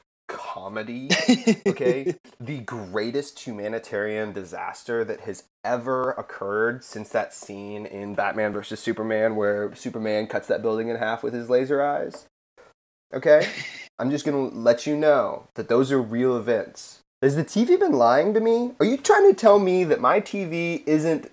comedy. 0.57 1.09
Okay, 1.67 2.15
the 2.41 2.59
greatest 2.59 3.41
humanitarian 3.41 4.33
disaster 4.33 5.05
that 5.05 5.21
has 5.21 5.45
ever 5.65 6.13
occurred 6.13 6.83
since 6.85 7.11
that 7.11 7.35
scene 7.35 7.85
in 7.85 8.15
Batman 8.15 8.53
versus 8.53 8.81
Superman 8.81 9.37
where 9.37 9.75
Superman 9.75 10.27
cuts 10.27 10.49
that 10.49 10.63
building 10.63 10.89
in 10.89 10.97
half 10.97 11.23
with 11.23 11.35
his 11.35 11.51
laser 11.51 11.83
eyes. 11.83 12.27
Okay, 13.13 13.49
I'm 13.99 14.11
just 14.11 14.25
gonna 14.25 14.49
let 14.49 14.87
you 14.87 14.97
know 14.97 15.49
that 15.57 15.69
those 15.69 15.93
are 15.93 16.01
real 16.01 16.37
events. 16.37 17.01
Has 17.21 17.37
the 17.37 17.45
TV 17.45 17.79
been 17.79 17.93
lying 17.93 18.33
to 18.33 18.41
me? 18.41 18.73
Are 18.81 18.87
you 18.87 18.97
trying 18.97 19.31
to 19.31 19.35
tell 19.35 19.59
me 19.59 19.85
that 19.85 20.01
my 20.01 20.21
TV 20.21 20.83
isn't 20.87 21.31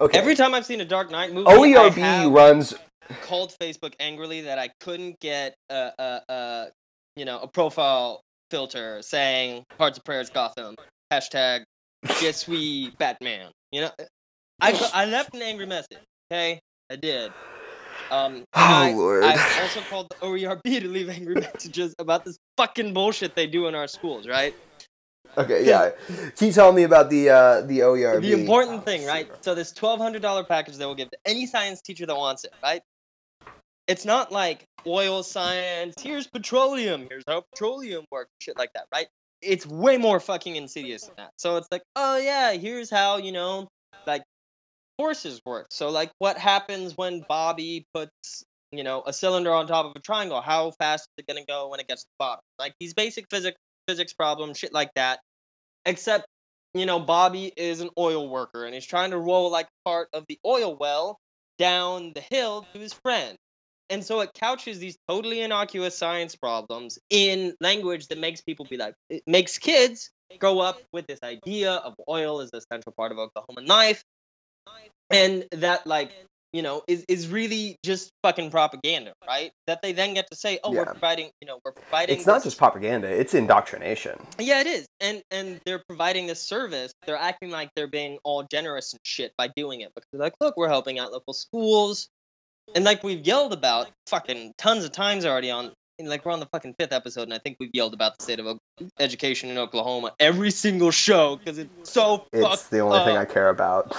okay? 0.00 0.18
Every 0.18 0.36
time 0.36 0.54
I've 0.54 0.66
seen 0.66 0.80
a 0.80 0.84
Dark 0.84 1.10
Knight 1.10 1.32
movie, 1.32 1.50
OERB 1.50 1.94
have 1.94 2.30
runs 2.30 2.74
called 3.22 3.54
Facebook 3.60 3.94
angrily 3.98 4.42
that 4.42 4.58
I 4.58 4.70
couldn't 4.80 5.18
get 5.18 5.56
a, 5.70 5.90
a, 5.98 6.20
a 6.28 6.66
you 7.16 7.24
know 7.24 7.40
a 7.40 7.48
profile 7.48 8.22
filter 8.52 9.00
saying 9.00 9.64
"Hearts 9.78 9.96
of 9.96 10.04
Prayers 10.04 10.28
Gotham" 10.28 10.76
hashtag 11.10 11.64
Je 12.20 12.32
suis 12.32 12.90
Batman. 12.98 13.50
You 13.72 13.82
know, 13.82 13.90
I 14.60 14.90
I 14.92 15.06
left 15.06 15.34
an 15.34 15.40
angry 15.42 15.66
message. 15.66 15.98
Okay, 16.30 16.60
I 16.90 16.96
did. 16.96 17.32
Um, 18.10 18.44
Oh, 18.54 18.60
I, 18.60 18.92
Lord. 18.92 19.24
I 19.24 19.62
also 19.62 19.80
called 19.88 20.08
the 20.10 20.26
OERB 20.26 20.80
to 20.80 20.88
leave 20.88 21.08
angry 21.08 21.34
messages 21.46 21.94
about 21.98 22.26
this 22.26 22.36
fucking 22.58 22.92
bullshit 22.92 23.34
they 23.34 23.46
do 23.46 23.66
in 23.68 23.74
our 23.74 23.88
schools, 23.88 24.28
right? 24.28 24.54
Okay, 25.38 25.66
yeah. 25.66 25.92
Keep 26.36 26.52
telling 26.52 26.76
me 26.76 26.82
about 26.82 27.08
the 27.08 27.30
uh, 27.30 27.60
the 27.62 27.78
OERB. 27.78 28.20
The 28.20 28.34
important 28.34 28.84
thing, 28.84 29.06
right? 29.06 29.30
So 29.40 29.54
this 29.54 29.72
twelve 29.72 29.98
hundred 29.98 30.20
dollar 30.20 30.44
package 30.44 30.76
they 30.76 30.84
will 30.84 30.94
give 30.94 31.10
to 31.10 31.18
any 31.24 31.46
science 31.46 31.80
teacher 31.80 32.04
that 32.04 32.16
wants 32.16 32.44
it, 32.44 32.52
right? 32.62 32.82
It's 33.86 34.04
not 34.04 34.30
like 34.30 34.64
oil 34.86 35.22
science. 35.22 35.94
Here's 36.00 36.26
petroleum. 36.26 37.06
Here's 37.08 37.24
how 37.26 37.44
petroleum 37.52 38.04
works. 38.10 38.30
Shit 38.40 38.56
like 38.56 38.72
that, 38.74 38.86
right? 38.92 39.06
It's 39.40 39.66
way 39.66 39.96
more 39.96 40.20
fucking 40.20 40.54
insidious 40.54 41.06
than 41.06 41.14
that. 41.18 41.32
So 41.36 41.56
it's 41.56 41.68
like, 41.72 41.82
oh 41.96 42.16
yeah, 42.16 42.52
here's 42.52 42.90
how 42.90 43.16
you 43.16 43.32
know, 43.32 43.68
like 44.06 44.22
forces 44.98 45.40
work. 45.44 45.66
So 45.70 45.90
like, 45.90 46.12
what 46.18 46.38
happens 46.38 46.96
when 46.96 47.24
Bobby 47.28 47.86
puts 47.92 48.44
you 48.70 48.84
know 48.84 49.02
a 49.04 49.12
cylinder 49.12 49.52
on 49.52 49.66
top 49.66 49.86
of 49.86 49.92
a 49.96 50.00
triangle? 50.00 50.40
How 50.40 50.70
fast 50.70 51.08
is 51.18 51.24
it 51.24 51.26
gonna 51.26 51.44
go 51.46 51.68
when 51.68 51.80
it 51.80 51.88
gets 51.88 52.02
to 52.02 52.08
the 52.08 52.24
bottom? 52.24 52.42
Like 52.58 52.74
these 52.78 52.94
basic 52.94 53.26
physics 53.30 53.58
physics 53.88 54.12
problems, 54.12 54.58
shit 54.58 54.72
like 54.72 54.92
that. 54.94 55.18
Except 55.84 56.24
you 56.74 56.86
know, 56.86 57.00
Bobby 57.00 57.52
is 57.56 57.80
an 57.80 57.90
oil 57.98 58.28
worker 58.28 58.64
and 58.64 58.74
he's 58.74 58.86
trying 58.86 59.10
to 59.10 59.18
roll 59.18 59.50
like 59.50 59.68
part 59.84 60.08
of 60.12 60.24
the 60.28 60.38
oil 60.46 60.76
well 60.76 61.18
down 61.58 62.12
the 62.14 62.20
hill 62.20 62.66
to 62.72 62.78
his 62.78 62.92
friend. 62.92 63.36
And 63.92 64.02
so 64.02 64.20
it 64.20 64.30
couches 64.32 64.78
these 64.78 64.96
totally 65.06 65.42
innocuous 65.42 65.96
science 65.96 66.34
problems 66.34 66.98
in 67.10 67.54
language 67.60 68.08
that 68.08 68.18
makes 68.18 68.40
people 68.40 68.66
be 68.68 68.78
like, 68.78 68.94
it 69.10 69.22
makes 69.26 69.58
kids 69.58 70.10
grow 70.38 70.60
up 70.60 70.80
with 70.94 71.06
this 71.06 71.18
idea 71.22 71.72
of 71.72 71.94
oil 72.08 72.40
as 72.40 72.48
a 72.54 72.62
central 72.72 72.94
part 72.96 73.12
of 73.12 73.18
Oklahoma 73.18 73.60
knife. 73.60 74.02
And 75.10 75.44
that, 75.52 75.86
like, 75.86 76.10
you 76.54 76.62
know, 76.62 76.82
is, 76.88 77.04
is 77.06 77.28
really 77.28 77.76
just 77.84 78.10
fucking 78.22 78.50
propaganda, 78.50 79.12
right? 79.26 79.52
That 79.66 79.82
they 79.82 79.92
then 79.92 80.14
get 80.14 80.30
to 80.30 80.36
say, 80.36 80.58
oh, 80.64 80.70
we're 80.72 80.86
providing, 80.86 81.30
you 81.42 81.46
know, 81.46 81.58
we're 81.62 81.72
providing. 81.72 82.16
It's 82.16 82.26
not 82.26 82.36
this- 82.36 82.44
just 82.44 82.58
propaganda; 82.58 83.08
it's 83.08 83.34
indoctrination. 83.34 84.18
yeah, 84.38 84.60
it 84.60 84.66
is, 84.66 84.86
and 85.00 85.22
and 85.30 85.60
they're 85.66 85.82
providing 85.86 86.26
this 86.26 86.42
service. 86.42 86.92
They're 87.06 87.16
acting 87.16 87.50
like 87.50 87.70
they're 87.76 87.86
being 87.88 88.18
all 88.24 88.42
generous 88.44 88.92
and 88.92 89.00
shit 89.04 89.32
by 89.36 89.48
doing 89.48 89.82
it 89.82 89.92
because 89.94 90.08
they're 90.12 90.20
like, 90.20 90.34
look, 90.40 90.56
we're 90.56 90.68
helping 90.68 90.98
out 90.98 91.12
local 91.12 91.34
schools, 91.34 92.08
and 92.74 92.84
like 92.84 93.02
we've 93.02 93.26
yelled 93.26 93.52
about 93.52 93.88
fucking 94.06 94.54
tons 94.58 94.84
of 94.84 94.92
times 94.92 95.24
already 95.24 95.50
on, 95.50 95.72
like 96.02 96.24
we're 96.24 96.32
on 96.32 96.40
the 96.40 96.48
fucking 96.52 96.74
fifth 96.78 96.92
episode, 96.92 97.22
and 97.24 97.34
I 97.34 97.38
think 97.38 97.56
we've 97.60 97.70
yelled 97.72 97.94
about 97.94 98.18
the 98.18 98.24
state 98.24 98.40
of 98.40 98.58
education 98.98 99.50
in 99.50 99.58
Oklahoma 99.58 100.12
every 100.18 100.50
single 100.50 100.90
show 100.90 101.36
because 101.36 101.58
it's 101.58 101.90
so 101.90 102.26
It's 102.32 102.68
the 102.68 102.80
only 102.80 103.04
thing 103.04 103.16
I 103.16 103.24
care 103.24 103.48
about. 103.48 103.96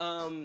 um, 0.00 0.44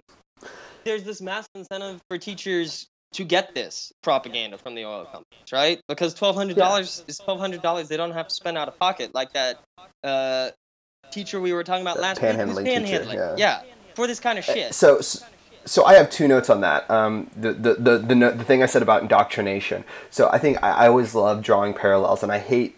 there's 0.84 1.04
this 1.04 1.22
massive 1.22 1.50
incentive 1.56 2.02
for 2.10 2.18
teachers 2.18 2.88
to 3.14 3.24
get 3.24 3.54
this 3.54 3.92
propaganda 4.02 4.58
from 4.58 4.76
the 4.76 4.86
oil 4.86 5.06
companies, 5.06 5.52
right? 5.52 5.80
Because 5.88 6.14
twelve 6.14 6.36
hundred 6.36 6.58
dollars 6.58 7.04
is 7.08 7.18
twelve 7.18 7.40
hundred 7.40 7.62
dollars 7.62 7.88
they 7.88 7.98
don't 7.98 8.12
have 8.12 8.28
to 8.28 8.34
spend 8.36 8.58
out 8.58 8.68
of 8.68 8.78
pocket, 8.80 9.14
like 9.14 9.34
that 9.34 9.60
uh, 10.04 10.50
teacher 11.12 11.40
we 11.40 11.54
were 11.54 11.64
talking 11.64 11.84
about 11.84 12.00
last 12.00 12.22
week. 12.22 12.32
panhandling 12.32 12.66
teacher, 12.66 13.04
panhandling. 13.04 13.38
yeah. 13.38 13.62
for 13.94 14.08
this 14.08 14.20
kind 14.20 14.40
of 14.40 14.46
shit. 14.46 14.74
So, 14.74 15.00
so 15.02 15.24
I 15.86 15.94
have 15.96 16.10
two 16.10 16.28
notes 16.28 16.50
on 16.50 16.62
that. 16.62 16.90
Um, 16.90 17.30
the 17.36 17.54
the 17.54 17.74
the 17.76 17.98
the, 17.98 18.16
the 18.16 18.44
thing 18.44 18.64
I 18.64 18.66
said 18.66 18.82
about 18.82 19.02
indoctrination. 19.02 19.84
So 20.10 20.30
I 20.32 20.38
think 20.38 20.62
I, 20.64 20.72
I 20.72 20.88
always 20.88 21.16
love 21.16 21.42
drawing 21.42 21.74
parallels, 21.74 22.24
and 22.24 22.32
I 22.32 22.40
hate 22.40 22.78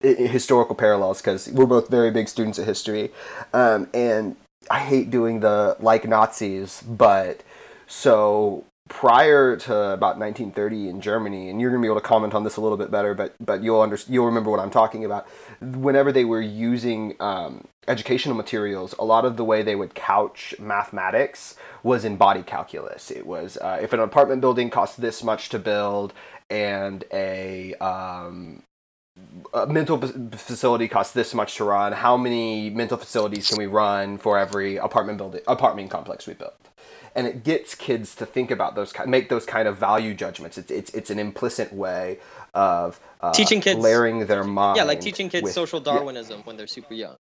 historical 0.00 0.74
parallels 0.74 1.20
because 1.20 1.48
we're 1.48 1.66
both 1.66 1.88
very 1.88 2.10
big 2.10 2.28
students 2.28 2.58
of 2.58 2.66
history, 2.66 3.10
um, 3.52 3.88
and 3.92 4.36
I 4.70 4.80
hate 4.80 5.10
doing 5.10 5.40
the 5.40 5.76
like 5.80 6.06
Nazis, 6.06 6.82
but 6.82 7.42
so 7.86 8.64
prior 8.90 9.56
to 9.56 9.72
about 9.72 10.18
1930 10.18 10.88
in 10.88 11.00
Germany, 11.00 11.48
and 11.48 11.60
you're 11.60 11.70
gonna 11.70 11.80
be 11.80 11.86
able 11.86 12.00
to 12.00 12.06
comment 12.06 12.34
on 12.34 12.44
this 12.44 12.56
a 12.56 12.60
little 12.60 12.76
bit 12.76 12.90
better, 12.90 13.14
but 13.14 13.34
but 13.40 13.62
you'll 13.62 13.80
under, 13.80 13.96
you'll 14.08 14.26
remember 14.26 14.50
what 14.50 14.60
I'm 14.60 14.70
talking 14.70 15.04
about. 15.04 15.26
Whenever 15.60 16.12
they 16.12 16.24
were 16.24 16.40
using 16.40 17.14
um, 17.20 17.66
educational 17.88 18.36
materials, 18.36 18.94
a 18.98 19.04
lot 19.04 19.24
of 19.24 19.36
the 19.38 19.44
way 19.44 19.62
they 19.62 19.76
would 19.76 19.94
couch 19.94 20.54
mathematics 20.58 21.56
was 21.82 22.04
in 22.04 22.16
body 22.16 22.42
calculus. 22.42 23.10
It 23.10 23.26
was 23.26 23.56
uh, 23.58 23.78
if 23.80 23.92
an 23.92 24.00
apartment 24.00 24.42
building 24.42 24.68
costs 24.68 24.96
this 24.96 25.22
much 25.22 25.48
to 25.50 25.58
build, 25.58 26.12
and 26.50 27.04
a 27.12 27.74
um, 27.76 28.64
a 29.54 29.66
mental 29.66 29.98
facility 29.98 30.88
costs 30.88 31.14
this 31.14 31.32
much 31.32 31.54
to 31.56 31.64
run. 31.64 31.92
How 31.92 32.16
many 32.16 32.70
mental 32.70 32.98
facilities 32.98 33.48
can 33.48 33.56
we 33.56 33.66
run 33.66 34.18
for 34.18 34.36
every 34.36 34.76
apartment 34.76 35.18
building 35.18 35.42
apartment 35.46 35.90
complex 35.90 36.26
we 36.26 36.34
build? 36.34 36.52
And 37.14 37.26
it 37.26 37.42
gets 37.44 37.74
kids 37.74 38.14
to 38.16 38.26
think 38.26 38.50
about 38.50 38.74
those 38.74 38.92
make 39.06 39.28
those 39.28 39.44
kind 39.46 39.66
of 39.66 39.76
value 39.76 40.14
judgments. 40.14 40.58
It's 40.58 40.70
it's, 40.70 40.90
it's 40.94 41.10
an 41.10 41.18
implicit 41.18 41.72
way 41.72 42.18
of 42.54 43.00
uh, 43.20 43.32
Teaching 43.32 43.60
kids- 43.60 43.80
layering 43.80 44.26
their 44.26 44.44
mind. 44.44 44.76
Yeah, 44.76 44.84
like 44.84 45.00
teaching 45.00 45.28
kids 45.28 45.44
with- 45.44 45.52
social 45.52 45.80
yeah. 45.80 45.94
Darwinism 45.94 46.42
when 46.44 46.56
they're 46.56 46.66
super 46.66 46.94
young, 46.94 47.16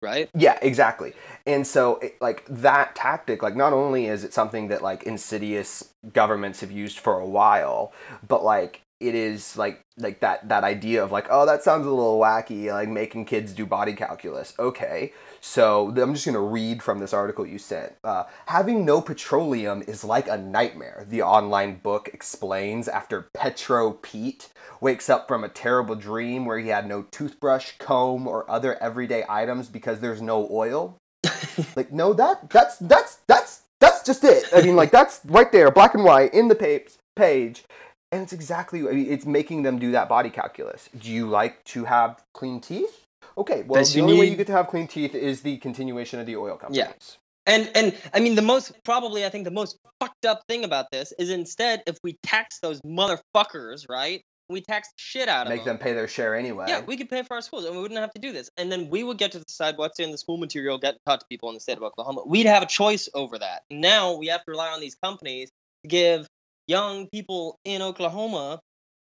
right? 0.00 0.30
Yeah, 0.34 0.58
exactly. 0.62 1.12
And 1.46 1.66
so, 1.66 1.96
it, 1.98 2.16
like 2.20 2.44
that 2.48 2.94
tactic, 2.96 3.42
like 3.42 3.56
not 3.56 3.72
only 3.72 4.06
is 4.06 4.24
it 4.24 4.32
something 4.32 4.68
that 4.68 4.82
like 4.82 5.02
insidious 5.04 5.92
governments 6.12 6.60
have 6.60 6.70
used 6.72 6.98
for 6.98 7.18
a 7.18 7.26
while, 7.26 7.92
but 8.26 8.42
like 8.44 8.82
it 8.98 9.14
is 9.14 9.58
like 9.58 9.82
like 9.98 10.20
that 10.20 10.48
that 10.48 10.64
idea 10.64 11.04
of 11.04 11.12
like, 11.12 11.26
oh, 11.30 11.44
that 11.44 11.62
sounds 11.62 11.86
a 11.86 11.90
little 11.90 12.18
wacky, 12.18 12.72
like 12.72 12.88
making 12.88 13.26
kids 13.26 13.52
do 13.52 13.66
body 13.66 13.92
calculus. 13.92 14.54
Okay, 14.58 15.12
so 15.40 15.92
I'm 15.96 16.14
just 16.14 16.24
gonna 16.24 16.40
read 16.40 16.82
from 16.82 16.98
this 16.98 17.12
article 17.12 17.46
you 17.46 17.58
sent. 17.58 17.94
Uh, 18.02 18.24
Having 18.46 18.84
no 18.84 19.02
petroleum 19.02 19.82
is 19.86 20.02
like 20.02 20.28
a 20.28 20.38
nightmare. 20.38 21.04
The 21.08 21.22
online 21.22 21.76
book 21.76 22.08
explains 22.12 22.88
after 22.88 23.28
Petro 23.34 23.92
Pete 23.92 24.48
wakes 24.80 25.10
up 25.10 25.28
from 25.28 25.44
a 25.44 25.48
terrible 25.48 25.94
dream 25.94 26.46
where 26.46 26.58
he 26.58 26.68
had 26.68 26.88
no 26.88 27.02
toothbrush, 27.02 27.72
comb, 27.78 28.26
or 28.26 28.50
other 28.50 28.82
everyday 28.82 29.24
items 29.28 29.68
because 29.68 30.00
there's 30.00 30.22
no 30.22 30.48
oil. 30.50 30.96
like 31.76 31.92
no, 31.92 32.14
that 32.14 32.48
that's 32.48 32.78
that's 32.78 33.16
that's 33.26 33.62
that's 33.78 34.02
just 34.04 34.24
it. 34.24 34.46
I 34.54 34.62
mean, 34.62 34.76
like 34.76 34.90
that's 34.90 35.20
right 35.26 35.52
there, 35.52 35.70
black 35.70 35.94
and 35.94 36.04
white 36.04 36.32
in 36.32 36.48
the 36.48 36.54
page 36.54 36.92
page, 37.16 37.64
and 38.12 38.22
it's 38.22 38.32
exactly 38.32 38.80
I 38.80 38.92
mean, 38.92 39.10
it's 39.10 39.26
making 39.26 39.62
them 39.62 39.78
do 39.78 39.92
that 39.92 40.08
body 40.08 40.30
calculus. 40.30 40.88
Do 40.98 41.10
you 41.10 41.26
like 41.26 41.64
to 41.64 41.84
have 41.84 42.22
clean 42.32 42.60
teeth? 42.60 43.04
Okay, 43.38 43.64
well, 43.66 43.82
Does 43.82 43.92
the 43.92 44.00
only 44.00 44.18
way 44.18 44.26
you 44.26 44.36
get 44.36 44.46
to 44.46 44.52
have 44.52 44.68
clean 44.68 44.86
teeth 44.86 45.14
is 45.14 45.42
the 45.42 45.58
continuation 45.58 46.20
of 46.20 46.26
the 46.26 46.36
oil 46.36 46.56
companies. 46.56 47.18
And 47.46 47.70
and 47.74 47.96
I 48.12 48.20
mean 48.20 48.34
the 48.34 48.42
most 48.42 48.72
probably 48.84 49.24
I 49.24 49.28
think 49.28 49.44
the 49.44 49.50
most 49.50 49.78
fucked 50.00 50.26
up 50.26 50.42
thing 50.48 50.64
about 50.64 50.86
this 50.90 51.12
is 51.18 51.30
instead 51.30 51.82
if 51.86 51.96
we 52.02 52.16
tax 52.22 52.58
those 52.60 52.80
motherfuckers, 52.80 53.88
right? 53.88 54.22
We 54.48 54.60
tax 54.60 54.88
the 54.88 54.94
shit 54.96 55.28
out 55.28 55.46
of 55.46 55.48
them. 55.48 55.56
Make 55.56 55.64
them 55.64 55.78
pay 55.78 55.92
their 55.92 56.06
share 56.06 56.36
anyway. 56.36 56.66
Yeah, 56.68 56.80
we 56.80 56.96
could 56.96 57.10
pay 57.10 57.22
for 57.24 57.34
our 57.34 57.42
schools 57.42 57.64
and 57.64 57.74
we 57.74 57.82
wouldn't 57.82 57.98
have 57.98 58.12
to 58.12 58.20
do 58.20 58.32
this. 58.32 58.48
And 58.56 58.70
then 58.70 58.90
we 58.90 59.02
would 59.02 59.18
get 59.18 59.32
to 59.32 59.40
decide 59.40 59.76
what's 59.76 59.98
in 59.98 60.12
the 60.12 60.18
school 60.18 60.36
material 60.36 60.78
get 60.78 60.96
taught 61.04 61.20
to 61.20 61.26
people 61.28 61.48
in 61.48 61.54
the 61.54 61.60
state 61.60 61.76
of 61.76 61.82
Oklahoma. 61.82 62.22
We'd 62.26 62.46
have 62.46 62.62
a 62.62 62.66
choice 62.66 63.08
over 63.14 63.38
that. 63.38 63.62
Now 63.70 64.16
we 64.16 64.28
have 64.28 64.44
to 64.44 64.50
rely 64.50 64.68
on 64.68 64.80
these 64.80 64.96
companies 65.02 65.50
to 65.82 65.88
give 65.88 66.26
young 66.66 67.08
people 67.08 67.58
in 67.64 67.82
Oklahoma, 67.82 68.60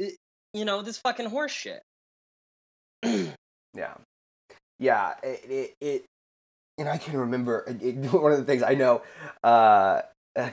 i- 0.01 0.15
you 0.53 0.65
know, 0.65 0.81
this 0.81 0.97
fucking 0.99 1.27
horse 1.27 1.51
shit. 1.51 1.81
Yeah, 3.75 3.95
yeah. 4.79 5.15
It, 5.23 5.41
it, 5.49 5.75
it 5.81 6.05
and 6.77 6.89
I 6.89 6.97
can 6.97 7.17
remember 7.17 7.65
it, 7.67 7.81
it- 7.83 7.95
one 8.13 8.31
of 8.31 8.39
the 8.39 8.45
things 8.45 8.63
I 8.63 8.75
know. 8.75 9.01
Uh, 9.43 10.01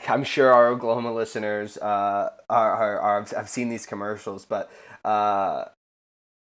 I'm 0.09 0.25
sure 0.25 0.53
our 0.53 0.69
Oklahoma 0.69 1.13
listeners 1.15 1.79
uh, 1.79 2.31
are, 2.51 2.73
are, 2.75 3.01
are 3.01 3.27
have 3.37 3.49
seen 3.49 3.69
these 3.71 3.87
commercials, 3.87 4.45
but 4.45 4.71
uh, 5.05 5.67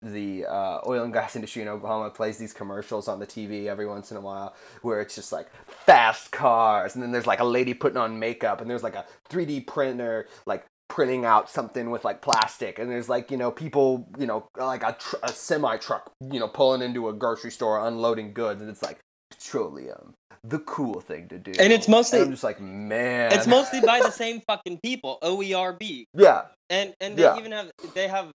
the 0.02 0.46
uh, 0.46 0.80
oil 0.86 1.04
and 1.04 1.12
gas 1.12 1.36
industry 1.36 1.62
in 1.62 1.68
Oklahoma 1.68 2.10
plays 2.10 2.38
these 2.38 2.52
commercials 2.52 3.06
on 3.08 3.18
the 3.20 3.26
TV 3.26 3.66
every 3.66 3.86
once 3.86 4.10
in 4.10 4.16
a 4.16 4.20
while 4.20 4.54
where 4.82 5.00
it's 5.00 5.14
just 5.14 5.32
like 5.32 5.48
fast 5.66 6.32
cars, 6.32 6.94
and 6.94 7.02
then 7.02 7.12
there's 7.12 7.26
like 7.26 7.40
a 7.40 7.44
lady 7.44 7.74
putting 7.74 7.98
on 7.98 8.18
makeup, 8.18 8.60
and 8.60 8.70
there's 8.70 8.82
like 8.82 8.94
a 8.94 9.04
3D 9.28 9.66
printer 9.66 10.26
like 10.46 10.64
printing 10.88 11.24
out 11.24 11.48
something 11.50 11.90
with 11.90 12.04
like 12.04 12.20
plastic, 12.22 12.78
and 12.78 12.90
there's 12.90 13.08
like 13.08 13.30
you 13.30 13.36
know 13.36 13.50
people 13.50 14.08
you 14.18 14.26
know 14.26 14.46
like 14.56 14.82
a, 14.82 14.96
tr- 14.98 15.16
a 15.22 15.28
semi 15.32 15.76
truck 15.76 16.10
you 16.32 16.40
know 16.40 16.48
pulling 16.48 16.82
into 16.82 17.08
a 17.08 17.12
grocery 17.12 17.50
store 17.50 17.86
unloading 17.86 18.32
goods, 18.32 18.60
and 18.62 18.70
it's 18.70 18.82
like 18.82 18.98
petroleum, 19.30 20.14
the 20.44 20.58
cool 20.60 21.00
thing 21.00 21.28
to 21.28 21.38
do, 21.38 21.52
And 21.58 21.72
it's 21.72 21.88
mostly- 21.88 22.20
I'm 22.20 22.30
just 22.30 22.42
like 22.44 22.60
man, 22.60 23.32
It's 23.32 23.46
mostly 23.46 23.80
by 23.80 24.00
the 24.00 24.10
same 24.22 24.40
fucking 24.46 24.80
people, 24.82 25.18
OERB. 25.22 26.04
yeah 26.14 26.42
And 26.68 26.94
and 27.00 27.16
they 27.16 27.22
Yeah. 27.22 27.38
even 27.38 27.52
have 27.52 27.70
they 27.94 28.08
have 28.08 28.30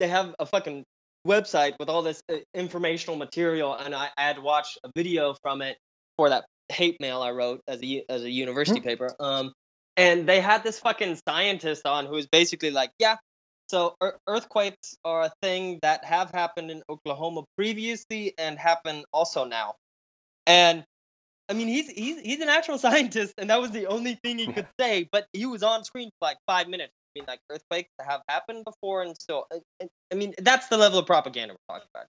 they 0.00 0.08
have 0.08 0.34
a 0.38 0.46
fucking 0.46 0.84
website 1.26 1.74
with 1.78 1.88
all 1.88 2.02
this 2.02 2.22
uh, 2.30 2.36
informational 2.54 3.16
material 3.16 3.74
and 3.74 3.94
I, 3.94 4.08
I 4.16 4.22
had 4.22 4.36
to 4.36 4.42
watch 4.42 4.76
a 4.84 4.90
video 4.94 5.34
from 5.42 5.62
it 5.62 5.78
for 6.16 6.28
that 6.28 6.44
hate 6.68 6.96
mail 7.00 7.22
I 7.22 7.30
wrote 7.30 7.60
as 7.66 7.82
a 7.82 8.04
as 8.08 8.22
a 8.22 8.30
university 8.30 8.80
paper. 8.80 9.14
Um 9.20 9.52
and 9.96 10.28
they 10.28 10.40
had 10.40 10.64
this 10.64 10.80
fucking 10.80 11.18
scientist 11.26 11.86
on 11.86 12.06
who 12.06 12.12
was 12.12 12.26
basically 12.26 12.70
like, 12.70 12.90
yeah, 12.98 13.16
so 13.68 13.94
ear- 14.02 14.18
earthquakes 14.26 14.96
are 15.04 15.22
a 15.22 15.32
thing 15.42 15.78
that 15.82 16.04
have 16.04 16.30
happened 16.30 16.70
in 16.70 16.82
Oklahoma 16.88 17.44
previously 17.56 18.34
and 18.38 18.58
happen 18.58 19.04
also 19.12 19.44
now. 19.44 19.74
And 20.46 20.84
I 21.48 21.54
mean, 21.54 21.68
he's 21.68 21.88
he's 21.88 22.20
he's 22.20 22.40
an 22.40 22.48
actual 22.48 22.78
scientist, 22.86 23.34
and 23.38 23.50
that 23.50 23.60
was 23.60 23.70
the 23.70 23.86
only 23.86 24.18
thing 24.22 24.38
he 24.38 24.52
could 24.52 24.68
say. 24.80 25.08
But 25.10 25.26
he 25.32 25.46
was 25.46 25.62
on 25.62 25.84
screen 25.84 26.10
for 26.18 26.28
like 26.28 26.38
five 26.46 26.68
minutes. 26.68 26.92
Mean, 27.14 27.24
like 27.28 27.40
earthquakes 27.50 27.90
have 28.00 28.22
happened 28.28 28.64
before, 28.64 29.02
and 29.02 29.16
still, 29.20 29.46
I- 29.52 29.88
I- 30.12 30.14
mean, 30.16 30.34
that's 30.38 30.68
the 30.68 30.76
level 30.76 30.98
of 30.98 31.06
propaganda 31.06 31.54
we're 31.54 31.74
talking 31.74 31.88
about. 31.94 32.06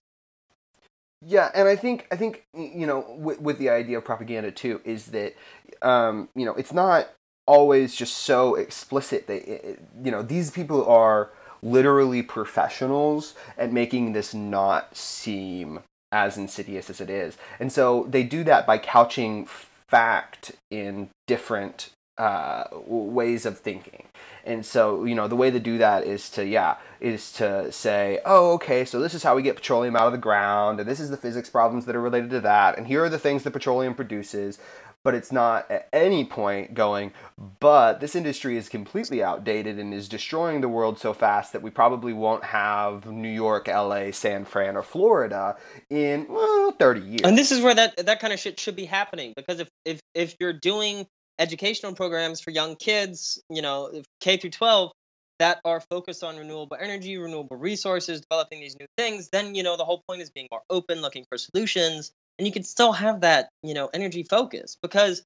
Yeah, 1.22 1.50
and 1.54 1.66
I 1.68 1.76
think 1.76 2.06
I 2.12 2.16
think 2.16 2.44
you 2.54 2.86
know 2.86 3.04
with, 3.16 3.40
with 3.40 3.58
the 3.58 3.70
idea 3.70 3.98
of 3.98 4.04
propaganda 4.04 4.50
too 4.50 4.80
is 4.84 5.06
that 5.06 5.34
um, 5.82 6.28
you 6.34 6.44
know 6.44 6.54
it's 6.54 6.72
not 6.72 7.08
always 7.46 7.94
just 7.94 8.18
so 8.18 8.54
explicit 8.56 9.26
that 9.28 9.48
it- 9.48 9.80
you 10.04 10.10
know 10.10 10.22
these 10.22 10.50
people 10.50 10.84
are 10.86 11.30
literally 11.62 12.22
professionals 12.22 13.34
at 13.56 13.72
making 13.72 14.12
this 14.12 14.34
not 14.34 14.94
seem 14.96 15.80
as 16.12 16.36
insidious 16.36 16.90
as 16.90 17.00
it 17.00 17.10
is, 17.10 17.36
and 17.58 17.72
so 17.72 18.06
they 18.10 18.22
do 18.22 18.44
that 18.44 18.66
by 18.66 18.76
couching 18.78 19.46
fact 19.88 20.52
in 20.70 21.08
different 21.26 21.90
uh, 22.18 22.64
ways 22.86 23.46
of 23.46 23.58
thinking. 23.58 24.04
And 24.44 24.64
so, 24.64 25.04
you 25.04 25.14
know, 25.14 25.28
the 25.28 25.36
way 25.36 25.50
to 25.50 25.58
do 25.58 25.78
that 25.78 26.04
is 26.04 26.30
to, 26.30 26.46
yeah, 26.46 26.76
is 27.00 27.32
to 27.32 27.70
say, 27.72 28.20
oh, 28.24 28.52
okay, 28.54 28.84
so 28.84 29.00
this 29.00 29.12
is 29.12 29.22
how 29.22 29.34
we 29.34 29.42
get 29.42 29.56
petroleum 29.56 29.96
out 29.96 30.06
of 30.06 30.12
the 30.12 30.18
ground, 30.18 30.78
and 30.80 30.88
this 30.88 31.00
is 31.00 31.10
the 31.10 31.16
physics 31.16 31.50
problems 31.50 31.84
that 31.86 31.96
are 31.96 32.00
related 32.00 32.30
to 32.30 32.40
that, 32.40 32.78
and 32.78 32.86
here 32.86 33.02
are 33.04 33.08
the 33.08 33.18
things 33.18 33.42
that 33.42 33.50
petroleum 33.50 33.94
produces. 33.94 34.58
But 35.02 35.14
it's 35.14 35.30
not 35.30 35.70
at 35.70 35.88
any 35.92 36.24
point 36.24 36.74
going, 36.74 37.12
but 37.60 38.00
this 38.00 38.16
industry 38.16 38.56
is 38.56 38.68
completely 38.68 39.22
outdated 39.22 39.78
and 39.78 39.94
is 39.94 40.08
destroying 40.08 40.62
the 40.62 40.68
world 40.68 40.98
so 40.98 41.12
fast 41.12 41.52
that 41.52 41.62
we 41.62 41.70
probably 41.70 42.12
won't 42.12 42.42
have 42.42 43.06
New 43.06 43.28
York, 43.28 43.68
LA, 43.68 44.10
San 44.10 44.44
Fran, 44.44 44.76
or 44.76 44.82
Florida 44.82 45.56
in 45.90 46.26
well, 46.28 46.72
30 46.72 47.00
years. 47.02 47.20
And 47.22 47.38
this 47.38 47.52
is 47.52 47.60
where 47.60 47.74
that 47.76 48.04
that 48.04 48.18
kind 48.18 48.32
of 48.32 48.40
shit 48.40 48.58
should 48.58 48.74
be 48.74 48.86
happening 48.86 49.32
because 49.36 49.60
if 49.60 49.68
if 49.84 50.00
if 50.12 50.34
you're 50.40 50.52
doing 50.52 51.06
educational 51.38 51.94
programs 51.94 52.40
for 52.40 52.50
young 52.50 52.76
kids, 52.76 53.42
you 53.50 53.62
know, 53.62 54.02
K 54.20 54.36
through 54.36 54.50
12 54.50 54.92
that 55.38 55.60
are 55.64 55.80
focused 55.90 56.24
on 56.24 56.36
renewable 56.36 56.76
energy, 56.80 57.16
renewable 57.18 57.56
resources, 57.56 58.22
developing 58.22 58.60
these 58.60 58.76
new 58.78 58.86
things, 58.96 59.28
then 59.30 59.54
you 59.54 59.62
know 59.62 59.76
the 59.76 59.84
whole 59.84 60.02
point 60.08 60.22
is 60.22 60.30
being 60.30 60.48
more 60.50 60.62
open, 60.70 61.02
looking 61.02 61.24
for 61.28 61.38
solutions, 61.38 62.12
and 62.38 62.46
you 62.46 62.52
can 62.52 62.62
still 62.62 62.92
have 62.92 63.20
that, 63.20 63.50
you 63.62 63.74
know, 63.74 63.88
energy 63.92 64.22
focus 64.22 64.76
because 64.82 65.22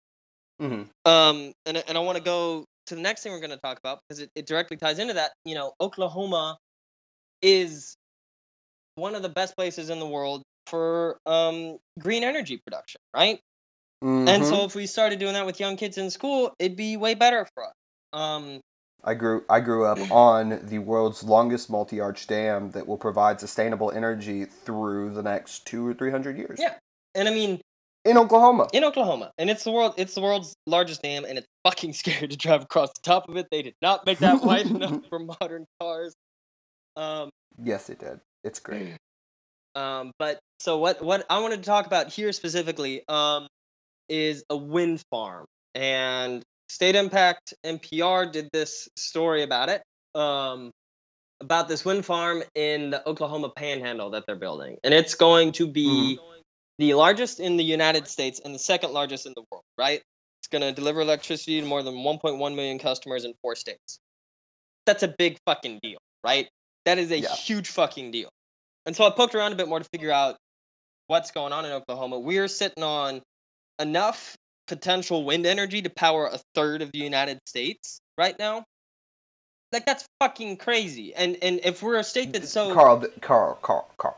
Mhm. 0.61 0.89
um 1.05 1.53
and 1.67 1.77
and 1.77 1.97
I 1.97 2.01
want 2.01 2.19
to 2.19 2.25
go 2.25 2.65
to 2.87 2.95
the 2.95 3.01
next 3.01 3.23
thing 3.23 3.33
we're 3.33 3.41
going 3.41 3.51
to 3.51 3.57
talk 3.57 3.79
about 3.79 4.01
because 4.09 4.21
it, 4.21 4.31
it 4.35 4.47
directly 4.47 4.77
ties 4.77 4.99
into 4.99 5.15
that, 5.15 5.33
you 5.45 5.55
know, 5.55 5.73
Oklahoma 5.81 6.59
is 7.43 7.97
one 8.97 9.15
of 9.15 9.23
the 9.23 9.29
best 9.29 9.57
places 9.57 9.91
in 9.91 9.99
the 10.01 10.07
world 10.07 10.43
for 10.67 11.19
um 11.27 11.79
green 11.99 12.25
energy 12.25 12.61
production, 12.65 13.01
right? 13.15 13.41
And 14.03 14.43
Mhm. 14.43 14.49
so 14.49 14.65
if 14.65 14.75
we 14.75 14.87
started 14.87 15.19
doing 15.19 15.35
that 15.35 15.45
with 15.47 15.61
young 15.61 15.77
kids 15.77 15.99
in 15.99 16.11
school, 16.11 16.55
it'd 16.59 16.77
be 16.77 16.97
way 16.97 17.15
better 17.15 17.47
for 17.55 17.65
us. 17.67 17.75
Um, 18.13 18.61
I 19.03 19.15
grew 19.15 19.45
I 19.49 19.61
grew 19.61 19.85
up 19.87 19.99
on 20.13 20.67
the 20.67 20.79
world's 20.79 21.23
longest 21.23 21.71
multi-arch 21.71 22.27
dam 22.27 22.71
that 22.73 22.87
will 22.87 22.99
provide 22.99 23.41
sustainable 23.41 23.91
energy 23.91 24.45
through 24.45 25.13
the 25.15 25.23
next 25.23 25.67
two 25.67 25.87
or 25.87 25.95
three 25.95 26.11
hundred 26.11 26.37
years. 26.37 26.59
Yeah. 26.61 26.77
and 27.15 27.29
I 27.29 27.33
mean, 27.33 27.61
In 28.05 28.17
Oklahoma. 28.17 28.69
in 28.73 28.85
Oklahoma, 28.85 29.33
and 29.37 29.51
it's 29.51 29.65
the 29.65 29.71
world, 29.73 29.95
it's 29.97 30.15
the 30.15 30.21
world's 30.21 30.55
largest 30.67 31.03
dam, 31.03 31.25
and 31.25 31.39
it's 31.39 31.47
fucking 31.65 31.93
scary 32.25 32.29
to 32.29 32.37
drive 32.37 32.63
across 32.63 32.89
the 32.95 33.01
top 33.03 33.29
of 33.29 33.37
it. 33.37 33.47
They 33.51 33.63
did 33.63 33.75
not 33.83 34.07
make 34.07 34.19
that 34.19 34.43
wide 34.43 34.67
enough 34.71 35.01
for 35.09 35.19
modern 35.19 35.67
cars. 35.81 36.15
Um, 36.97 37.31
Yes, 37.63 37.91
it 37.91 37.99
did. 37.99 38.21
It's 38.45 38.61
great. 38.61 38.97
um, 39.75 40.13
but 40.19 40.39
so 40.61 40.79
what? 40.79 41.03
What 41.03 41.27
I 41.31 41.41
wanted 41.41 41.59
to 41.59 41.63
talk 41.67 41.87
about 41.87 42.13
here 42.13 42.33
specifically 42.33 43.03
um, 43.09 43.47
is 44.11 44.45
a 44.51 44.57
wind 44.57 45.03
farm, 45.11 45.47
and 45.75 46.43
State 46.69 46.97
Impact 46.97 47.55
NPR 47.65 48.31
did 48.31 48.51
this 48.53 48.89
story 48.97 49.43
about 49.43 49.69
it. 49.71 49.83
Um, 50.15 50.71
about 51.41 51.69
this 51.69 51.85
wind 51.85 52.05
farm 52.05 52.43
in 52.55 52.91
the 52.91 53.09
Oklahoma 53.09 53.51
Panhandle 53.57 54.11
that 54.11 54.25
they're 54.27 54.37
building, 54.37 54.77
and 54.85 54.93
it's 54.93 55.15
going 55.15 55.53
to 55.53 55.67
be 55.67 56.19
the 56.79 56.95
largest 56.95 57.41
in 57.41 57.57
the 57.57 57.65
United 57.65 58.09
States 58.09 58.41
and 58.45 58.55
the 58.55 58.59
second 58.59 58.93
largest 58.93 59.25
in 59.25 59.33
the 59.35 59.45
world. 59.51 59.65
Right? 59.79 60.03
It's 60.41 60.49
going 60.49 60.63
to 60.63 60.73
deliver 60.73 61.01
electricity 61.03 61.61
to 61.61 61.67
more 61.67 61.83
than 61.83 61.95
1.1 61.95 62.39
million 62.55 62.79
customers 62.79 63.25
in 63.25 63.35
four 63.43 63.55
states. 63.55 63.99
That's 64.87 65.03
a 65.03 65.09
big 65.09 65.37
fucking 65.47 65.81
deal, 65.83 65.99
right? 66.25 66.49
That 66.87 66.99
is 66.99 67.11
a 67.11 67.19
Yeah. 67.19 67.35
huge 67.35 67.69
fucking 67.69 68.11
deal. 68.11 68.31
And 68.87 68.97
so 68.97 69.07
I 69.07 69.11
poked 69.11 69.35
around 69.35 69.53
a 69.53 69.57
bit 69.57 69.69
more 69.69 69.79
to 69.79 69.89
figure 69.93 70.11
out 70.11 70.37
what's 71.09 71.31
going 71.31 71.53
on 71.53 71.67
in 71.67 71.73
Oklahoma. 71.73 72.19
We're 72.19 72.49
sitting 72.49 72.83
on 72.83 73.21
enough 73.81 74.37
potential 74.67 75.25
wind 75.25 75.47
energy 75.47 75.83
to 75.83 75.91
power 75.91 76.27
a 76.27 76.39
third 76.55 76.83
of 76.83 76.93
the 76.93 76.99
United 76.99 77.41
States 77.47 78.01
right 78.17 78.39
now. 78.39 78.65
Like 79.73 79.87
that's 79.87 80.05
fucking 80.21 80.59
crazy. 80.59 81.15
And 81.15 81.37
and 81.43 81.61
if 81.65 81.83
we're 81.83 81.99
a 81.99 82.05
state 82.05 82.33
that's 82.33 82.51
so 82.51 82.73
Carl, 82.75 83.05
Carl, 83.21 83.59
Carl, 83.63 83.89
Carl. 83.99 84.17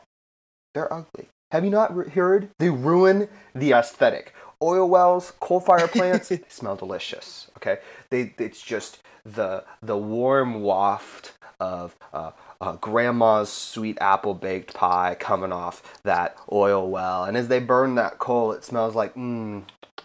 They're 0.73 0.91
ugly. 0.91 1.27
Have 1.51 1.63
you 1.63 1.69
not 1.69 1.95
re- 1.95 2.09
heard? 2.09 2.49
They 2.57 2.69
ruin 2.69 3.29
the 3.53 3.73
aesthetic. 3.73 4.33
Oil 4.61 4.89
wells, 4.89 5.33
coal 5.39 5.59
fire 5.59 5.87
plants, 5.87 6.31
smell 6.47 6.75
delicious. 6.75 7.47
Okay, 7.57 7.77
they 8.09 8.33
it's 8.39 8.61
just 8.61 8.99
the 9.23 9.63
the 9.81 9.97
warm 9.97 10.61
waft 10.61 11.33
of 11.63 11.95
uh, 12.11 12.31
uh, 12.59 12.73
grandma's 12.73 13.51
sweet 13.51 13.97
apple 14.01 14.33
baked 14.33 14.73
pie 14.73 15.15
coming 15.17 15.53
off 15.53 16.01
that 16.03 16.35
oil 16.51 16.89
well, 16.89 17.23
and 17.23 17.37
as 17.37 17.47
they 17.47 17.59
burn 17.59 17.95
that 17.95 18.19
coal, 18.19 18.51
it 18.51 18.63
smells 18.65 18.95
like 18.95 19.15
mmm, 19.15 19.63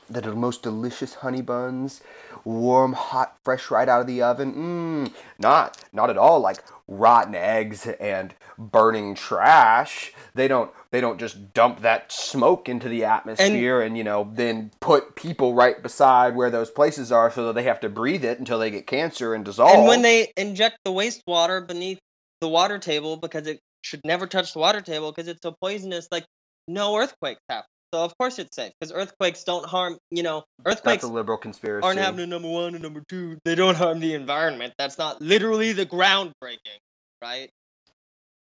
the 0.08 0.22
del- 0.22 0.36
most 0.36 0.62
delicious 0.62 1.14
honey 1.14 1.42
buns, 1.42 2.00
warm, 2.44 2.92
hot, 2.92 3.36
fresh 3.42 3.70
right 3.70 3.88
out 3.88 4.00
of 4.00 4.06
the 4.06 4.22
oven. 4.22 4.54
Mmm, 4.54 5.12
not 5.38 5.84
not 5.92 6.10
at 6.10 6.16
all 6.16 6.40
like 6.40 6.62
rotten 6.86 7.34
eggs 7.34 7.86
and 7.86 8.34
burning 8.56 9.14
trash. 9.14 10.12
They 10.34 10.48
don't 10.48 10.70
they 10.90 11.00
don't 11.00 11.18
just 11.18 11.52
dump 11.52 11.80
that 11.80 12.10
smoke 12.10 12.68
into 12.68 12.88
the 12.88 13.04
atmosphere 13.04 13.82
and, 13.82 13.98
you 13.98 14.04
know 14.04 14.30
then 14.34 14.70
put 14.80 15.16
people 15.16 15.54
right 15.54 15.82
beside 15.82 16.34
where 16.36 16.50
those 16.50 16.70
places 16.70 17.10
are 17.12 17.30
so 17.30 17.46
that 17.46 17.54
they 17.54 17.64
have 17.64 17.80
to 17.80 17.88
breathe 17.88 18.24
it 18.24 18.38
until 18.38 18.58
they 18.58 18.70
get 18.70 18.86
cancer 18.86 19.34
and 19.34 19.44
dissolve. 19.44 19.76
and 19.76 19.86
when 19.86 20.02
they 20.02 20.32
inject 20.36 20.78
the 20.84 20.92
wastewater 20.92 21.66
beneath 21.66 21.98
the 22.40 22.48
water 22.48 22.78
table 22.78 23.16
because 23.16 23.46
it 23.46 23.60
should 23.82 24.00
never 24.04 24.26
touch 24.26 24.52
the 24.52 24.58
water 24.58 24.80
table 24.80 25.10
because 25.10 25.28
it's 25.28 25.42
so 25.42 25.54
poisonous, 25.60 26.08
like 26.10 26.24
no 26.66 26.96
earthquakes 26.96 27.40
happen. 27.48 27.66
So 27.94 28.04
of 28.04 28.16
course 28.18 28.38
it's 28.38 28.54
safe 28.54 28.72
because 28.78 28.92
earthquakes 28.92 29.44
don't 29.44 29.64
harm. 29.64 29.96
You 30.10 30.22
know, 30.22 30.44
earthquakes 30.66 31.02
that's 31.02 31.04
a 31.04 31.12
liberal 31.12 31.38
conspiracy. 31.38 31.86
aren't 31.86 31.98
happening 31.98 32.28
number 32.28 32.48
one 32.48 32.74
and 32.74 32.82
number 32.82 33.02
two. 33.08 33.38
They 33.44 33.54
don't 33.54 33.76
harm 33.76 34.00
the 34.00 34.14
environment. 34.14 34.74
That's 34.78 34.98
not 34.98 35.22
literally 35.22 35.72
the 35.72 35.86
groundbreaking, 35.86 36.78
right? 37.22 37.50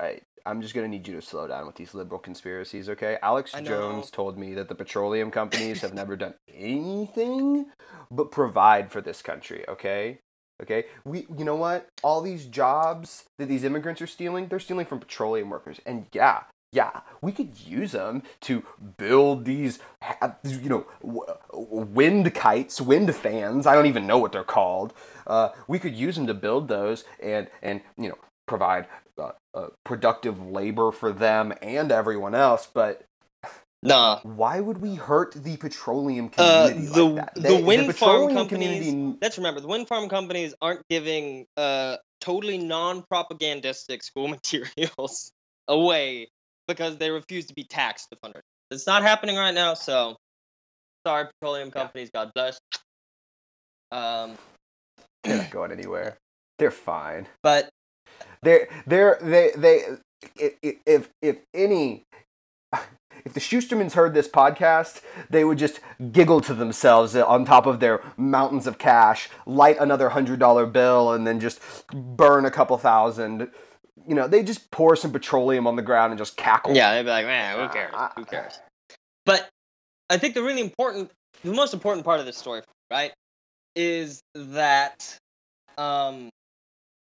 Right. 0.00 0.22
I'm 0.46 0.62
just 0.62 0.74
gonna 0.74 0.88
need 0.88 1.06
you 1.06 1.14
to 1.14 1.22
slow 1.22 1.46
down 1.48 1.66
with 1.66 1.74
these 1.74 1.94
liberal 1.94 2.20
conspiracies, 2.20 2.88
okay? 2.88 3.18
Alex 3.22 3.52
Jones 3.62 4.10
told 4.10 4.38
me 4.38 4.54
that 4.54 4.68
the 4.68 4.74
petroleum 4.74 5.30
companies 5.30 5.80
have 5.82 5.92
never 5.92 6.16
done 6.16 6.34
anything 6.54 7.66
but 8.10 8.30
provide 8.30 8.92
for 8.92 9.00
this 9.00 9.22
country, 9.22 9.64
okay? 9.68 10.20
Okay? 10.62 10.84
We 11.04 11.26
you 11.36 11.44
know 11.44 11.56
what? 11.56 11.88
All 12.02 12.22
these 12.22 12.46
jobs 12.46 13.24
that 13.38 13.46
these 13.46 13.64
immigrants 13.64 14.00
are 14.00 14.06
stealing, 14.06 14.48
they're 14.48 14.60
stealing 14.60 14.86
from 14.86 15.00
petroleum 15.00 15.50
workers. 15.50 15.80
And 15.84 16.06
yeah, 16.12 16.44
yeah, 16.72 17.00
we 17.22 17.32
could 17.32 17.58
use 17.58 17.92
them 17.92 18.22
to 18.42 18.62
build 18.96 19.44
these, 19.44 19.78
you 20.44 20.68
know, 20.68 20.86
wind 21.52 22.34
kites, 22.34 22.80
wind 22.80 23.14
fans. 23.14 23.66
I 23.66 23.74
don't 23.74 23.86
even 23.86 24.06
know 24.06 24.18
what 24.18 24.32
they're 24.32 24.44
called. 24.44 24.92
Uh, 25.26 25.50
we 25.68 25.78
could 25.78 25.94
use 25.94 26.16
them 26.16 26.26
to 26.26 26.34
build 26.34 26.68
those 26.68 27.04
and 27.20 27.48
and 27.62 27.80
you 27.96 28.08
know 28.08 28.18
provide 28.46 28.86
uh, 29.18 29.32
uh, 29.54 29.68
productive 29.84 30.40
labor 30.46 30.92
for 30.92 31.12
them 31.12 31.52
and 31.62 31.90
everyone 31.92 32.34
else. 32.34 32.68
But 32.72 33.02
Nah. 33.82 34.20
why 34.22 34.58
would 34.60 34.78
we 34.78 34.94
hurt 34.96 35.32
the 35.34 35.56
petroleum 35.58 36.26
Uh, 36.38 36.68
community 36.70 36.86
the- 36.92 37.04
like 37.04 37.14
that? 37.26 37.34
the 37.34 37.40
They- 37.42 37.62
wind 37.62 37.82
farm 37.96 38.28
petroleum 38.28 38.48
companies- 38.48 39.18
Let's 39.22 39.36
remember 39.38 39.60
the 39.60 39.68
wind 39.68 39.86
farm 39.88 40.08
companies 40.08 40.54
aren't 40.60 40.82
giving 40.88 41.46
uh 41.56 41.98
totally 42.20 42.58
non-propagandistic 42.58 44.02
school 44.02 44.28
materials 45.08 45.30
away 45.68 46.28
because 46.66 46.96
they 46.96 47.10
refuse 47.10 47.46
to 47.46 47.54
be 47.54 47.64
taxed 47.64 48.08
to 48.10 48.16
fund 48.22 48.34
it. 48.36 48.42
It's 48.70 48.86
not 48.86 49.02
happening 49.02 49.36
right 49.36 49.54
now, 49.54 49.74
so 49.74 50.16
sorry, 51.06 51.28
petroleum 51.40 51.68
Yeah. 51.68 51.82
companies. 51.82 52.10
God 52.12 52.32
bless. 52.34 52.58
Um, 53.92 54.36
They're 55.22 55.36
not 55.38 55.50
going 55.50 55.70
anywhere. 55.72 56.16
They're 56.58 56.70
fine. 56.72 57.28
but 57.42 57.68
They're 58.42 58.68
they're 58.86 59.18
they 59.20 59.50
they 59.56 59.84
if 60.40 61.08
if 61.22 61.38
any 61.54 62.04
if 63.24 63.32
the 63.32 63.40
Schustermans 63.40 63.94
heard 63.94 64.14
this 64.14 64.28
podcast, 64.28 65.00
they 65.30 65.44
would 65.44 65.58
just 65.58 65.80
giggle 66.12 66.40
to 66.42 66.54
themselves 66.54 67.16
on 67.16 67.44
top 67.44 67.66
of 67.66 67.80
their 67.80 68.02
mountains 68.16 68.66
of 68.66 68.78
cash, 68.78 69.28
light 69.46 69.76
another 69.80 70.10
hundred 70.10 70.38
dollar 70.38 70.66
bill, 70.66 71.12
and 71.12 71.26
then 71.26 71.40
just 71.40 71.60
burn 71.92 72.44
a 72.44 72.50
couple 72.50 72.78
thousand. 72.78 73.50
You 74.06 74.14
know, 74.14 74.28
they 74.28 74.42
just 74.44 74.70
pour 74.70 74.94
some 74.94 75.10
petroleum 75.10 75.66
on 75.66 75.74
the 75.74 75.82
ground 75.82 76.12
and 76.12 76.18
just 76.18 76.36
cackle. 76.36 76.74
yeah, 76.74 76.94
they'd 76.94 77.02
be 77.02 77.08
like, 77.08 77.26
man, 77.26 77.58
who 77.58 77.72
cares? 77.72 77.92
Uh, 77.92 78.08
Who 78.16 78.24
cares? 78.24 78.60
But 79.24 79.48
I 80.08 80.18
think 80.18 80.34
the 80.34 80.42
really 80.42 80.60
important, 80.60 81.10
the 81.42 81.52
most 81.52 81.74
important 81.74 82.04
part 82.04 82.20
of 82.20 82.26
this 82.26 82.36
story, 82.36 82.62
right, 82.92 83.12
is 83.74 84.20
that 84.36 85.18
um, 85.76 86.28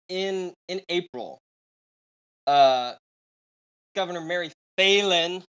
in 0.09 0.53
in 0.67 0.81
April, 0.89 1.39
uh, 2.45 2.93
Governor 3.95 4.21
Mary 4.21 4.51
Phelan, 4.77 5.43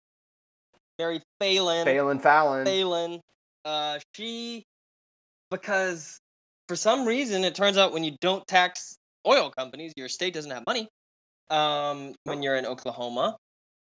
Mary 0.99 1.21
Phelan, 1.41 1.85
Phelan 1.85 2.21
Fallin. 2.21 2.65
Phelan, 2.65 3.21
uh, 3.65 3.99
she 4.15 4.65
because 5.51 6.19
for 6.69 6.77
some 6.77 7.07
reason 7.07 7.45
it 7.45 7.55
turns 7.55 7.77
out 7.77 7.93
when 7.93 8.05
you 8.05 8.17
don't 8.21 8.47
tax 8.47 8.97
oil 9.27 9.51
companies, 9.57 9.93
your 9.97 10.09
state 10.09 10.35
doesn't 10.35 10.51
have 10.51 10.65
money. 10.67 10.89
Um, 11.51 12.15
when 12.25 12.43
you're 12.43 12.57
in 12.57 12.67
Oklahoma, 12.67 13.37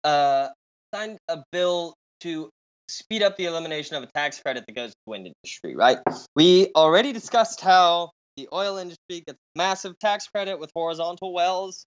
uh, 0.04 0.50
signed 0.94 1.18
a 1.28 1.44
bill 1.52 1.96
to 2.22 2.50
speed 2.88 3.24
up 3.24 3.38
the 3.38 3.46
elimination 3.46 3.96
of 3.96 4.04
a 4.04 4.08
tax 4.14 4.40
credit 4.40 4.66
that 4.68 4.74
goes 4.74 4.92
to 4.92 4.96
the 5.06 5.10
wind 5.12 5.28
industry. 5.28 5.76
Right? 5.76 5.98
We 6.36 6.72
already 6.76 7.12
discussed 7.12 7.62
how 7.62 8.12
the 8.38 8.48
oil 8.54 8.78
industry 8.78 9.22
gets 9.26 9.40
massive 9.56 9.98
tax 10.00 10.28
credit 10.28 10.60
with 10.60 10.72
horizontal 10.76 11.34
wells, 11.34 11.86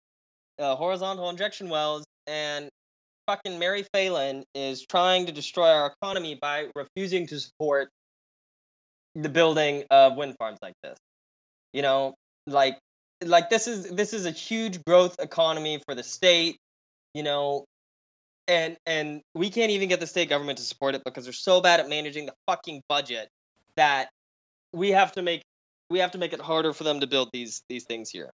uh, 0.58 0.76
horizontal 0.76 1.28
injection 1.30 1.68
wells, 1.68 2.04
and 2.26 2.68
fucking 3.26 3.58
Mary 3.58 3.84
Phelan 3.94 4.44
is 4.54 4.86
trying 4.86 5.26
to 5.26 5.32
destroy 5.32 5.68
our 5.68 5.92
economy 6.00 6.34
by 6.40 6.68
refusing 6.74 7.26
to 7.26 7.38
support 7.38 7.90
the 9.14 9.28
building 9.28 9.84
of 9.90 10.16
wind 10.16 10.34
farms 10.38 10.58
like 10.62 10.74
this. 10.82 10.98
You 11.72 11.82
know, 11.82 12.14
like 12.46 12.78
like 13.24 13.50
this 13.50 13.68
is 13.68 13.90
this 13.90 14.12
is 14.12 14.26
a 14.26 14.30
huge 14.30 14.82
growth 14.84 15.16
economy 15.18 15.80
for 15.86 15.94
the 15.94 16.02
state, 16.02 16.56
you 17.14 17.22
know, 17.22 17.64
and 18.46 18.76
and 18.86 19.20
we 19.34 19.50
can't 19.50 19.70
even 19.70 19.88
get 19.88 20.00
the 20.00 20.06
state 20.06 20.28
government 20.28 20.58
to 20.58 20.64
support 20.64 20.94
it 20.94 21.02
because 21.04 21.24
they're 21.24 21.32
so 21.32 21.60
bad 21.60 21.80
at 21.80 21.88
managing 21.88 22.26
the 22.26 22.34
fucking 22.46 22.82
budget 22.88 23.28
that 23.76 24.08
we 24.72 24.90
have 24.90 25.12
to 25.12 25.22
make 25.22 25.42
we 25.90 26.00
have 26.00 26.12
to 26.12 26.18
make 26.18 26.32
it 26.32 26.40
harder 26.40 26.72
for 26.72 26.84
them 26.84 27.00
to 27.00 27.06
build 27.06 27.30
these 27.32 27.62
these 27.68 27.84
things 27.84 28.10
here 28.10 28.30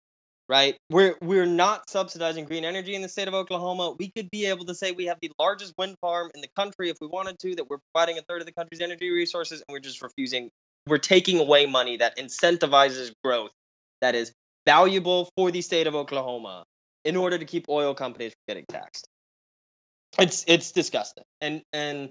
right? 0.48 0.76
We're 0.90 1.16
we're 1.20 1.46
not 1.46 1.88
subsidizing 1.88 2.44
green 2.44 2.64
energy 2.64 2.94
in 2.94 3.02
the 3.02 3.08
state 3.08 3.28
of 3.28 3.34
Oklahoma. 3.34 3.94
We 3.98 4.10
could 4.10 4.30
be 4.30 4.46
able 4.46 4.64
to 4.66 4.74
say 4.74 4.92
we 4.92 5.06
have 5.06 5.18
the 5.20 5.32
largest 5.38 5.74
wind 5.78 5.96
farm 6.00 6.30
in 6.34 6.40
the 6.40 6.48
country 6.56 6.90
if 6.90 6.96
we 7.00 7.06
wanted 7.06 7.38
to, 7.40 7.54
that 7.56 7.68
we're 7.68 7.78
providing 7.92 8.18
a 8.18 8.22
third 8.22 8.40
of 8.40 8.46
the 8.46 8.52
country's 8.52 8.80
energy 8.80 9.10
resources, 9.10 9.62
and 9.66 9.72
we're 9.72 9.80
just 9.80 10.02
refusing. 10.02 10.50
We're 10.86 10.98
taking 10.98 11.38
away 11.38 11.66
money 11.66 11.96
that 11.98 12.18
incentivizes 12.18 13.12
growth 13.22 13.50
that 14.00 14.14
is 14.14 14.32
valuable 14.66 15.30
for 15.36 15.50
the 15.50 15.62
state 15.62 15.86
of 15.86 15.94
Oklahoma 15.94 16.64
in 17.04 17.16
order 17.16 17.38
to 17.38 17.44
keep 17.44 17.68
oil 17.68 17.94
companies 17.94 18.32
from 18.32 18.54
getting 18.54 18.64
taxed. 18.68 19.06
It's 20.18 20.44
it's 20.46 20.72
disgusting. 20.72 21.24
And 21.40 21.62
and 21.72 22.10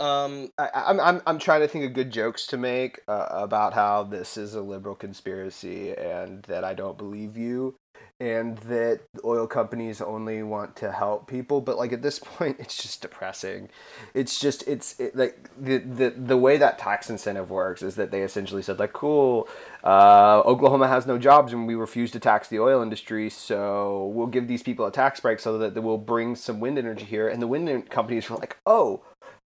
um 0.00 0.50
I, 0.58 0.70
I'm, 0.74 1.00
I'm, 1.00 1.22
I'm 1.26 1.38
trying 1.38 1.60
to 1.62 1.68
think 1.68 1.84
of 1.84 1.92
good 1.92 2.10
jokes 2.10 2.46
to 2.48 2.56
make 2.56 3.00
uh, 3.08 3.28
about 3.30 3.72
how 3.74 4.02
this 4.02 4.36
is 4.36 4.54
a 4.54 4.60
liberal 4.60 4.94
conspiracy 4.94 5.94
and 5.94 6.42
that 6.44 6.64
I 6.64 6.74
don't 6.74 6.98
believe 6.98 7.36
you 7.36 7.76
and 8.18 8.56
that 8.58 9.00
oil 9.24 9.46
companies 9.46 10.00
only 10.00 10.42
want 10.42 10.74
to 10.76 10.90
help 10.90 11.28
people. 11.28 11.60
But 11.60 11.76
like 11.76 11.92
at 11.92 12.02
this 12.02 12.18
point 12.24 12.56
it's 12.58 12.80
just 12.82 13.02
depressing. 13.02 13.68
It's 14.14 14.38
just 14.38 14.66
it's 14.66 14.98
it, 14.98 15.16
like 15.16 15.50
the, 15.58 15.78
the 15.78 16.10
the 16.10 16.36
way 16.36 16.56
that 16.56 16.78
tax 16.78 17.10
incentive 17.10 17.50
works 17.50 17.82
is 17.82 17.96
that 17.96 18.10
they 18.10 18.22
essentially 18.22 18.62
said 18.62 18.78
like 18.78 18.92
cool 18.92 19.48
uh, 19.84 20.40
oklahoma 20.44 20.88
has 20.88 21.06
no 21.06 21.18
jobs 21.18 21.52
and 21.52 21.66
we 21.66 21.74
refuse 21.74 22.10
to 22.10 22.20
tax 22.20 22.48
the 22.48 22.58
oil 22.58 22.82
industry 22.82 23.30
so 23.30 24.10
we'll 24.14 24.26
give 24.26 24.48
these 24.48 24.62
people 24.62 24.86
a 24.86 24.92
tax 24.92 25.20
break 25.20 25.38
so 25.38 25.58
that 25.58 25.80
we'll 25.82 25.98
bring 25.98 26.34
some 26.34 26.60
wind 26.60 26.78
energy 26.78 27.04
here. 27.04 27.28
And 27.28 27.42
the 27.42 27.46
wind 27.46 27.90
companies 27.90 28.28
were 28.30 28.36
like 28.36 28.56
oh 28.66 29.02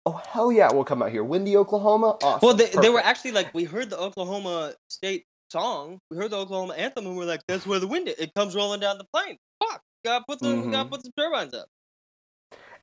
oh 0.07 0.21
hell 0.31 0.51
yeah 0.53 0.73
we'll 0.73 0.85
come 0.85 1.03
out 1.03 1.11
here 1.11 1.25
windy 1.25 1.57
oklahoma 1.57 2.17
awesome 2.23 2.41
well 2.47 2.55
they, 2.55 2.71
they 2.81 2.89
were 2.89 3.01
actually 3.01 3.33
like 3.33 3.53
we 3.53 3.65
heard 3.65 3.91
the 3.91 3.99
Oklahoma 3.99 4.75
state 4.89 5.25
song, 5.51 5.99
we 6.11 6.17
heard 6.17 6.31
the 6.33 6.37
Oklahoma 6.37 6.75
anthem 6.75 7.07
and 7.07 7.17
we're 7.17 7.25
like, 7.25 7.41
that's 7.47 7.65
where 7.67 7.79
the 7.79 7.87
wind 7.87 8.09
is. 8.09 8.15
It 8.19 8.35
comes 8.35 8.55
rolling 8.57 8.81
down 8.81 8.99
the 8.99 9.07
plain. 9.13 9.37
Fuck. 9.63 9.81
Gotta 10.05 10.25
put 10.29 10.41
the 10.41 10.49
Mhm. 10.49 10.73
gotta 10.73 10.89
put 10.89 11.03
some 11.03 11.13
turbines 11.17 11.55
up. 11.55 11.69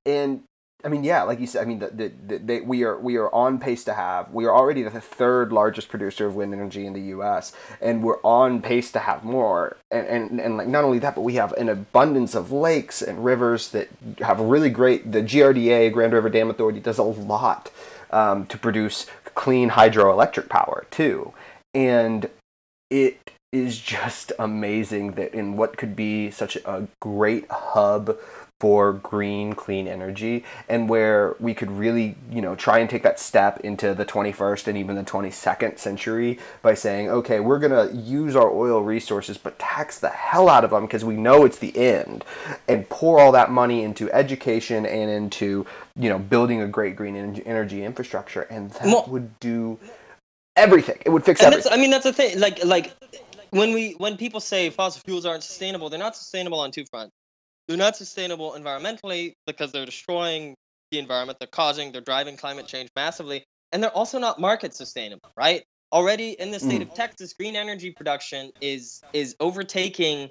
and 0.05 0.43
I 0.85 0.89
mean, 0.89 1.05
yeah, 1.05 1.23
like 1.23 1.39
you 1.39 1.47
said, 1.47 1.61
I 1.61 1.65
mean, 1.65 1.79
the, 1.79 1.87
the, 1.87 2.11
the, 2.27 2.37
they, 2.39 2.61
we 2.61 2.83
are 2.83 2.99
we 2.99 3.15
are 3.15 3.33
on 3.33 3.57
pace 3.57 3.85
to 3.85 3.93
have. 3.93 4.31
We 4.31 4.45
are 4.45 4.53
already 4.53 4.83
the 4.83 4.99
third 4.99 5.53
largest 5.53 5.87
producer 5.87 6.25
of 6.25 6.35
wind 6.35 6.53
energy 6.53 6.85
in 6.85 6.91
the 6.91 7.01
U.S. 7.01 7.53
and 7.81 8.03
we're 8.03 8.19
on 8.21 8.61
pace 8.61 8.91
to 8.91 8.99
have 8.99 9.23
more. 9.23 9.77
And, 9.91 10.07
and 10.07 10.41
and 10.41 10.57
like 10.57 10.67
not 10.67 10.83
only 10.83 10.99
that, 10.99 11.15
but 11.15 11.21
we 11.21 11.35
have 11.35 11.53
an 11.53 11.69
abundance 11.69 12.35
of 12.35 12.51
lakes 12.51 13.01
and 13.01 13.23
rivers 13.23 13.69
that 13.69 13.87
have 14.19 14.41
really 14.41 14.69
great. 14.69 15.09
The 15.09 15.21
GRDA, 15.21 15.93
Grand 15.93 16.11
River 16.11 16.29
Dam 16.29 16.49
Authority, 16.49 16.81
does 16.81 16.97
a 16.97 17.03
lot 17.03 17.71
um, 18.11 18.45
to 18.47 18.57
produce 18.57 19.05
clean 19.35 19.71
hydroelectric 19.71 20.49
power 20.49 20.85
too, 20.91 21.33
and 21.73 22.29
it 22.89 23.31
is 23.53 23.79
just 23.79 24.31
amazing 24.39 25.11
that 25.11 25.33
in 25.33 25.55
what 25.55 25.77
could 25.77 25.95
be 25.95 26.29
such 26.31 26.55
a 26.57 26.87
great 26.99 27.45
hub 27.49 28.17
for 28.59 28.93
green 28.93 29.53
clean 29.53 29.87
energy 29.87 30.43
and 30.69 30.87
where 30.87 31.35
we 31.39 31.53
could 31.53 31.69
really 31.69 32.15
you 32.31 32.41
know 32.41 32.55
try 32.55 32.79
and 32.79 32.89
take 32.89 33.03
that 33.03 33.19
step 33.19 33.59
into 33.59 33.93
the 33.93 34.05
21st 34.05 34.67
and 34.67 34.77
even 34.77 34.95
the 34.95 35.03
22nd 35.03 35.77
century 35.77 36.39
by 36.61 36.73
saying 36.73 37.09
okay 37.09 37.41
we're 37.41 37.59
going 37.59 37.89
to 37.89 37.93
use 37.95 38.35
our 38.35 38.49
oil 38.49 38.81
resources 38.81 39.37
but 39.37 39.59
tax 39.59 39.99
the 39.99 40.09
hell 40.09 40.47
out 40.47 40.63
of 40.63 40.69
them 40.69 40.85
because 40.85 41.03
we 41.03 41.15
know 41.15 41.43
it's 41.43 41.59
the 41.59 41.75
end 41.77 42.23
and 42.67 42.87
pour 42.89 43.19
all 43.19 43.33
that 43.33 43.51
money 43.51 43.83
into 43.83 44.09
education 44.13 44.85
and 44.85 45.11
into 45.11 45.65
you 45.97 46.07
know 46.07 46.17
building 46.17 46.61
a 46.61 46.67
great 46.67 46.95
green 46.95 47.15
energy 47.45 47.83
infrastructure 47.83 48.43
and 48.43 48.71
that 48.71 48.85
well, 48.85 49.05
would 49.09 49.39
do 49.39 49.77
everything. 50.55 50.97
It 51.05 51.09
would 51.09 51.25
fix 51.25 51.41
everything. 51.41 51.71
I 51.71 51.77
mean 51.77 51.91
that's 51.91 52.03
the 52.03 52.13
thing 52.13 52.39
like 52.39 52.63
like 52.63 52.93
when 53.49 53.73
we 53.73 53.91
when 53.93 54.17
people 54.17 54.39
say 54.39 54.69
fossil 54.69 55.01
fuels 55.05 55.25
aren't 55.25 55.43
sustainable 55.43 55.89
they're 55.89 55.99
not 55.99 56.15
sustainable 56.15 56.59
on 56.59 56.71
two 56.71 56.85
fronts 56.89 57.13
they're 57.67 57.77
not 57.77 57.95
sustainable 57.95 58.51
environmentally 58.51 59.33
because 59.47 59.71
they're 59.71 59.85
destroying 59.85 60.55
the 60.91 60.99
environment, 60.99 61.39
they're 61.39 61.47
causing, 61.47 61.91
they're 61.91 62.01
driving 62.01 62.37
climate 62.37 62.67
change 62.67 62.89
massively, 62.95 63.43
and 63.71 63.81
they're 63.81 63.91
also 63.91 64.19
not 64.19 64.39
market 64.39 64.73
sustainable, 64.73 65.31
right? 65.35 65.63
Already 65.91 66.31
in 66.31 66.51
the 66.51 66.59
state 66.59 66.79
mm. 66.81 66.89
of 66.89 66.93
Texas, 66.93 67.33
green 67.33 67.55
energy 67.55 67.91
production 67.91 68.51
is 68.61 69.01
is 69.13 69.35
overtaking 69.39 70.29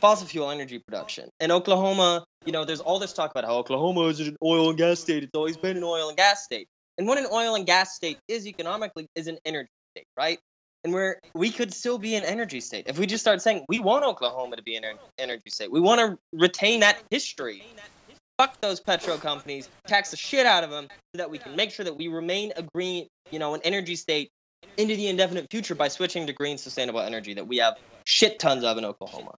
fossil 0.00 0.26
fuel 0.26 0.50
energy 0.50 0.78
production. 0.78 1.28
In 1.40 1.50
Oklahoma, 1.50 2.24
you 2.44 2.52
know, 2.52 2.64
there's 2.64 2.80
all 2.80 2.98
this 2.98 3.12
talk 3.12 3.30
about 3.30 3.44
how 3.44 3.56
Oklahoma 3.56 4.02
is 4.06 4.20
an 4.20 4.36
oil 4.42 4.68
and 4.68 4.78
gas 4.78 5.00
state. 5.00 5.24
It's 5.24 5.34
always 5.34 5.56
been 5.56 5.76
an 5.76 5.84
oil 5.84 6.08
and 6.08 6.16
gas 6.16 6.44
state. 6.44 6.68
And 6.96 7.06
what 7.06 7.18
an 7.18 7.26
oil 7.32 7.54
and 7.54 7.66
gas 7.66 7.94
state 7.94 8.18
is 8.28 8.46
economically 8.46 9.06
is 9.14 9.26
an 9.26 9.38
energy 9.44 9.70
state, 9.94 10.06
right? 10.16 10.38
And 10.84 10.92
we're 10.92 11.20
we 11.34 11.50
could 11.50 11.72
still 11.72 11.98
be 11.98 12.14
an 12.14 12.24
energy 12.24 12.60
state 12.60 12.86
if 12.86 12.98
we 12.98 13.06
just 13.06 13.22
start 13.22 13.42
saying 13.42 13.64
we 13.68 13.78
want 13.78 14.04
Oklahoma 14.04 14.56
to 14.56 14.62
be 14.62 14.76
an 14.76 14.84
energy 15.18 15.50
state. 15.50 15.70
We 15.70 15.80
want 15.80 16.00
to 16.00 16.18
retain 16.32 16.80
that 16.80 16.98
history. 17.10 17.62
Fuck 18.38 18.60
those 18.62 18.80
petro 18.80 19.18
companies, 19.18 19.68
tax 19.86 20.12
the 20.12 20.16
shit 20.16 20.46
out 20.46 20.64
of 20.64 20.70
them, 20.70 20.88
so 21.14 21.18
that 21.18 21.30
we 21.30 21.36
can 21.36 21.56
make 21.56 21.72
sure 21.72 21.84
that 21.84 21.98
we 21.98 22.08
remain 22.08 22.54
a 22.56 22.62
green, 22.62 23.06
you 23.30 23.38
know, 23.38 23.54
an 23.54 23.60
energy 23.64 23.96
state 23.96 24.30
into 24.78 24.96
the 24.96 25.08
indefinite 25.08 25.50
future 25.50 25.74
by 25.74 25.88
switching 25.88 26.26
to 26.26 26.32
green, 26.32 26.56
sustainable 26.56 27.00
energy 27.00 27.34
that 27.34 27.46
we 27.46 27.58
have 27.58 27.76
shit 28.04 28.38
tons 28.38 28.64
of 28.64 28.78
in 28.78 28.86
Oklahoma. 28.86 29.34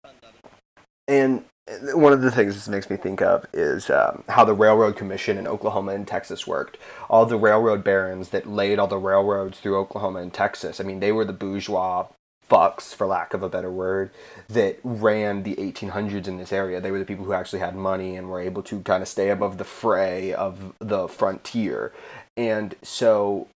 And 1.13 1.45
one 1.93 2.15
of 2.15 2.23
the 2.23 2.31
things 2.31 2.55
this 2.55 2.69
makes 2.69 2.89
me 2.89 2.97
think 2.97 3.21
of 3.21 3.45
is 3.53 3.91
um, 3.91 4.25
how 4.31 4.47
the 4.47 4.55
Railroad 4.55 4.97
Commission 4.97 5.37
in 5.37 5.47
Oklahoma 5.47 5.93
and 5.93 6.09
Texas 6.09 6.47
worked. 6.47 6.79
All 7.11 7.27
the 7.27 7.37
railroad 7.37 7.85
barons 7.85 8.31
that 8.31 8.47
laid 8.47 8.79
all 8.79 8.87
the 8.87 8.97
railroads 8.97 9.61
through 9.61 9.77
Oklahoma 9.77 10.21
and 10.21 10.33
Texas, 10.33 10.81
I 10.81 10.85
mean, 10.85 11.01
they 11.01 11.13
were 11.13 11.27
the 11.27 11.35
bourgeois 11.35 12.07
fucks, 12.49 12.95
for 12.95 13.07
lack 13.07 13.35
of 13.35 13.43
a 13.43 13.51
better 13.51 13.71
word, 13.71 14.11
that 14.49 14.79
ran 14.83 15.43
the 15.43 15.55
1800s 15.57 16.27
in 16.27 16.39
this 16.39 16.51
area. 16.51 16.81
They 16.81 16.91
were 16.91 16.99
the 16.99 17.05
people 17.05 17.27
who 17.27 17.35
actually 17.35 17.61
had 17.61 17.77
money 17.77 18.17
and 18.17 18.31
were 18.31 18.41
able 18.41 18.63
to 18.63 18.81
kind 18.81 19.03
of 19.03 19.09
stay 19.09 19.29
above 19.29 19.59
the 19.59 19.65
fray 19.65 20.33
of 20.33 20.73
the 20.79 21.09
frontier. 21.09 21.93
And 22.39 22.75
so 22.83 23.49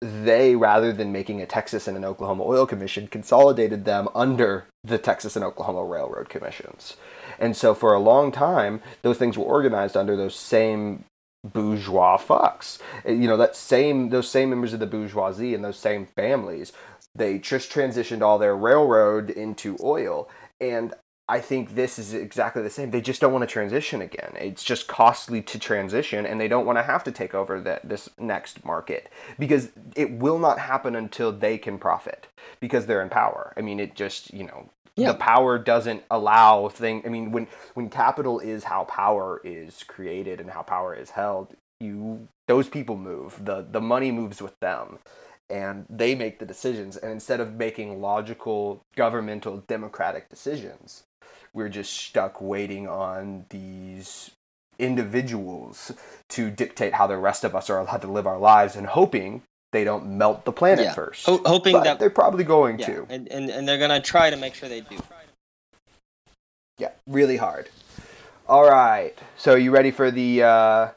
they, 0.00 0.56
rather 0.56 0.92
than 0.92 1.12
making 1.12 1.40
a 1.40 1.46
Texas 1.46 1.86
and 1.86 1.96
an 1.96 2.04
Oklahoma 2.04 2.44
Oil 2.44 2.66
Commission, 2.66 3.06
consolidated 3.06 3.84
them 3.84 4.08
under 4.14 4.66
the 4.82 4.98
Texas 4.98 5.36
and 5.36 5.44
Oklahoma 5.44 5.84
Railroad 5.84 6.28
Commissions. 6.28 6.96
And 7.38 7.56
so 7.56 7.74
for 7.74 7.92
a 7.92 8.00
long 8.00 8.32
time, 8.32 8.80
those 9.02 9.18
things 9.18 9.36
were 9.36 9.44
organized 9.44 9.96
under 9.96 10.16
those 10.16 10.34
same 10.34 11.04
bourgeois 11.44 12.18
fucks. 12.18 12.78
Eh, 13.04 13.12
you 13.12 13.28
know, 13.28 13.36
that 13.36 13.56
same 13.56 14.10
those 14.10 14.28
same 14.28 14.50
members 14.50 14.72
of 14.72 14.80
the 14.80 14.86
bourgeoisie 14.86 15.54
and 15.54 15.64
those 15.64 15.78
same 15.78 16.06
families, 16.06 16.72
they 17.14 17.38
just 17.38 17.70
transitioned 17.70 18.22
all 18.22 18.38
their 18.38 18.56
railroad 18.56 19.30
into 19.30 19.76
oil. 19.82 20.28
And 20.60 20.94
I 21.30 21.40
think 21.40 21.76
this 21.76 21.96
is 21.96 22.12
exactly 22.12 22.60
the 22.60 22.70
same. 22.70 22.90
They 22.90 23.00
just 23.00 23.20
don't 23.20 23.32
want 23.32 23.42
to 23.42 23.52
transition 23.52 24.02
again. 24.02 24.32
It's 24.34 24.64
just 24.64 24.88
costly 24.88 25.40
to 25.42 25.60
transition, 25.60 26.26
and 26.26 26.40
they 26.40 26.48
don't 26.48 26.66
want 26.66 26.78
to 26.78 26.82
have 26.82 27.04
to 27.04 27.12
take 27.12 27.36
over 27.36 27.60
that 27.60 27.88
this 27.88 28.10
next 28.18 28.64
market 28.64 29.08
because 29.38 29.70
it 29.94 30.10
will 30.10 30.40
not 30.40 30.58
happen 30.58 30.96
until 30.96 31.30
they 31.30 31.56
can 31.56 31.78
profit 31.78 32.26
because 32.58 32.86
they're 32.86 33.00
in 33.00 33.10
power. 33.10 33.54
I 33.56 33.60
mean, 33.60 33.78
it 33.78 33.94
just 33.94 34.34
you 34.34 34.44
know 34.44 34.70
yeah. 34.96 35.12
the 35.12 35.18
power 35.18 35.56
doesn't 35.56 36.02
allow 36.10 36.68
thing. 36.68 37.02
I 37.06 37.08
mean, 37.08 37.30
when 37.30 37.46
when 37.74 37.88
capital 37.90 38.40
is 38.40 38.64
how 38.64 38.82
power 38.84 39.40
is 39.44 39.84
created 39.84 40.40
and 40.40 40.50
how 40.50 40.62
power 40.62 40.96
is 40.96 41.10
held, 41.10 41.54
you 41.78 42.26
those 42.48 42.68
people 42.68 42.96
move. 42.96 43.44
the 43.44 43.64
The 43.70 43.80
money 43.80 44.10
moves 44.10 44.42
with 44.42 44.58
them, 44.58 44.98
and 45.48 45.86
they 45.88 46.16
make 46.16 46.40
the 46.40 46.46
decisions. 46.46 46.96
And 46.96 47.12
instead 47.12 47.38
of 47.38 47.54
making 47.54 48.00
logical 48.00 48.82
governmental 48.96 49.58
democratic 49.68 50.28
decisions, 50.28 51.04
we're 51.52 51.68
just 51.68 51.92
stuck 51.92 52.40
waiting 52.40 52.88
on 52.88 53.46
these 53.50 54.30
individuals 54.78 55.92
to 56.28 56.50
dictate 56.50 56.94
how 56.94 57.06
the 57.06 57.16
rest 57.16 57.44
of 57.44 57.54
us 57.54 57.68
are 57.68 57.78
allowed 57.78 58.02
to 58.02 58.10
live 58.10 58.26
our 58.26 58.38
lives 58.38 58.76
and 58.76 58.86
hoping 58.86 59.42
they 59.72 59.84
don't 59.84 60.06
melt 60.06 60.44
the 60.44 60.52
planet 60.52 60.86
yeah. 60.86 60.94
first. 60.94 61.26
Ho- 61.26 61.42
hoping 61.44 61.72
but 61.72 61.84
that 61.84 61.98
they're 61.98 62.10
probably 62.10 62.44
going 62.44 62.78
yeah. 62.78 62.86
to. 62.86 63.06
And, 63.08 63.28
and 63.28 63.50
and 63.50 63.68
they're 63.68 63.78
gonna 63.78 64.00
try 64.00 64.30
to 64.30 64.36
make 64.36 64.54
sure 64.54 64.68
they 64.68 64.80
do. 64.80 64.98
Yeah, 66.78 66.90
really 67.06 67.36
hard. 67.36 67.68
All 68.48 68.68
right. 68.68 69.16
So 69.36 69.54
you 69.54 69.70
ready 69.70 69.90
for 69.90 70.10
the 70.10 70.42
uh, 70.42 70.88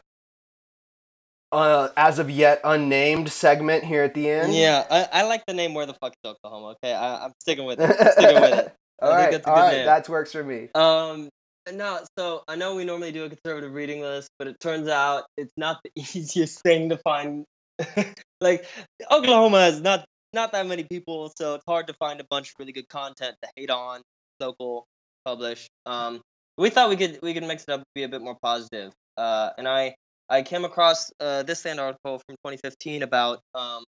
uh, 1.52 1.90
as 1.96 2.18
of 2.18 2.32
yet 2.32 2.62
unnamed 2.64 3.30
segment 3.30 3.84
here 3.84 4.04
at 4.04 4.14
the 4.16 4.30
end? 4.30 4.56
Yeah, 4.56 4.86
I, 4.90 5.20
I 5.20 5.24
like 5.24 5.46
the 5.46 5.54
name 5.54 5.74
"Where 5.74 5.86
the 5.86 5.94
fuck 5.94 6.14
is 6.14 6.30
Oklahoma." 6.30 6.76
Okay, 6.84 6.94
I, 6.94 7.26
am 7.26 7.34
sticking 7.40 7.66
with 7.66 7.80
it. 7.80 7.96
Sticking 8.14 8.42
with 8.42 8.54
it. 8.60 8.76
all 9.04 9.12
right, 9.12 9.46
all 9.46 9.56
right, 9.56 9.86
that 9.86 10.08
works 10.10 10.32
for 10.32 10.44
me. 10.44 10.70
Um, 10.76 11.30
no, 11.72 12.00
so 12.18 12.44
I 12.48 12.56
know 12.56 12.76
we 12.76 12.86
normally 12.86 13.12
do 13.12 13.26
a 13.26 13.30
conservative 13.30 13.74
reading 13.74 14.02
list, 14.02 14.30
but 14.38 14.48
it 14.48 14.60
turns 14.60 14.88
out 14.88 15.26
it's 15.38 15.54
not 15.58 15.80
the 15.84 15.92
easiest 15.96 16.62
thing 16.62 16.90
to 16.90 16.98
find 16.98 17.46
like 18.42 18.66
Oklahoma 19.12 19.62
has 19.62 19.82
not 19.82 20.06
not 20.34 20.52
that 20.54 20.66
many 20.66 20.84
people, 20.84 21.32
so 21.38 21.56
it's 21.56 21.64
hard 21.68 21.88
to 21.88 21.94
find 21.94 22.20
a 22.20 22.26
bunch 22.30 22.50
of 22.50 22.54
really 22.60 22.72
good 22.72 22.90
content 22.90 23.36
to 23.44 23.50
hate 23.56 23.70
on, 23.70 24.02
local, 24.40 24.86
publish. 25.26 25.68
Um, 25.86 26.22
we 26.58 26.70
thought 26.70 26.90
we 26.90 26.96
could 26.96 27.20
we 27.22 27.34
could 27.34 27.44
mix 27.44 27.64
it 27.64 27.70
up, 27.70 27.84
be 27.96 28.04
a 28.04 28.10
bit 28.10 28.22
more 28.22 28.38
positive. 28.42 28.92
Uh, 29.18 29.52
and 29.58 29.68
I 29.68 29.96
I 30.30 30.42
came 30.42 30.66
across 30.66 31.12
uh, 31.20 31.44
This 31.44 31.66
Land 31.66 31.80
article 31.80 32.20
from 32.26 32.36
2015 32.46 33.04
about 33.04 33.40
um, 33.54 33.84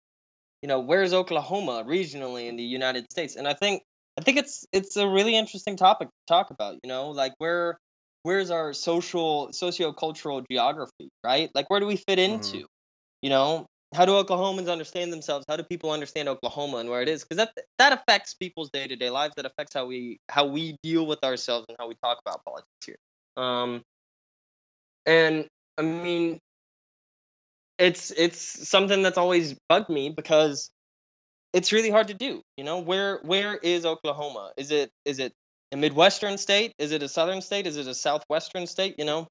you 0.63 0.69
know 0.69 0.81
where's 0.81 1.13
Oklahoma 1.13 1.85
regionally 1.87 2.49
in 2.49 2.57
the 2.57 2.63
United 2.63 3.11
States, 3.11 3.37
and 3.37 3.49
I 3.49 3.55
think 3.55 3.83
I 4.19 4.23
think 4.23 4.39
it's 4.39 4.67
it's 4.73 4.97
a 4.97 5.09
really 5.09 5.37
interesting 5.37 5.77
topic 5.77 6.09
to 6.09 6.15
talk 6.27 6.51
about. 6.51 6.79
You 6.83 6.89
know, 6.89 7.11
like 7.11 7.35
where 7.39 7.79
where's 8.23 8.51
our 8.51 8.73
social 8.73 9.53
socio-cultural 9.53 10.45
geography, 10.51 11.09
right? 11.23 11.51
Like 11.55 11.69
where 11.71 11.81
do 11.81 11.87
we 11.87 11.97
fit 11.97 12.19
into? 12.19 12.57
Mm-hmm. 12.59 12.65
You 13.23 13.31
know, 13.31 13.67
how 13.95 14.05
do 14.05 14.13
Oklahomans 14.13 14.71
understand 14.71 15.13
themselves? 15.13 15.45
How 15.49 15.57
do 15.57 15.63
people 15.63 15.91
understand 15.91 16.29
Oklahoma 16.29 16.79
and 16.79 16.91
where 16.91 17.03
it 17.03 17.09
is? 17.09 17.25
Because 17.25 17.39
that 17.39 17.53
that 17.79 17.93
affects 17.93 18.35
people's 18.35 18.71
day 18.71 18.87
to 18.87 18.97
day 18.97 19.11
lives. 19.11 19.35
That 19.37 19.47
affects 19.47 19.75
how 19.75 19.87
we 19.87 20.19
how 20.29 20.47
we 20.47 20.77
deal 20.83 21.07
with 21.07 21.23
ourselves 21.25 21.67
and 21.69 21.77
how 21.79 21.89
we 21.89 21.95
talk 22.03 22.19
about 22.25 22.45
politics 22.45 22.69
here. 22.87 22.97
Um, 23.37 23.83
and 25.07 25.47
I 25.79 25.83
mean, 25.83 26.39
it's 27.79 28.11
it's 28.11 28.69
something 28.69 29.03
that's 29.03 29.19
always 29.19 29.55
bugged 29.69 29.89
me 29.89 30.11
because 30.11 30.71
it's 31.55 31.73
really 31.73 31.91
hard 31.91 32.09
to 32.09 32.15
do. 32.15 32.43
You 32.57 32.65
know, 32.65 32.81
where 32.81 33.21
where 33.23 33.57
is 33.57 33.87
Oklahoma? 33.87 34.53
Is 34.57 34.71
it 34.71 34.91
is 35.05 35.21
it 35.21 35.33
a 35.73 35.77
midwestern 35.77 36.37
state? 36.37 36.75
Is 36.79 36.93
it 36.93 37.03
a 37.03 37.09
southern 37.09 37.41
state? 37.41 37.67
Is 37.67 37.77
it 37.77 37.87
a 37.87 37.95
southwestern 37.95 38.67
state? 38.67 38.97
You 38.99 39.07
know, 39.07 39.29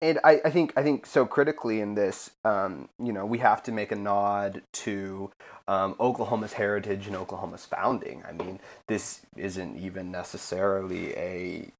and 0.00 0.20
I, 0.22 0.40
I 0.44 0.50
think 0.50 0.72
I 0.76 0.82
think 0.84 1.06
so 1.06 1.26
critically 1.26 1.80
in 1.80 1.94
this, 1.94 2.30
um, 2.44 2.88
you 3.02 3.12
know, 3.12 3.26
we 3.26 3.38
have 3.38 3.62
to 3.64 3.72
make 3.72 3.90
a 3.90 3.96
nod 3.96 4.62
to 4.84 5.30
um, 5.66 5.96
Oklahoma's 5.98 6.52
heritage 6.52 7.08
and 7.08 7.16
Oklahoma's 7.16 7.66
founding. 7.66 8.22
I 8.26 8.32
mean, 8.32 8.60
this 8.86 9.22
isn't 9.36 9.76
even 9.76 10.12
necessarily 10.12 11.16
a 11.16 11.72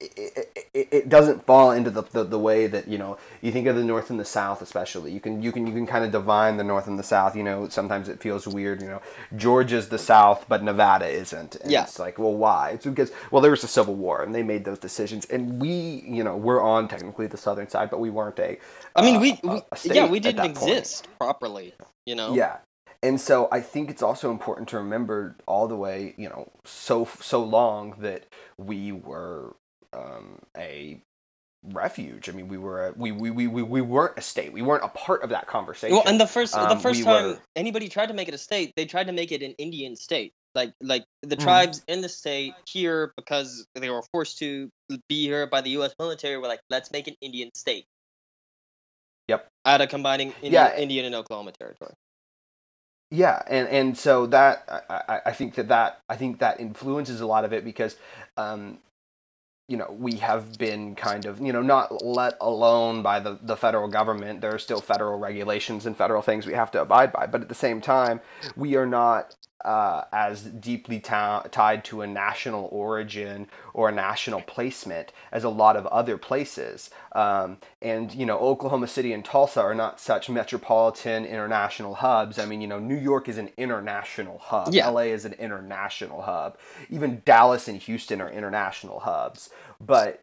it, 0.00 0.66
it, 0.74 0.88
it 0.92 1.08
doesn't 1.08 1.44
fall 1.44 1.72
into 1.72 1.90
the, 1.90 2.02
the, 2.12 2.24
the 2.24 2.38
way 2.38 2.66
that 2.68 2.86
you 2.88 2.98
know 2.98 3.18
you 3.42 3.50
think 3.52 3.66
of 3.66 3.76
the 3.76 3.84
north 3.84 4.10
and 4.10 4.20
the 4.20 4.24
south 4.24 4.62
especially 4.62 5.12
you 5.12 5.20
can 5.20 5.42
you 5.42 5.50
can 5.52 5.66
you 5.66 5.72
can 5.72 5.86
kind 5.86 6.04
of 6.04 6.12
divine 6.12 6.56
the 6.56 6.64
north 6.64 6.86
and 6.86 6.98
the 6.98 7.02
south 7.02 7.34
you 7.36 7.42
know 7.42 7.68
sometimes 7.68 8.08
it 8.08 8.20
feels 8.20 8.46
weird 8.46 8.80
you 8.80 8.88
know 8.88 9.02
georgia's 9.36 9.88
the 9.88 9.98
south 9.98 10.44
but 10.48 10.62
nevada 10.62 11.06
isn't 11.06 11.56
and 11.56 11.70
Yeah. 11.72 11.82
it's 11.82 11.98
like 11.98 12.18
well 12.18 12.34
why 12.34 12.70
it's 12.70 12.86
because 12.86 13.10
well 13.30 13.42
there 13.42 13.50
was 13.50 13.64
a 13.64 13.68
civil 13.68 13.94
war 13.94 14.22
and 14.22 14.34
they 14.34 14.42
made 14.42 14.64
those 14.64 14.78
decisions 14.78 15.24
and 15.26 15.60
we 15.60 16.04
you 16.06 16.22
know 16.22 16.36
we're 16.36 16.62
on 16.62 16.88
technically 16.88 17.26
the 17.26 17.36
southern 17.36 17.68
side 17.68 17.90
but 17.90 18.00
we 18.00 18.10
weren't 18.10 18.38
a 18.38 18.58
I 18.96 19.02
mean, 19.02 19.16
uh, 19.16 19.20
we, 19.20 19.40
we 19.42 19.62
yeah, 19.84 20.06
we 20.08 20.20
didn't 20.20 20.36
that 20.36 20.54
point. 20.54 20.70
exist 20.70 21.08
properly. 21.18 21.74
You 22.06 22.14
know. 22.16 22.34
Yeah. 22.34 22.58
And 23.02 23.20
so 23.20 23.48
I 23.52 23.60
think 23.60 23.90
it's 23.90 24.02
also 24.02 24.30
important 24.30 24.68
to 24.70 24.78
remember 24.78 25.36
all 25.46 25.68
the 25.68 25.76
way, 25.76 26.14
you 26.16 26.28
know, 26.28 26.50
so 26.64 27.08
so 27.20 27.42
long 27.44 27.94
that 28.00 28.26
we 28.56 28.90
were 28.92 29.54
um, 29.92 30.38
a 30.56 31.00
refuge. 31.64 32.28
I 32.28 32.32
mean, 32.32 32.48
we 32.48 32.56
were 32.58 32.88
a, 32.88 32.92
we, 32.96 33.10
we, 33.12 33.30
we, 33.30 33.46
we 33.46 33.62
we 33.62 33.80
weren't 33.80 34.16
a 34.16 34.20
state. 34.22 34.52
We 34.52 34.62
weren't 34.62 34.84
a 34.84 34.88
part 34.88 35.22
of 35.22 35.30
that 35.30 35.46
conversation. 35.46 35.96
Well, 35.96 36.04
and 36.06 36.20
the 36.20 36.26
first 36.26 36.52
the 36.52 36.60
Um, 36.70 36.80
first 36.80 36.98
we 36.98 37.04
time 37.04 37.24
were- 37.24 37.38
anybody 37.56 37.88
tried 37.88 38.06
to 38.06 38.14
make 38.14 38.28
it 38.28 38.34
a 38.34 38.38
state, 38.38 38.72
they 38.76 38.86
tried 38.86 39.06
to 39.08 39.12
make 39.12 39.32
it 39.32 39.42
an 39.42 39.52
Indian 39.58 39.96
state. 39.96 40.32
Like 40.54 40.72
like 40.80 41.04
the 41.22 41.36
Mhm. 41.36 41.42
tribes 41.42 41.84
in 41.88 42.00
the 42.00 42.08
state 42.08 42.54
here 42.66 43.12
because 43.16 43.66
they 43.74 43.90
were 43.90 44.02
forced 44.12 44.38
to 44.38 44.70
be 45.08 45.26
here 45.26 45.46
by 45.46 45.60
the 45.60 45.70
U.S. 45.70 45.92
military 45.98 46.36
were 46.38 46.48
like, 46.48 46.60
let's 46.70 46.90
make 46.90 47.06
an 47.06 47.14
Indian 47.20 47.50
state. 47.54 47.84
Yep. 49.28 49.46
Out 49.66 49.80
of 49.82 49.88
combining 49.90 50.28
Indian, 50.42 50.52
Yeah. 50.54 50.76
Indian 50.76 51.04
and 51.04 51.14
Oklahoma 51.14 51.52
territory. 51.52 51.92
Yeah, 53.10 53.42
and 53.46 53.68
and 53.68 53.98
so 53.98 54.26
that 54.26 54.64
I, 54.88 54.94
I, 55.08 55.20
I 55.26 55.32
think 55.32 55.54
that 55.56 55.68
that 55.68 56.00
I 56.08 56.16
think 56.16 56.38
that 56.40 56.60
influences 56.60 57.20
a 57.20 57.26
lot 57.26 57.44
of 57.44 57.52
it 57.52 57.64
because, 57.64 57.96
um, 58.36 58.78
you 59.68 59.76
know, 59.76 59.94
we 59.98 60.16
have 60.16 60.58
been 60.58 60.94
kind 60.94 61.26
of 61.26 61.40
you 61.40 61.52
know 61.52 61.62
not 61.62 62.02
let 62.04 62.34
alone 62.40 63.02
by 63.02 63.20
the 63.20 63.38
the 63.42 63.56
federal 63.56 63.88
government. 63.88 64.40
There 64.40 64.54
are 64.54 64.58
still 64.58 64.80
federal 64.80 65.18
regulations 65.18 65.86
and 65.86 65.96
federal 65.96 66.22
things 66.22 66.46
we 66.46 66.54
have 66.54 66.70
to 66.72 66.80
abide 66.80 67.12
by, 67.12 67.26
but 67.26 67.42
at 67.42 67.48
the 67.48 67.54
same 67.54 67.80
time, 67.80 68.20
we 68.56 68.76
are 68.76 68.86
not 68.86 69.36
uh, 69.64 70.04
as 70.12 70.42
deeply 70.42 71.00
ta- 71.00 71.42
tied 71.50 71.84
to 71.84 72.02
a 72.02 72.06
national 72.06 72.68
origin 72.70 73.48
or 73.74 73.88
a 73.88 73.92
national 73.92 74.40
placement 74.42 75.12
as 75.32 75.44
a 75.44 75.48
lot 75.48 75.76
of 75.76 75.86
other 75.86 76.16
places. 76.16 76.90
Um, 77.12 77.58
and 77.82 78.14
you 78.14 78.24
know, 78.24 78.38
Oklahoma 78.38 78.86
City 78.86 79.12
and 79.12 79.24
Tulsa 79.24 79.60
are 79.60 79.74
not 79.74 80.00
such 80.00 80.30
metropolitan 80.30 81.24
international 81.24 81.94
hubs. 81.94 82.38
I 82.38 82.46
mean, 82.46 82.60
you 82.60 82.68
know, 82.68 82.78
New 82.78 82.96
York 82.98 83.28
is 83.28 83.38
an 83.38 83.50
international 83.56 84.38
hub. 84.38 84.72
Yeah. 84.72 84.88
LA 84.88 85.02
is 85.02 85.24
an 85.24 85.32
international 85.34 86.22
hub. 86.22 86.56
Even 86.88 87.22
Dallas 87.24 87.66
and 87.68 87.78
Houston 87.78 88.20
are 88.20 88.30
international 88.30 89.00
hubs. 89.00 89.50
But 89.80 90.22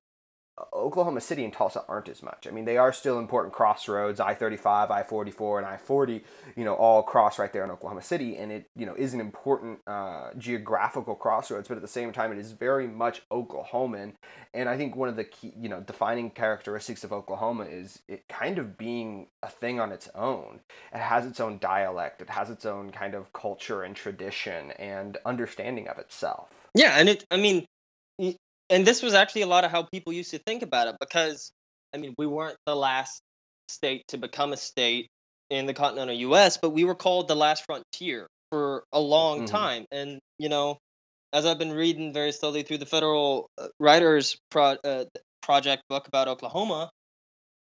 Oklahoma 0.74 1.20
City 1.20 1.44
and 1.44 1.52
Tulsa 1.52 1.84
aren't 1.88 2.08
as 2.08 2.24
much. 2.24 2.48
I 2.48 2.52
mean, 2.52 2.64
they 2.64 2.78
are 2.78 2.94
still 2.94 3.20
important 3.20 3.54
crossroads. 3.54 4.20
I 4.20 4.34
thirty 4.34 4.56
five, 4.56 4.90
I 4.90 5.04
forty 5.04 5.32
four, 5.32 5.58
and 5.58 5.68
I 5.68 5.76
forty. 5.76 6.24
You 6.56 6.64
know, 6.64 6.76
all 6.76 7.04
cross 7.04 7.38
right 7.38 7.52
there 7.52 7.64
in 7.66 7.72
Oklahoma 7.72 8.02
City, 8.02 8.38
and 8.38 8.52
it 8.52 8.70
you 8.76 8.86
know 8.86 8.96
is 8.96 9.14
an 9.14 9.20
important 9.20 9.80
uh, 9.86 10.30
geographical 10.38 11.16
crossroads. 11.16 11.68
But 11.68 11.76
at 11.76 11.82
the 11.82 11.88
same 11.90 12.14
time, 12.14 12.32
it 12.32 12.38
is 12.38 12.54
very 12.54 12.88
much 12.88 13.28
Oklahoman. 13.30 14.14
And 14.54 14.70
I 14.70 14.78
think 14.78 14.96
one 14.96 15.10
of 15.10 15.18
the 15.18 15.26
key, 15.26 15.54
you 15.58 15.68
know, 15.68 15.82
defining 15.82 16.32
characteristics 16.32 17.04
of 17.04 17.12
Oklahoma 17.12 17.66
is 17.66 18.00
it 18.08 18.28
kind 18.30 18.58
of 18.58 18.78
being 18.78 19.28
a 19.44 19.50
thing 19.50 19.82
on 19.82 19.92
its 19.92 20.08
own. 20.16 20.62
It 20.94 21.00
has 21.00 21.26
its 21.26 21.42
own 21.42 21.58
dialect. 21.58 22.22
It 22.22 22.30
has 22.30 22.50
its 22.50 22.66
own 22.66 22.92
kind 22.92 23.14
of 23.14 23.34
culture 23.34 23.84
and 23.84 23.94
tradition 23.94 24.72
and 24.72 25.18
understanding 25.26 25.90
of 25.90 25.98
itself. 25.98 26.50
Yeah, 26.74 26.98
and 26.98 27.10
it 27.10 27.26
I 27.30 27.36
mean 27.38 27.68
and 28.70 28.86
this 28.86 29.02
was 29.02 29.14
actually 29.14 29.44
a 29.44 29.48
lot 29.48 29.64
of 29.64 29.72
how 29.72 29.84
people 29.84 30.14
used 30.14 30.32
to 30.32 30.40
think 30.40 30.64
about 30.64 30.88
it 30.88 30.96
because 31.00 31.52
I 31.94 31.98
mean, 31.98 32.14
we 32.18 32.28
weren't 32.28 32.58
the 32.66 32.76
last 32.76 33.22
state 33.70 34.04
to 34.10 34.18
become 34.18 34.54
a 34.54 34.58
state 34.58 35.08
in 35.50 35.66
the 35.66 35.74
continental 35.74 36.16
US, 36.16 36.58
but 36.58 36.72
we 36.72 36.84
were 36.84 36.96
called 36.96 37.28
the 37.28 37.36
last 37.36 37.64
frontier 37.66 38.28
for 38.52 38.84
a 38.92 39.00
long 39.00 39.42
Mhm. 39.42 39.48
time. 39.48 39.86
And 39.92 40.20
you 40.40 40.50
know, 40.50 40.78
as 41.34 41.46
I've 41.46 41.60
been 41.60 41.74
reading 41.74 42.14
very 42.14 42.32
slowly 42.32 42.64
through 42.64 42.80
the 42.80 42.86
federal 42.86 43.50
uh, 43.58 43.68
writers 43.80 44.38
pro- 44.50 44.78
uh, 44.84 45.06
project 45.42 45.84
book 45.90 46.08
about 46.08 46.28
Oklahoma, 46.28 46.90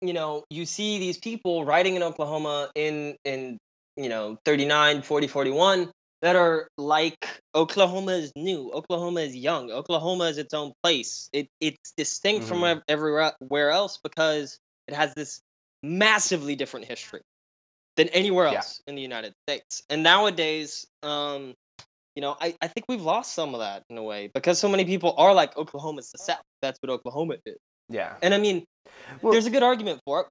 you 0.00 0.12
know, 0.12 0.44
you 0.50 0.66
see 0.66 0.98
these 0.98 1.18
people 1.18 1.64
writing 1.64 1.96
in 1.96 2.02
Oklahoma 2.02 2.70
in 2.74 3.16
in 3.24 3.58
you 3.96 4.08
know 4.08 4.38
39, 4.44 5.02
40, 5.02 5.26
41 5.26 5.90
that 6.24 6.36
are 6.36 6.68
like 6.78 7.18
Oklahoma 7.54 8.12
is 8.12 8.32
new, 8.34 8.70
Oklahoma 8.72 9.20
is 9.20 9.36
young, 9.36 9.70
Oklahoma 9.70 10.24
is 10.24 10.38
its 10.38 10.54
own 10.54 10.72
place. 10.82 11.28
It 11.34 11.48
it's 11.60 11.92
distinct 11.98 12.46
from 12.48 12.60
Mhm. 12.60 12.70
ev- 12.76 12.82
everywhere 12.88 13.70
else 13.70 13.98
because 14.02 14.58
it 14.88 14.94
has 14.94 15.12
this 15.14 15.40
massively 15.82 16.56
different 16.56 16.86
history 16.86 17.20
than 17.96 18.08
anywhere 18.08 18.46
Yeah. 18.48 18.54
else 18.56 18.80
in 18.86 18.94
the 18.94 19.02
United 19.02 19.34
States. 19.46 19.82
And 19.90 20.02
nowadays, 20.02 20.86
um, 21.02 21.52
you 22.16 22.22
know, 22.22 22.34
I, 22.40 22.56
I 22.62 22.68
think 22.68 22.86
we've 22.88 23.02
lost 23.02 23.34
some 23.34 23.54
of 23.54 23.60
that 23.60 23.82
in 23.90 23.98
a 23.98 24.02
way 24.02 24.30
because 24.32 24.58
so 24.58 24.68
many 24.68 24.86
people 24.86 25.14
are 25.18 25.34
like 25.34 25.54
Oklahoma's 25.58 26.10
the 26.10 26.18
South. 26.18 26.40
That's 26.62 26.78
what 26.80 26.88
Oklahoma 26.90 27.36
is. 27.44 27.58
Yeah. 27.90 28.16
And 28.22 28.32
I 28.32 28.38
mean, 28.38 28.64
Well- 29.20 29.32
there's 29.34 29.44
a 29.46 29.50
good 29.50 29.62
argument 29.62 30.00
for 30.06 30.22
it. 30.22 30.28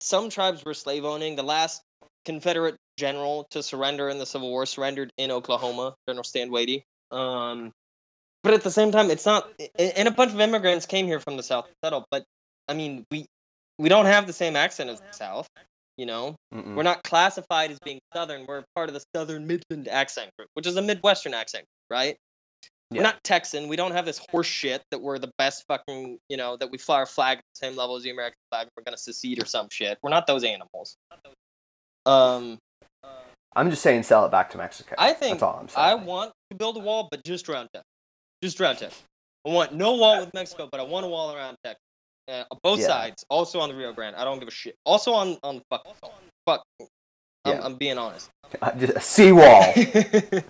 Some 0.00 0.30
tribes 0.30 0.64
were 0.64 0.74
slave 0.74 1.04
owning. 1.04 1.36
The 1.36 1.44
last 1.44 1.80
Confederate 2.24 2.76
general 2.96 3.46
to 3.50 3.62
surrender 3.62 4.08
in 4.08 4.18
the 4.18 4.26
Civil 4.26 4.50
War 4.50 4.66
surrendered 4.66 5.12
in 5.16 5.30
Oklahoma, 5.30 5.94
General 6.08 6.24
Stand 6.24 6.50
Watie. 6.50 6.84
Um, 7.10 7.72
but 8.42 8.54
at 8.54 8.62
the 8.62 8.70
same 8.70 8.92
time, 8.92 9.10
it's 9.10 9.26
not. 9.26 9.48
And 9.78 10.06
a 10.06 10.10
bunch 10.10 10.32
of 10.32 10.40
immigrants 10.40 10.86
came 10.86 11.06
here 11.06 11.20
from 11.20 11.36
the 11.36 11.42
South 11.42 11.66
to 11.66 11.72
settle. 11.82 12.06
But 12.10 12.24
I 12.68 12.74
mean, 12.74 13.04
we 13.10 13.26
we 13.78 13.88
don't 13.88 14.06
have 14.06 14.26
the 14.26 14.32
same 14.32 14.56
accent 14.56 14.90
as 14.90 15.00
the 15.00 15.12
South. 15.12 15.48
You 15.96 16.06
know, 16.06 16.36
Mm-mm. 16.52 16.74
we're 16.74 16.82
not 16.82 17.04
classified 17.04 17.70
as 17.70 17.78
being 17.78 18.00
Southern. 18.12 18.46
We're 18.46 18.64
part 18.74 18.88
of 18.88 18.94
the 18.94 19.04
Southern 19.14 19.46
Midland 19.46 19.88
accent 19.88 20.30
group, 20.36 20.48
which 20.54 20.66
is 20.66 20.76
a 20.76 20.82
Midwestern 20.82 21.34
accent, 21.34 21.66
right? 21.88 22.16
Yeah. 22.90 22.98
We're 22.98 23.04
not 23.04 23.22
Texan. 23.24 23.68
We 23.68 23.76
don't 23.76 23.92
have 23.92 24.04
this 24.04 24.20
horse 24.30 24.46
shit 24.46 24.82
that 24.90 25.00
we're 25.00 25.18
the 25.18 25.30
best 25.38 25.64
fucking, 25.68 26.18
you 26.28 26.36
know, 26.36 26.56
that 26.56 26.70
we 26.70 26.78
fly 26.78 26.96
our 26.96 27.06
flag 27.06 27.38
at 27.38 27.44
the 27.54 27.66
same 27.66 27.76
level 27.76 27.96
as 27.96 28.02
the 28.02 28.10
American 28.10 28.38
flag. 28.50 28.68
We're 28.76 28.82
gonna 28.82 28.98
secede 28.98 29.42
or 29.42 29.46
some 29.46 29.68
shit. 29.70 29.98
We're 30.02 30.10
not 30.10 30.26
those 30.26 30.44
animals. 30.44 30.96
Um, 32.06 32.58
I'm 33.56 33.70
just 33.70 33.82
saying, 33.82 34.02
sell 34.02 34.24
it 34.26 34.30
back 34.30 34.50
to 34.50 34.58
Mexico. 34.58 34.94
I 34.98 35.12
think 35.12 35.34
that's 35.34 35.42
all 35.42 35.58
I'm 35.60 35.68
saying. 35.68 35.86
I 35.86 35.94
want 35.94 36.32
to 36.50 36.56
build 36.56 36.76
a 36.76 36.80
wall, 36.80 37.08
but 37.10 37.24
just 37.24 37.48
around 37.48 37.68
Texas. 37.72 37.86
Just 38.42 38.60
around 38.60 38.76
Texas. 38.76 39.02
I 39.46 39.50
want 39.50 39.74
no 39.74 39.94
wall 39.94 40.20
with 40.20 40.32
Mexico, 40.34 40.68
but 40.70 40.80
I 40.80 40.84
want 40.84 41.04
a 41.06 41.08
wall 41.08 41.34
around 41.34 41.56
Texas. 41.64 41.80
Uh, 42.26 42.44
both 42.62 42.80
Yeah. 42.80 42.86
sides. 42.86 43.24
Also 43.28 43.60
on 43.60 43.68
the 43.68 43.74
Rio 43.74 43.92
Grande. 43.92 44.16
I 44.16 44.24
don't 44.24 44.38
give 44.38 44.48
a 44.48 44.50
shit. 44.50 44.74
Also 44.84 45.12
on 45.12 45.36
on 45.42 45.56
the 45.56 45.62
fuck. 45.70 45.86
Fuck. 46.46 46.62
I'm. 47.44 47.62
I'm 47.62 47.74
being 47.76 47.98
honest. 47.98 48.30
Just 48.78 48.92
a 48.92 49.00
seawall. 49.00 49.72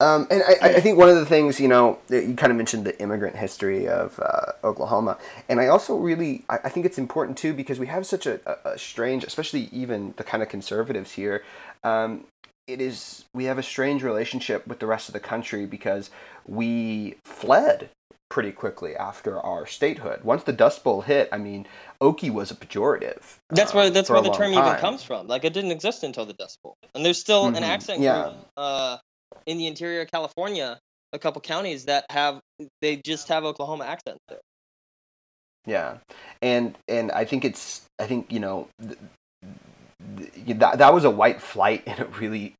Um, 0.00 0.26
and 0.30 0.42
I, 0.42 0.76
I 0.76 0.80
think 0.80 0.96
one 0.96 1.10
of 1.10 1.16
the 1.16 1.26
things, 1.26 1.60
you 1.60 1.68
know, 1.68 1.98
you 2.08 2.34
kind 2.34 2.50
of 2.50 2.56
mentioned 2.56 2.86
the 2.86 2.98
immigrant 3.02 3.36
history 3.36 3.86
of 3.86 4.18
uh, 4.18 4.52
Oklahoma, 4.64 5.18
and 5.46 5.60
I 5.60 5.66
also 5.66 5.94
really, 5.94 6.42
I, 6.48 6.58
I 6.64 6.68
think 6.70 6.86
it's 6.86 6.96
important 6.96 7.36
too 7.36 7.52
because 7.52 7.78
we 7.78 7.86
have 7.88 8.06
such 8.06 8.24
a, 8.26 8.40
a, 8.46 8.70
a 8.70 8.78
strange, 8.78 9.24
especially 9.24 9.68
even 9.72 10.14
the 10.16 10.24
kind 10.24 10.42
of 10.42 10.48
conservatives 10.48 11.12
here. 11.12 11.44
Um, 11.84 12.24
it 12.66 12.80
is 12.80 13.26
we 13.34 13.44
have 13.44 13.58
a 13.58 13.62
strange 13.62 14.02
relationship 14.02 14.66
with 14.66 14.78
the 14.78 14.86
rest 14.86 15.10
of 15.10 15.12
the 15.12 15.20
country 15.20 15.66
because 15.66 16.08
we 16.46 17.16
fled 17.24 17.90
pretty 18.30 18.52
quickly 18.52 18.96
after 18.96 19.38
our 19.40 19.66
statehood. 19.66 20.22
Once 20.24 20.44
the 20.44 20.52
Dust 20.52 20.82
Bowl 20.82 21.02
hit, 21.02 21.28
I 21.32 21.36
mean, 21.38 21.66
Okie 22.00 22.30
was 22.30 22.50
a 22.50 22.54
pejorative. 22.54 23.38
That's 23.50 23.74
where 23.74 23.90
that's 23.90 24.08
for 24.08 24.14
where 24.14 24.22
the 24.22 24.30
term 24.32 24.52
even 24.52 24.76
comes 24.76 25.02
from. 25.02 25.26
Like 25.26 25.44
it 25.44 25.52
didn't 25.52 25.72
exist 25.72 26.02
until 26.04 26.24
the 26.24 26.32
Dust 26.32 26.58
Bowl, 26.62 26.76
and 26.94 27.04
there's 27.04 27.18
still 27.20 27.46
an 27.46 27.54
Mhm. 27.54 27.62
accent 27.62 28.00
Yeah. 28.00 28.22
group 28.22 28.36
uh, 28.56 28.98
in 29.46 29.58
the 29.58 29.66
interior 29.66 30.00
of 30.02 30.10
California, 30.10 30.78
a 31.12 31.18
couple 31.18 31.40
counties 31.42 31.84
that 31.86 32.06
have 32.10 32.40
they 32.80 32.96
just 32.96 33.28
have 33.28 33.44
Oklahoma 33.44 33.84
accents 33.84 34.20
there. 34.28 34.40
Yeah, 35.66 35.98
and 36.40 36.76
and 36.88 37.12
I 37.12 37.24
think 37.24 37.44
it's 37.44 37.82
I 37.98 38.06
think 38.06 38.32
you 38.32 38.40
know 38.40 38.68
th- 38.80 38.98
th- 40.46 40.58
that 40.58 40.78
that 40.78 40.94
was 40.94 41.04
a 41.04 41.10
white 41.10 41.40
flight 41.42 41.82
in 41.86 42.00
a 42.00 42.06
really 42.06 42.54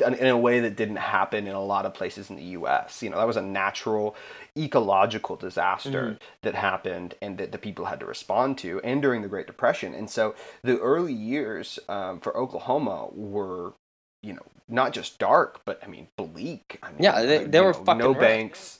in 0.00 0.26
a 0.26 0.36
way 0.38 0.60
that 0.60 0.74
didn't 0.74 0.96
happen 0.96 1.46
in 1.46 1.54
a 1.54 1.62
lot 1.62 1.84
of 1.84 1.92
places 1.92 2.30
in 2.30 2.36
the 2.36 2.42
U.S. 2.58 3.02
You 3.02 3.10
know 3.10 3.18
that 3.18 3.26
was 3.26 3.36
a 3.36 3.42
natural 3.42 4.16
ecological 4.56 5.36
disaster 5.36 6.18
that 6.42 6.54
happened 6.54 7.14
and 7.20 7.36
that 7.38 7.52
the 7.52 7.58
people 7.58 7.84
had 7.86 8.00
to 8.00 8.06
respond 8.06 8.56
to, 8.58 8.80
and 8.82 9.02
during 9.02 9.22
the 9.22 9.28
Great 9.28 9.46
Depression. 9.46 9.94
And 9.94 10.08
so 10.08 10.34
the 10.62 10.78
early 10.80 11.12
years 11.12 11.78
um, 11.88 12.20
for 12.20 12.34
Oklahoma 12.36 13.08
were 13.12 13.74
you 14.22 14.32
know 14.32 14.42
not 14.68 14.92
just 14.92 15.18
dark, 15.18 15.60
but 15.66 15.78
I 15.82 15.88
mean 15.88 16.08
bleak. 16.16 16.78
I 16.82 16.88
mean, 16.92 17.02
Yeah, 17.02 17.22
they- 17.22 17.44
they 17.44 17.60
were 17.60 17.72
know, 17.72 17.84
fucking 17.84 17.98
no 17.98 18.10
rough. 18.12 18.20
banks. 18.20 18.78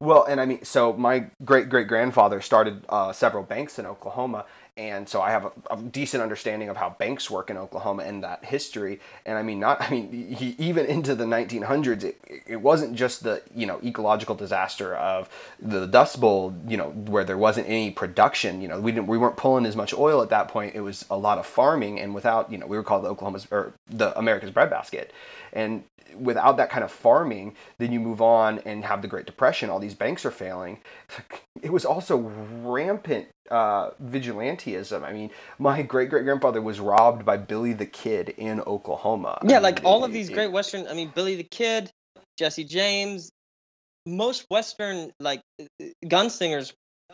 Well, 0.00 0.24
and 0.24 0.40
I 0.40 0.44
mean, 0.46 0.64
so 0.64 0.92
my 0.94 1.30
great 1.44 1.68
great 1.68 1.86
grandfather 1.86 2.40
started 2.40 2.84
uh, 2.88 3.12
several 3.12 3.44
banks 3.44 3.78
in 3.78 3.86
Oklahoma, 3.86 4.44
and 4.76 5.08
so 5.08 5.22
I 5.22 5.30
have 5.30 5.44
a, 5.44 5.52
a, 5.70 5.76
decent 5.80 6.22
understanding 6.22 6.68
of 6.68 6.76
how 6.76 6.90
banks 6.90 7.30
work 7.30 7.48
in 7.48 7.56
Oklahoma 7.56 8.02
and 8.02 8.24
that 8.24 8.44
history. 8.44 8.98
And 9.24 9.38
I 9.38 9.42
mean, 9.42 9.60
not 9.60 9.80
I 9.80 9.88
mean, 9.88 10.10
he, 10.34 10.56
even 10.58 10.86
into 10.86 11.14
the 11.14 11.24
1900s, 11.24 12.02
it, 12.02 12.20
it 12.46 12.56
wasn't 12.56 12.96
just 12.96 13.22
the 13.22 13.42
you 13.54 13.66
know 13.66 13.78
ecological 13.84 14.34
disaster 14.34 14.96
of 14.96 15.28
the 15.60 15.86
Dust 15.86 16.20
Bowl, 16.20 16.54
you 16.66 16.76
know, 16.76 16.90
where 16.90 17.22
there 17.22 17.38
wasn't 17.38 17.68
any 17.68 17.92
production. 17.92 18.60
You 18.60 18.68
know, 18.68 18.80
we 18.80 18.90
didn't 18.90 19.06
we 19.06 19.16
weren't 19.16 19.36
pulling 19.36 19.64
as 19.64 19.76
much 19.76 19.94
oil 19.94 20.22
at 20.22 20.30
that 20.30 20.48
point. 20.48 20.74
It 20.74 20.80
was 20.80 21.04
a 21.08 21.16
lot 21.16 21.38
of 21.38 21.46
farming, 21.46 22.00
and 22.00 22.12
without 22.12 22.50
you 22.50 22.58
know, 22.58 22.66
we 22.66 22.76
were 22.76 22.82
called 22.82 23.04
the 23.04 23.08
Oklahoma's 23.08 23.46
or 23.52 23.74
the 23.88 24.16
America's 24.18 24.50
breadbasket, 24.50 25.12
and 25.52 25.84
without 26.18 26.56
that 26.56 26.70
kind 26.70 26.84
of 26.84 26.90
farming, 26.90 27.54
then 27.78 27.92
you 27.92 28.00
move 28.00 28.22
on 28.22 28.60
and 28.60 28.84
have 28.84 29.02
the 29.02 29.08
Great 29.08 29.26
Depression. 29.26 29.70
All 29.70 29.78
these 29.78 29.94
banks 29.94 30.24
are 30.24 30.30
failing. 30.30 30.78
It 31.62 31.72
was 31.72 31.86
also 31.86 32.18
rampant 32.62 33.28
uh, 33.50 33.90
vigilantism. 34.02 35.02
I 35.02 35.12
mean, 35.12 35.30
my 35.58 35.82
great 35.82 36.10
great 36.10 36.24
grandfather 36.24 36.60
was 36.62 36.80
robbed 36.80 37.24
by 37.24 37.36
Billy 37.36 37.72
the 37.72 37.86
Kid 37.86 38.30
in 38.36 38.60
Oklahoma. 38.60 39.38
Yeah, 39.44 39.56
I 39.56 39.60
like 39.60 39.76
mean, 39.76 39.86
all 39.86 40.02
it- 40.02 40.06
of 40.08 40.12
these 40.12 40.28
it- 40.30 40.34
great 40.34 40.52
Western. 40.52 40.86
I 40.88 40.94
mean, 40.94 41.12
Billy 41.14 41.36
the 41.36 41.44
Kid, 41.44 41.90
Jesse 42.38 42.64
James, 42.64 43.30
most 44.06 44.46
Western 44.50 45.12
like 45.20 45.40
gunslingers 46.04 46.72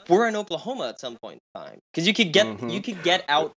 were 0.08 0.26
in 0.26 0.36
Oklahoma 0.36 0.88
at 0.88 1.00
some 1.00 1.16
point 1.22 1.38
in 1.54 1.60
time 1.60 1.78
because 1.92 2.06
you 2.06 2.14
could 2.14 2.32
get 2.32 2.46
Mhm. 2.46 2.72
you 2.72 2.80
could 2.82 3.02
get 3.02 3.24
out. 3.28 3.52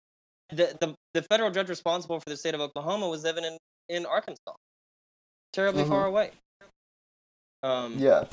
The, 0.49 0.75
the 0.81 0.95
the 1.13 1.21
federal 1.23 1.49
judge 1.51 1.69
responsible 1.69 2.19
for 2.19 2.29
the 2.29 2.35
state 2.35 2.53
of 2.55 2.61
Oklahoma 2.61 3.07
was 3.07 3.23
living 3.23 3.43
in 3.45 3.57
in 3.89 4.05
Arkansas, 4.05 4.53
terribly 5.53 5.83
far 5.85 6.05
away. 6.05 6.31
Um, 7.63 7.97
Yeah, 7.99 8.25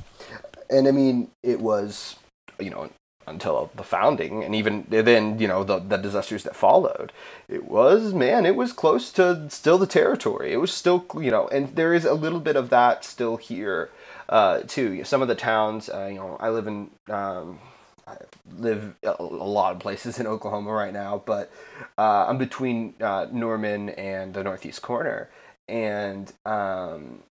and 0.71 0.89
I 0.89 0.91
mean, 0.91 1.31
it 1.43 1.61
was 1.61 2.17
you 2.59 2.71
know 2.71 2.91
until 3.29 3.71
the 3.75 3.83
founding, 3.83 4.43
and 4.43 4.55
even 4.55 4.87
then, 4.89 5.39
you 5.39 5.49
know, 5.49 5.65
the 5.65 5.79
the 5.79 5.97
disasters 5.97 6.43
that 6.45 6.57
followed. 6.57 7.13
It 7.49 7.65
was 7.65 8.15
man, 8.15 8.47
it 8.47 8.57
was 8.57 8.73
close 8.73 9.13
to 9.13 9.49
still 9.51 9.79
the 9.79 9.87
territory. 9.87 10.53
It 10.53 10.59
was 10.59 10.73
still 10.73 11.05
you 11.15 11.31
know, 11.31 11.49
and 11.49 11.75
there 11.77 11.95
is 11.95 12.05
a 12.05 12.15
little 12.15 12.41
bit 12.41 12.57
of 12.57 12.71
that 12.71 13.05
still 13.05 13.37
here 13.37 13.91
uh, 14.29 14.61
too. 14.67 15.05
Some 15.05 15.23
of 15.23 15.29
the 15.29 15.35
towns, 15.35 15.89
uh, 15.89 16.07
you 16.07 16.17
know, 16.17 16.37
I 16.41 16.51
live 16.51 16.67
in. 16.67 16.91
Um, 17.09 17.61
I 18.07 18.17
live 18.59 18.95
a 19.03 19.23
lot 19.23 19.75
of 19.75 19.81
places 19.81 20.19
in 20.19 20.27
Oklahoma 20.27 20.73
right 20.73 20.95
now, 20.95 21.23
but 21.27 21.53
uh, 21.99 22.25
I'm 22.27 22.39
between 22.39 22.95
uh, 23.03 23.27
Norman 23.31 23.91
and 23.91 24.33
the 24.33 24.43
northeast 24.43 24.81
corner, 24.81 25.29
and 25.69 26.33
um, 26.47 27.23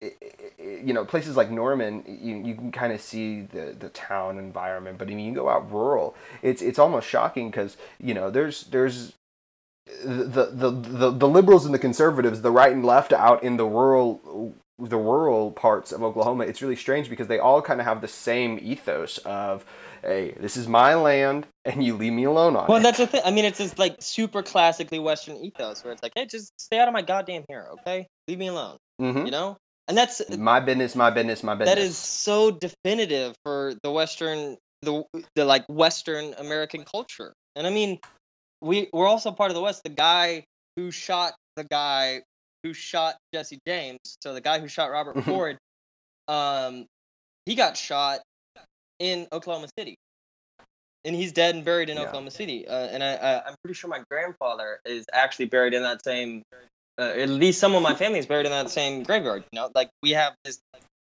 you 0.00 0.92
know 0.92 1.04
places 1.04 1.36
like 1.36 1.50
Norman, 1.50 2.04
you, 2.06 2.36
you 2.36 2.54
can 2.54 2.70
kind 2.72 2.92
of 2.92 3.00
see 3.00 3.42
the, 3.42 3.74
the 3.78 3.88
town 3.90 4.38
environment, 4.38 4.98
but 4.98 5.08
I 5.08 5.14
mean 5.14 5.26
you 5.26 5.34
go 5.34 5.48
out 5.48 5.70
rural, 5.70 6.14
it's 6.42 6.62
it's 6.62 6.78
almost 6.78 7.08
shocking 7.08 7.50
because 7.50 7.76
you 7.98 8.14
know 8.14 8.30
there's 8.30 8.64
there's 8.64 9.14
the, 10.04 10.50
the 10.52 10.70
the 10.70 11.10
the 11.10 11.28
liberals 11.28 11.64
and 11.64 11.74
the 11.74 11.78
conservatives, 11.78 12.42
the 12.42 12.50
right 12.50 12.72
and 12.72 12.84
left 12.84 13.12
out 13.12 13.42
in 13.42 13.56
the 13.56 13.66
rural 13.66 14.54
the 14.78 14.98
rural 14.98 15.52
parts 15.52 15.90
of 15.90 16.02
Oklahoma, 16.02 16.44
it's 16.44 16.60
really 16.60 16.76
strange 16.76 17.08
because 17.08 17.28
they 17.28 17.38
all 17.38 17.62
kind 17.62 17.80
of 17.80 17.86
have 17.86 18.02
the 18.02 18.08
same 18.08 18.58
ethos 18.60 19.16
of, 19.18 19.64
hey, 20.02 20.34
this 20.38 20.56
is 20.56 20.68
my 20.68 20.94
land 20.94 21.46
and 21.64 21.82
you 21.82 21.96
leave 21.96 22.12
me 22.12 22.24
alone 22.24 22.56
on 22.56 22.66
Well, 22.66 22.66
it. 22.66 22.68
Well, 22.68 22.82
that's 22.82 22.98
the 22.98 23.06
thing. 23.06 23.22
I 23.24 23.30
mean, 23.30 23.46
it's 23.46 23.58
this 23.58 23.78
like 23.78 23.96
super 24.00 24.42
classically 24.42 24.98
Western 24.98 25.36
ethos 25.38 25.82
where 25.82 25.94
it's 25.94 26.02
like, 26.02 26.12
hey, 26.14 26.26
just 26.26 26.52
stay 26.60 26.78
out 26.78 26.88
of 26.88 26.94
my 26.94 27.00
goddamn 27.02 27.44
hair, 27.48 27.68
okay? 27.80 28.06
Leave 28.28 28.38
me 28.38 28.48
alone. 28.48 28.76
Mhm. 29.00 29.24
You 29.24 29.30
know, 29.30 29.56
and 29.88 29.96
that's 29.96 30.22
My 30.36 30.60
business, 30.60 30.94
my 30.96 31.10
business, 31.10 31.42
my 31.42 31.54
business. 31.54 31.74
that 31.74 31.80
is 31.82 31.96
so 31.98 32.50
definitive 32.50 33.34
for 33.44 33.74
the 33.82 33.90
Western, 33.90 34.56
the 34.82 35.04
the 35.34 35.44
like 35.44 35.64
Western 35.68 36.34
American 36.38 36.84
culture. 36.84 37.32
And 37.54 37.66
I 37.66 37.70
mean, 37.70 37.98
we 38.60 38.88
we're 38.92 39.06
also 39.06 39.32
part 39.32 39.50
of 39.50 39.54
the 39.54 39.62
West. 39.62 39.82
The 39.84 39.90
guy 39.90 40.44
who 40.76 40.90
shot 40.90 41.34
the 41.56 41.64
guy 41.64 42.22
who 42.62 42.72
shot 42.74 43.16
Jesse 43.32 43.58
James, 43.66 44.00
so 44.22 44.34
the 44.34 44.40
guy 44.40 44.58
who 44.58 44.68
shot 44.68 44.90
Robert 44.90 45.16
Mhm. 45.16 45.24
Ford, 45.24 45.58
um, 46.28 46.86
he 47.46 47.54
got 47.54 47.76
shot 47.76 48.20
in 48.98 49.28
Oklahoma 49.32 49.68
City, 49.78 49.94
and 51.04 51.14
he's 51.14 51.32
dead 51.32 51.54
and 51.54 51.64
buried 51.64 51.90
in 51.90 51.96
Yeah. 51.96 52.04
Oklahoma 52.04 52.30
City. 52.32 52.66
Uh, 52.66 52.86
and 52.88 53.04
I, 53.04 53.14
I 53.14 53.46
I'm 53.46 53.54
pretty 53.62 53.74
sure 53.74 53.88
my 53.88 54.02
grandfather 54.10 54.80
is 54.84 55.06
actually 55.12 55.46
buried 55.46 55.74
in 55.74 55.82
that 55.82 56.02
same. 56.04 56.42
Uh, 56.98 57.02
at 57.02 57.28
least 57.28 57.60
some 57.60 57.74
of 57.74 57.82
my 57.82 57.94
family 57.94 58.18
is 58.18 58.26
buried 58.26 58.46
in 58.46 58.52
that 58.52 58.70
same 58.70 59.02
graveyard. 59.02 59.44
You 59.52 59.60
know, 59.60 59.70
like 59.74 59.90
we 60.02 60.12
have 60.12 60.34
this 60.44 60.58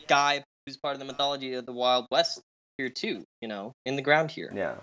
guy 0.07 0.43
who's 0.67 0.77
part 0.77 0.95
of 0.95 1.01
the 1.01 1.05
mythology 1.05 1.55
of 1.55 1.67
the 1.67 1.73
Wild 1.73 2.07
West 2.11 2.41
here 2.79 2.89
too. 2.89 3.25
You 3.41 3.49
know, 3.49 3.73
in 3.85 3.97
the 3.97 4.03
ground 4.03 4.31
here. 4.31 4.51
Yeah. 4.55 4.75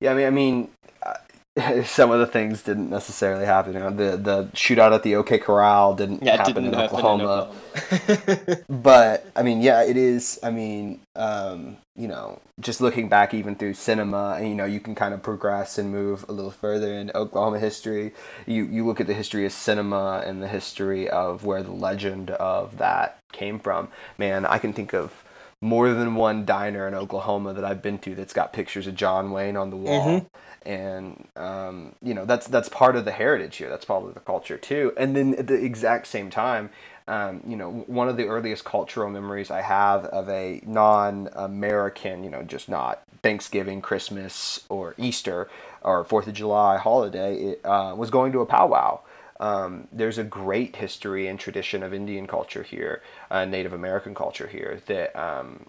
Yeah, 0.00 0.12
I 0.12 0.14
mean, 0.14 0.26
I 0.26 0.30
mean, 0.30 0.70
uh, 1.02 1.14
some 1.84 2.10
of 2.10 2.20
the 2.20 2.26
things 2.26 2.62
didn't 2.62 2.90
necessarily 2.90 3.44
happen. 3.46 3.74
You 3.74 3.80
know, 3.80 3.90
the 3.90 4.16
the 4.16 4.44
shootout 4.54 4.94
at 4.94 5.02
the 5.02 5.16
OK 5.16 5.38
Corral 5.38 5.94
didn't 5.94 6.22
Yeah, 6.22 6.36
happen 6.36 6.64
didn't 6.64 6.66
in 6.66 6.74
happen 6.74 7.04
Oklahoma. 7.04 7.24
in 7.24 7.30
Oklahoma. 7.30 7.54
But 8.68 9.26
I 9.34 9.42
mean, 9.42 9.60
yeah, 9.62 9.82
it 9.82 9.96
is. 9.96 10.38
I 10.42 10.50
mean, 10.50 11.00
um, 11.16 11.76
you 11.96 12.08
know, 12.08 12.40
just 12.60 12.80
looking 12.80 13.08
back 13.08 13.34
even 13.34 13.56
through 13.56 13.74
cinema, 13.74 14.36
and 14.38 14.48
you 14.48 14.54
know, 14.54 14.64
you 14.64 14.80
can 14.80 14.94
kind 14.94 15.12
of 15.12 15.22
progress 15.22 15.76
and 15.78 15.90
move 15.90 16.24
a 16.28 16.32
little 16.32 16.50
further 16.52 16.92
in 16.94 17.10
Oklahoma 17.14 17.58
history. 17.58 18.12
You 18.46 18.64
you 18.64 18.86
look 18.86 19.00
at 19.00 19.06
the 19.06 19.14
history 19.14 19.44
of 19.44 19.52
cinema 19.52 20.22
and 20.24 20.42
the 20.42 20.48
history 20.48 21.08
of 21.08 21.44
where 21.44 21.62
the 21.62 21.72
legend 21.72 22.30
of 22.32 22.78
that 22.78 23.18
came 23.32 23.58
from. 23.58 23.88
Man, 24.18 24.46
I 24.46 24.58
can 24.58 24.72
think 24.72 24.92
of 24.94 25.24
more 25.60 25.92
than 25.92 26.14
one 26.14 26.44
diner 26.44 26.88
in 26.88 26.94
Oklahoma 26.94 27.52
that 27.54 27.64
I've 27.64 27.82
been 27.82 27.98
to 28.00 28.14
that's 28.14 28.32
got 28.32 28.52
pictures 28.52 28.86
of 28.86 28.94
John 28.94 29.30
Wayne 29.30 29.56
on 29.56 29.70
the 29.70 29.76
wall. 29.76 30.20
Mhm. 30.20 30.26
And 30.64 31.28
um, 31.36 31.94
you 32.02 32.14
know 32.14 32.24
that's 32.24 32.46
that's 32.46 32.68
part 32.68 32.96
of 32.96 33.04
the 33.04 33.12
heritage 33.12 33.56
here. 33.56 33.68
That's 33.68 33.84
part 33.84 34.04
of 34.04 34.14
the 34.14 34.20
culture 34.20 34.58
too. 34.58 34.92
And 34.96 35.16
then 35.16 35.34
at 35.36 35.46
the 35.46 35.54
exact 35.54 36.06
same 36.06 36.30
time, 36.30 36.70
um, 37.08 37.42
you 37.46 37.56
know, 37.56 37.84
one 37.86 38.08
of 38.08 38.16
the 38.16 38.26
earliest 38.26 38.64
cultural 38.64 39.10
memories 39.10 39.50
I 39.50 39.62
have 39.62 40.04
of 40.06 40.28
a 40.28 40.62
non-American, 40.66 42.24
you 42.24 42.30
know, 42.30 42.42
just 42.42 42.68
not 42.68 43.02
Thanksgiving, 43.22 43.80
Christmas, 43.82 44.64
or 44.68 44.94
Easter 44.98 45.48
or 45.82 46.04
Fourth 46.04 46.28
of 46.28 46.34
July 46.34 46.76
holiday, 46.78 47.36
it, 47.36 47.60
uh, 47.64 47.94
was 47.96 48.10
going 48.10 48.32
to 48.32 48.40
a 48.40 48.46
powwow. 48.46 49.00
Um, 49.40 49.88
there's 49.90 50.18
a 50.18 50.24
great 50.24 50.76
history 50.76 51.26
and 51.26 51.40
tradition 51.40 51.82
of 51.82 51.92
Indian 51.94 52.26
culture 52.26 52.62
here, 52.62 53.02
uh, 53.30 53.44
Native 53.46 53.72
American 53.72 54.14
culture 54.14 54.46
here 54.46 54.80
that 54.86 55.16
um, 55.16 55.66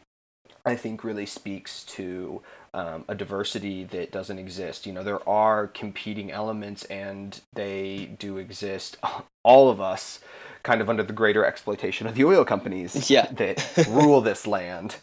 I 0.65 0.75
think 0.75 1.03
really 1.05 1.25
speaks 1.25 1.83
to 1.85 2.41
um, 2.73 3.05
a 3.07 3.15
diversity 3.15 3.85
that 3.85 4.11
doesn't 4.11 4.37
exist. 4.39 4.85
You 4.85 4.93
know, 4.93 5.03
there 5.03 5.27
are 5.27 5.67
competing 5.67 6.31
elements 6.31 6.83
and 6.85 7.39
they 7.53 8.11
do 8.19 8.37
exist. 8.37 8.97
All 9.43 9.69
of 9.69 9.79
us 9.81 10.19
kind 10.63 10.81
of 10.81 10.89
under 10.89 11.03
the 11.03 11.13
greater 11.13 11.45
exploitation 11.45 12.05
of 12.07 12.15
the 12.15 12.25
oil 12.25 12.43
companies 12.45 13.09
Yeah. 13.09 13.25
that 13.31 13.85
rule 13.89 14.19
this 14.21 14.45
land. 14.45 14.97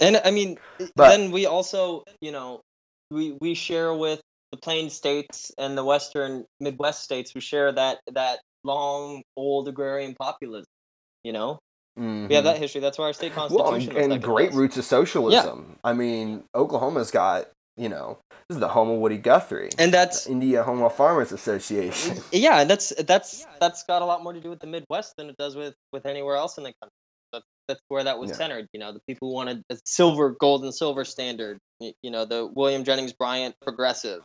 And 0.00 0.20
I 0.24 0.30
mean, 0.30 0.58
But- 0.94 1.08
then 1.08 1.30
we 1.32 1.46
also, 1.46 2.04
you 2.20 2.30
know, 2.30 2.60
we 3.10 3.36
we 3.40 3.54
share 3.54 3.92
with 3.94 4.20
the 4.52 4.58
Plain 4.58 4.90
states 4.90 5.52
and 5.58 5.76
the 5.76 5.84
Western 5.84 6.44
Midwest 6.60 7.02
states 7.02 7.30
who 7.32 7.40
share 7.40 7.72
that 7.72 7.98
that 8.12 8.40
long 8.64 9.22
old 9.36 9.68
agrarian 9.68 10.14
populism. 10.14 10.64
You 11.24 11.32
know, 11.32 11.58
we 11.96 12.34
have 12.34 12.44
that 12.44 12.58
history. 12.58 12.80
That's 12.80 12.96
why 12.98 13.06
our 13.06 13.12
state 13.12 13.32
Mm-hmm. 13.32 13.54
Well, 13.54 13.64
constitution. 13.70 14.02
and, 14.02 14.12
and 14.12 14.22
great 14.22 14.52
roots 14.52 14.76
of 14.76 14.84
socialism. 14.84 15.76
I 15.84 15.92
mean, 15.94 16.44
Oklahoma's 16.54 17.10
got, 17.10 17.48
you 17.76 17.88
know, 17.88 18.18
this 18.48 18.54
is 18.56 18.60
the 18.60 18.68
home 18.68 18.88
of 18.88 18.98
Woody 19.00 19.18
Guthrie. 19.18 19.70
And 19.78 19.92
that's 19.92 20.26
India 20.26 20.62
Home 20.62 20.82
of 20.82 20.94
Farmers 20.94 21.32
Association. 21.32 22.16
yeah, 22.32 22.60
and 22.60 22.70
that's 22.70 22.92
that's 23.04 23.46
that's 23.60 23.82
got 23.84 24.00
a 24.02 24.04
lot 24.04 24.22
more 24.22 24.32
to 24.32 24.40
do 24.40 24.48
with 24.50 24.60
the 24.60 24.66
Midwest 24.68 25.14
than 25.18 25.28
it 25.28 25.36
does 25.38 25.56
with 25.56 25.74
with 25.92 26.06
anywhere 26.06 26.36
else 26.36 26.56
in 26.56 26.64
the 26.64 26.72
country. 26.80 26.92
That, 27.32 27.42
that's 27.66 27.80
where 27.88 28.04
that 28.04 28.18
was 28.18 28.30
Yeah. 28.30 28.36
centered. 28.36 28.66
You 28.72 28.80
know, 28.80 28.92
the 28.92 29.00
people 29.06 29.28
who 29.28 29.34
wanted 29.34 29.62
a 29.68 29.76
silver, 29.84 30.34
gold, 30.40 30.62
and 30.64 30.74
silver 30.74 31.04
standard. 31.04 31.58
You 31.80 32.10
know, 32.10 32.24
the 32.24 32.46
William 32.46 32.84
Jennings 32.84 33.12
Bryan 33.12 33.52
progressive 33.62 34.22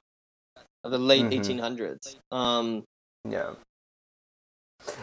the 0.83 0.97
late 0.99 1.25
Mhm. 1.25 1.33
1800s. 1.33 2.15
Um, 2.31 2.83
Yeah. 3.27 3.51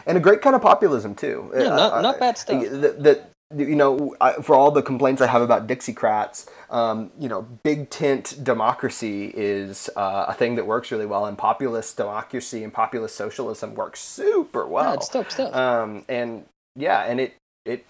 And 0.05 0.15
a 0.17 0.21
great 0.21 0.41
kind 0.43 0.55
of 0.55 0.61
populism 0.61 1.15
too. 1.15 1.51
Yeah, 1.55 1.69
not- 1.69 1.93
I- 1.93 2.01
not 2.01 2.19
bad 2.19 2.37
stuff. 2.37 2.61
That, 2.61 3.29
you 3.55 3.75
know, 3.75 4.15
I, 4.21 4.33
for 4.33 4.55
all 4.55 4.69
the 4.69 4.83
complaints 4.83 5.21
I 5.23 5.27
have 5.27 5.41
about 5.41 5.65
Dixiecrats, 5.67 6.47
um, 6.69 7.11
you 7.19 7.27
know, 7.27 7.41
big 7.63 7.89
tent 7.89 8.43
democracy 8.43 9.31
is 9.35 9.89
uh, 9.95 10.25
a 10.27 10.33
thing 10.35 10.53
that 10.55 10.67
works 10.67 10.91
really 10.91 11.07
well, 11.07 11.25
and 11.25 11.35
populist 11.37 11.97
democracy 11.97 12.63
and 12.63 12.71
populist 12.71 13.15
socialism 13.15 13.73
works 13.73 13.99
super 14.01 14.67
well. 14.67 14.83
yeah, 14.85 14.93
it's 14.93 15.09
dope 15.09 15.31
stuff. 15.31 15.53
um, 15.55 16.05
and 16.07 16.45
yeah, 16.75 17.01
and 17.01 17.19
it 17.19 17.33
it 17.65 17.83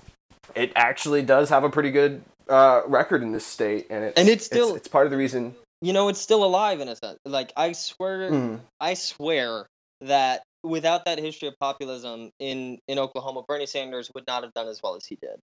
it 0.55 0.71
actually 0.75 1.21
does 1.21 1.49
have 1.49 1.63
a 1.65 1.69
pretty 1.69 1.91
good 1.91 2.23
uh, 2.49 2.81
record 2.87 3.21
in 3.21 3.31
this 3.33 3.45
state, 3.45 3.85
and 3.89 4.03
it's 4.05 4.17
And 4.17 4.27
it's 4.29 4.45
still- 4.45 4.75
it's, 4.75 4.87
part 4.87 5.05
of 5.05 5.11
the 5.11 5.17
reason. 5.17 5.55
You 5.81 5.93
know, 5.93 6.09
it's 6.09 6.21
still 6.21 6.43
alive 6.43 6.79
in 6.79 6.87
a 6.87 6.95
sense. 6.95 7.17
Like 7.25 7.51
I 7.57 7.71
swear, 7.73 8.31
Mm, 8.31 8.61
I 8.79 8.93
swear 8.93 9.67
that 10.01 10.43
without 10.63 11.05
that 11.05 11.17
history 11.19 11.47
of 11.47 11.55
populism 11.59 12.29
in 12.39 12.79
in 12.87 12.99
Oklahoma, 12.99 13.43
Bernie 13.47 13.65
Sanders 13.65 14.09
would 14.13 14.25
not 14.27 14.43
have 14.43 14.53
done 14.53 14.67
as 14.67 14.79
well 14.83 14.95
as 14.95 15.05
he 15.05 15.17
did. 15.21 15.37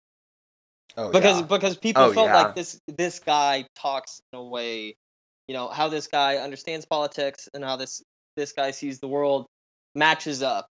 oh, 0.97 1.11
because 1.11 1.41
yeah. 1.41 1.47
because 1.47 1.77
people 1.77 2.03
Oh, 2.05 2.13
felt 2.13 2.29
yeah. 2.29 2.43
like 2.43 2.55
this 2.55 2.79
this 2.87 3.19
guy 3.21 3.67
talks 3.77 4.21
in 4.33 4.39
a 4.39 4.43
way 4.45 4.95
you 5.49 5.55
know 5.55 5.69
how 5.69 5.89
this 5.89 6.07
guy 6.07 6.37
understands 6.37 6.87
politics 6.87 7.49
and 7.55 7.65
how 7.65 7.77
this 7.77 8.03
this 8.37 8.53
guy 8.53 8.71
sees 8.71 9.01
the 9.01 9.09
world 9.09 9.47
matches 9.95 10.43
up 10.43 10.69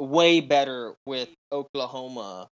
way 0.00 0.40
better 0.40 0.94
with 1.06 1.28
Oklahoma 1.52 2.48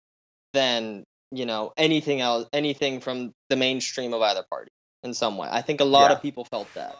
than 0.53 1.03
you 1.31 1.45
know 1.45 1.71
anything 1.77 2.21
else 2.21 2.47
anything 2.53 2.99
from 3.01 3.31
the 3.49 3.55
mainstream 3.55 4.13
of 4.13 4.21
either 4.21 4.43
party 4.49 4.71
in 5.03 5.13
some 5.13 5.37
way. 5.37 5.47
I 5.51 5.61
think 5.61 5.81
a 5.81 5.85
lot 5.85 6.09
Yeah. 6.11 6.17
of 6.17 6.21
people 6.21 6.45
felt 6.45 6.73
that. 6.73 6.95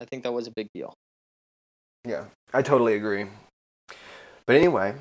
I 0.00 0.04
think 0.06 0.22
that 0.22 0.32
was 0.32 0.46
a 0.46 0.50
big 0.50 0.68
deal. 0.74 0.94
Yeah, 2.06 2.24
I 2.54 2.62
totally 2.62 2.94
agree. 2.94 3.26
But 4.46 4.56
anyway, 4.56 4.94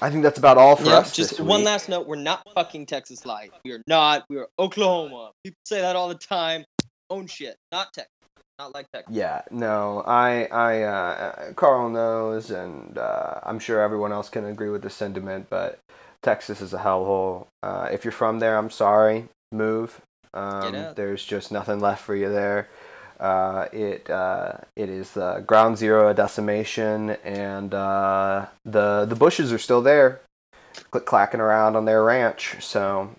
I 0.00 0.10
think 0.10 0.22
that's 0.22 0.38
about 0.38 0.58
all 0.58 0.76
for 0.76 0.86
Yeah, 0.86 0.98
us. 0.98 1.14
just 1.14 1.38
one 1.40 1.60
week. 1.60 1.66
last 1.66 1.88
note: 1.88 2.06
we're 2.06 2.16
not 2.16 2.42
fucking 2.54 2.86
Texas 2.86 3.26
Light. 3.26 3.52
We 3.64 3.72
are 3.72 3.82
not. 3.86 4.24
We 4.30 4.38
are 4.38 4.48
Oklahoma. 4.58 5.32
People 5.44 5.58
say 5.66 5.80
that 5.80 5.96
all 5.96 6.08
the 6.08 6.14
time. 6.14 6.64
Own 7.10 7.26
shit, 7.26 7.56
not 7.70 7.92
Texas. 7.92 8.10
Not 8.58 8.74
like 8.74 8.86
Texas. 8.90 9.14
Yeah, 9.14 9.42
no, 9.50 10.02
I, 10.06 10.46
I, 10.46 10.82
uh, 10.82 11.52
Carl 11.52 11.90
knows, 11.90 12.50
and 12.50 12.96
uh, 12.96 13.40
I'm 13.42 13.58
sure 13.58 13.82
everyone 13.82 14.12
else 14.12 14.30
can 14.30 14.46
agree 14.46 14.70
with 14.70 14.80
the 14.82 14.88
sentiment. 14.90 15.48
But 15.50 15.78
Texas 16.22 16.62
is 16.62 16.72
a 16.72 16.78
hellhole. 16.78 17.46
Uh, 17.62 17.88
if 17.92 18.02
you're 18.04 18.12
from 18.12 18.38
there, 18.38 18.56
I'm 18.56 18.70
sorry. 18.70 19.28
Move. 19.52 20.00
Um, 20.36 20.94
there's 20.94 21.24
just 21.24 21.50
nothing 21.50 21.80
left 21.80 22.04
for 22.04 22.14
you 22.14 22.28
there. 22.28 22.68
Uh, 23.18 23.66
it 23.72 24.10
uh, 24.10 24.52
it 24.76 24.90
is 24.90 25.16
uh, 25.16 25.40
ground 25.40 25.78
zero 25.78 26.08
of 26.08 26.16
decimation, 26.16 27.10
and 27.24 27.72
uh, 27.72 28.46
the 28.64 29.06
the 29.08 29.16
Bushes 29.16 29.52
are 29.52 29.58
still 29.58 29.80
there, 29.80 30.20
click 30.90 31.06
clacking 31.06 31.40
around 31.40 31.76
on 31.76 31.86
their 31.86 32.04
ranch. 32.04 32.56
So, 32.60 33.16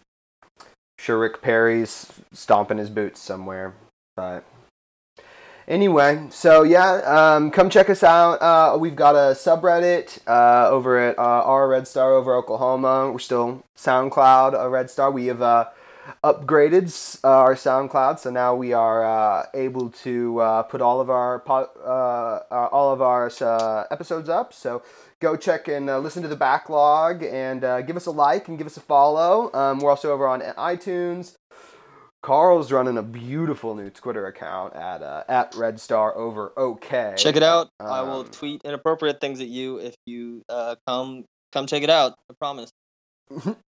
sure, 0.99 1.17
Rick 1.17 1.41
Perry's 1.41 2.13
stomping 2.31 2.77
his 2.77 2.91
boots 2.91 3.19
somewhere, 3.19 3.73
but 4.15 4.43
anyway, 5.67 6.27
so 6.29 6.61
yeah, 6.61 6.93
um, 7.35 7.49
come 7.49 7.69
check 7.69 7.89
us 7.89 8.03
out. 8.03 8.35
Uh, 8.35 8.77
we've 8.77 8.95
got 8.95 9.15
a 9.15 9.33
subreddit 9.33 10.19
uh, 10.27 10.69
over 10.69 10.97
at 10.99 11.17
uh, 11.17 11.21
our 11.21 11.67
Red 11.67 11.87
Star 11.87 12.13
over 12.13 12.35
Oklahoma. 12.35 13.11
We're 13.11 13.19
still 13.19 13.63
SoundCloud 13.75 14.53
uh, 14.53 14.69
Red 14.69 14.89
Star. 14.89 15.11
We 15.11 15.25
have 15.25 15.41
uh, 15.41 15.69
upgraded 16.23 17.19
uh, 17.23 17.27
our 17.27 17.55
SoundCloud, 17.55 18.19
so 18.19 18.29
now 18.29 18.55
we 18.55 18.73
are 18.73 19.05
uh, 19.05 19.45
able 19.53 19.89
to 20.03 20.39
uh, 20.39 20.63
put 20.63 20.81
all 20.81 20.99
of 21.01 21.09
our 21.09 21.39
po- 21.39 21.69
uh, 21.85 22.53
uh, 22.53 22.67
all 22.71 22.91
of 22.93 23.01
our 23.01 23.31
uh, 23.41 23.83
episodes 23.91 24.29
up. 24.29 24.53
So. 24.53 24.81
Go 25.19 25.35
check 25.35 25.67
and 25.67 25.89
uh, 25.89 25.97
listen 25.97 26.21
to 26.21 26.27
the 26.27 26.35
backlog 26.35 27.23
and 27.23 27.63
uh, 27.63 27.81
give 27.81 27.97
us 27.97 28.05
a 28.05 28.11
like 28.11 28.47
and 28.49 28.55
give 28.59 28.67
us 28.67 28.77
a 28.77 28.81
follow. 28.81 29.51
Um, 29.51 29.79
we're 29.79 29.89
also 29.89 30.11
over 30.11 30.27
on 30.27 30.41
iTunes. 30.41 31.33
Carl's 32.21 32.71
running 32.71 32.99
a 32.99 33.01
beautiful 33.01 33.73
new 33.73 33.89
Twitter 33.89 34.27
account 34.27 34.75
at 34.75 35.01
uh, 35.01 35.23
at 35.27 35.55
Red 35.55 35.79
Star 35.79 36.15
over 36.15 36.53
OK. 36.55 37.15
Check 37.17 37.35
it 37.35 37.41
out. 37.41 37.69
I 37.79 38.03
will 38.03 38.19
Um, 38.19 38.27
tweet 38.29 38.61
inappropriate 38.63 39.19
things 39.19 39.41
at 39.41 39.47
you 39.47 39.77
if 39.79 39.95
you 40.05 40.43
uh, 40.49 40.75
come 40.85 41.25
come 41.51 41.65
check 41.65 41.81
it 41.81 41.89
out. 41.89 42.13
I 42.29 42.35
promise. 42.39 42.69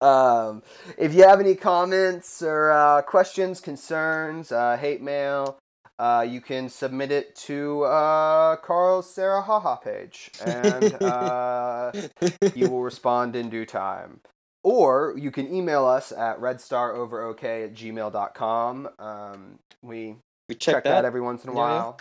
Um, 0.00 0.62
if 0.98 1.14
you 1.14 1.22
have 1.22 1.40
any 1.40 1.54
comments 1.54 2.42
or 2.42 2.70
uh, 2.70 3.02
questions, 3.02 3.60
concerns, 3.60 4.52
uh, 4.52 4.76
hate 4.76 5.00
mail, 5.02 5.58
uh, 5.98 6.26
you 6.28 6.40
can 6.40 6.68
submit 6.68 7.10
it 7.10 7.34
to 7.34 7.84
uh, 7.84 8.56
Carl's 8.56 9.08
Sarahah 9.08 9.78
page, 9.82 10.30
and 10.44 11.02
uh, 11.02 11.92
he 12.54 12.64
will 12.66 12.82
respond 12.82 13.34
in 13.34 13.48
due 13.48 13.64
time. 13.64 14.20
Or 14.62 15.14
you 15.16 15.30
can 15.30 15.52
email 15.54 15.86
us 15.86 16.12
at 16.12 16.40
redstaroverok 16.40 17.44
at 17.44 17.74
gmail.com. 17.74 18.88
Um, 18.98 19.58
we 19.82 20.16
we 20.48 20.54
check, 20.56 20.76
check, 20.76 20.84
that. 20.84 20.90
that. 20.90 21.04
every 21.04 21.20
once 21.20 21.44
in 21.44 21.50
a 21.50 21.54
Yeah, 21.54 21.58
yeah. 21.60 21.92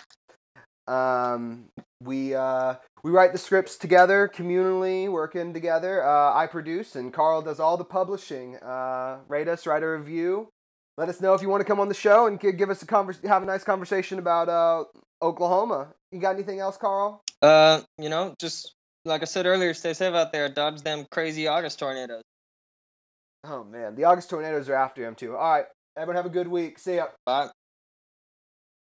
while. 0.87 1.33
Um, 1.33 1.65
we 2.03 2.35
uh, 2.35 2.75
we 3.05 3.11
write 3.11 3.33
the 3.33 3.37
scripts 3.37 3.77
together, 3.77 4.27
communally 4.33 5.07
working 5.07 5.53
together. 5.53 6.03
Uh, 6.03 6.33
I 6.33 6.47
produce, 6.47 6.95
and 6.95 7.13
Carl 7.13 7.43
does 7.43 7.59
all 7.59 7.77
the 7.77 7.85
publishing. 7.85 8.55
Uh, 8.55 9.19
rate 9.27 9.47
us, 9.47 9.67
write 9.67 9.83
a 9.83 9.87
review. 9.87 10.49
Let 10.97 11.07
us 11.07 11.21
know 11.21 11.35
if 11.35 11.43
you 11.43 11.47
want 11.47 11.61
to 11.61 11.65
come 11.65 11.79
on 11.79 11.87
the 11.87 11.93
show 11.93 12.25
and 12.25 12.39
give 12.39 12.71
us 12.71 12.81
a 12.81 12.87
convers- 12.87 13.19
have 13.23 13.43
a 13.43 13.45
nice 13.45 13.63
conversation 13.63 14.17
about 14.17 14.49
uh, 14.49 14.85
Oklahoma. 15.21 15.89
You 16.11 16.19
got 16.19 16.33
anything 16.33 16.59
else, 16.59 16.77
Carl? 16.77 17.21
Uh, 17.43 17.81
you 17.99 18.09
know, 18.09 18.33
just 18.39 18.73
like 19.05 19.21
I 19.21 19.25
said 19.25 19.45
earlier, 19.45 19.75
stay 19.75 19.93
safe 19.93 20.15
out 20.15 20.31
there. 20.31 20.49
Dodge 20.49 20.81
them 20.81 21.05
crazy 21.11 21.45
August 21.45 21.77
tornadoes. 21.77 22.23
Oh 23.43 23.63
man, 23.63 23.93
the 23.93 24.05
August 24.05 24.31
tornadoes 24.31 24.67
are 24.67 24.73
after 24.73 25.05
him 25.05 25.13
too. 25.13 25.35
All 25.35 25.51
right, 25.51 25.65
everyone 25.95 26.15
have 26.15 26.25
a 26.25 26.33
good 26.33 26.47
week. 26.47 26.79
See 26.79 26.95
ya. 26.95 27.05
Bye. 27.23 27.49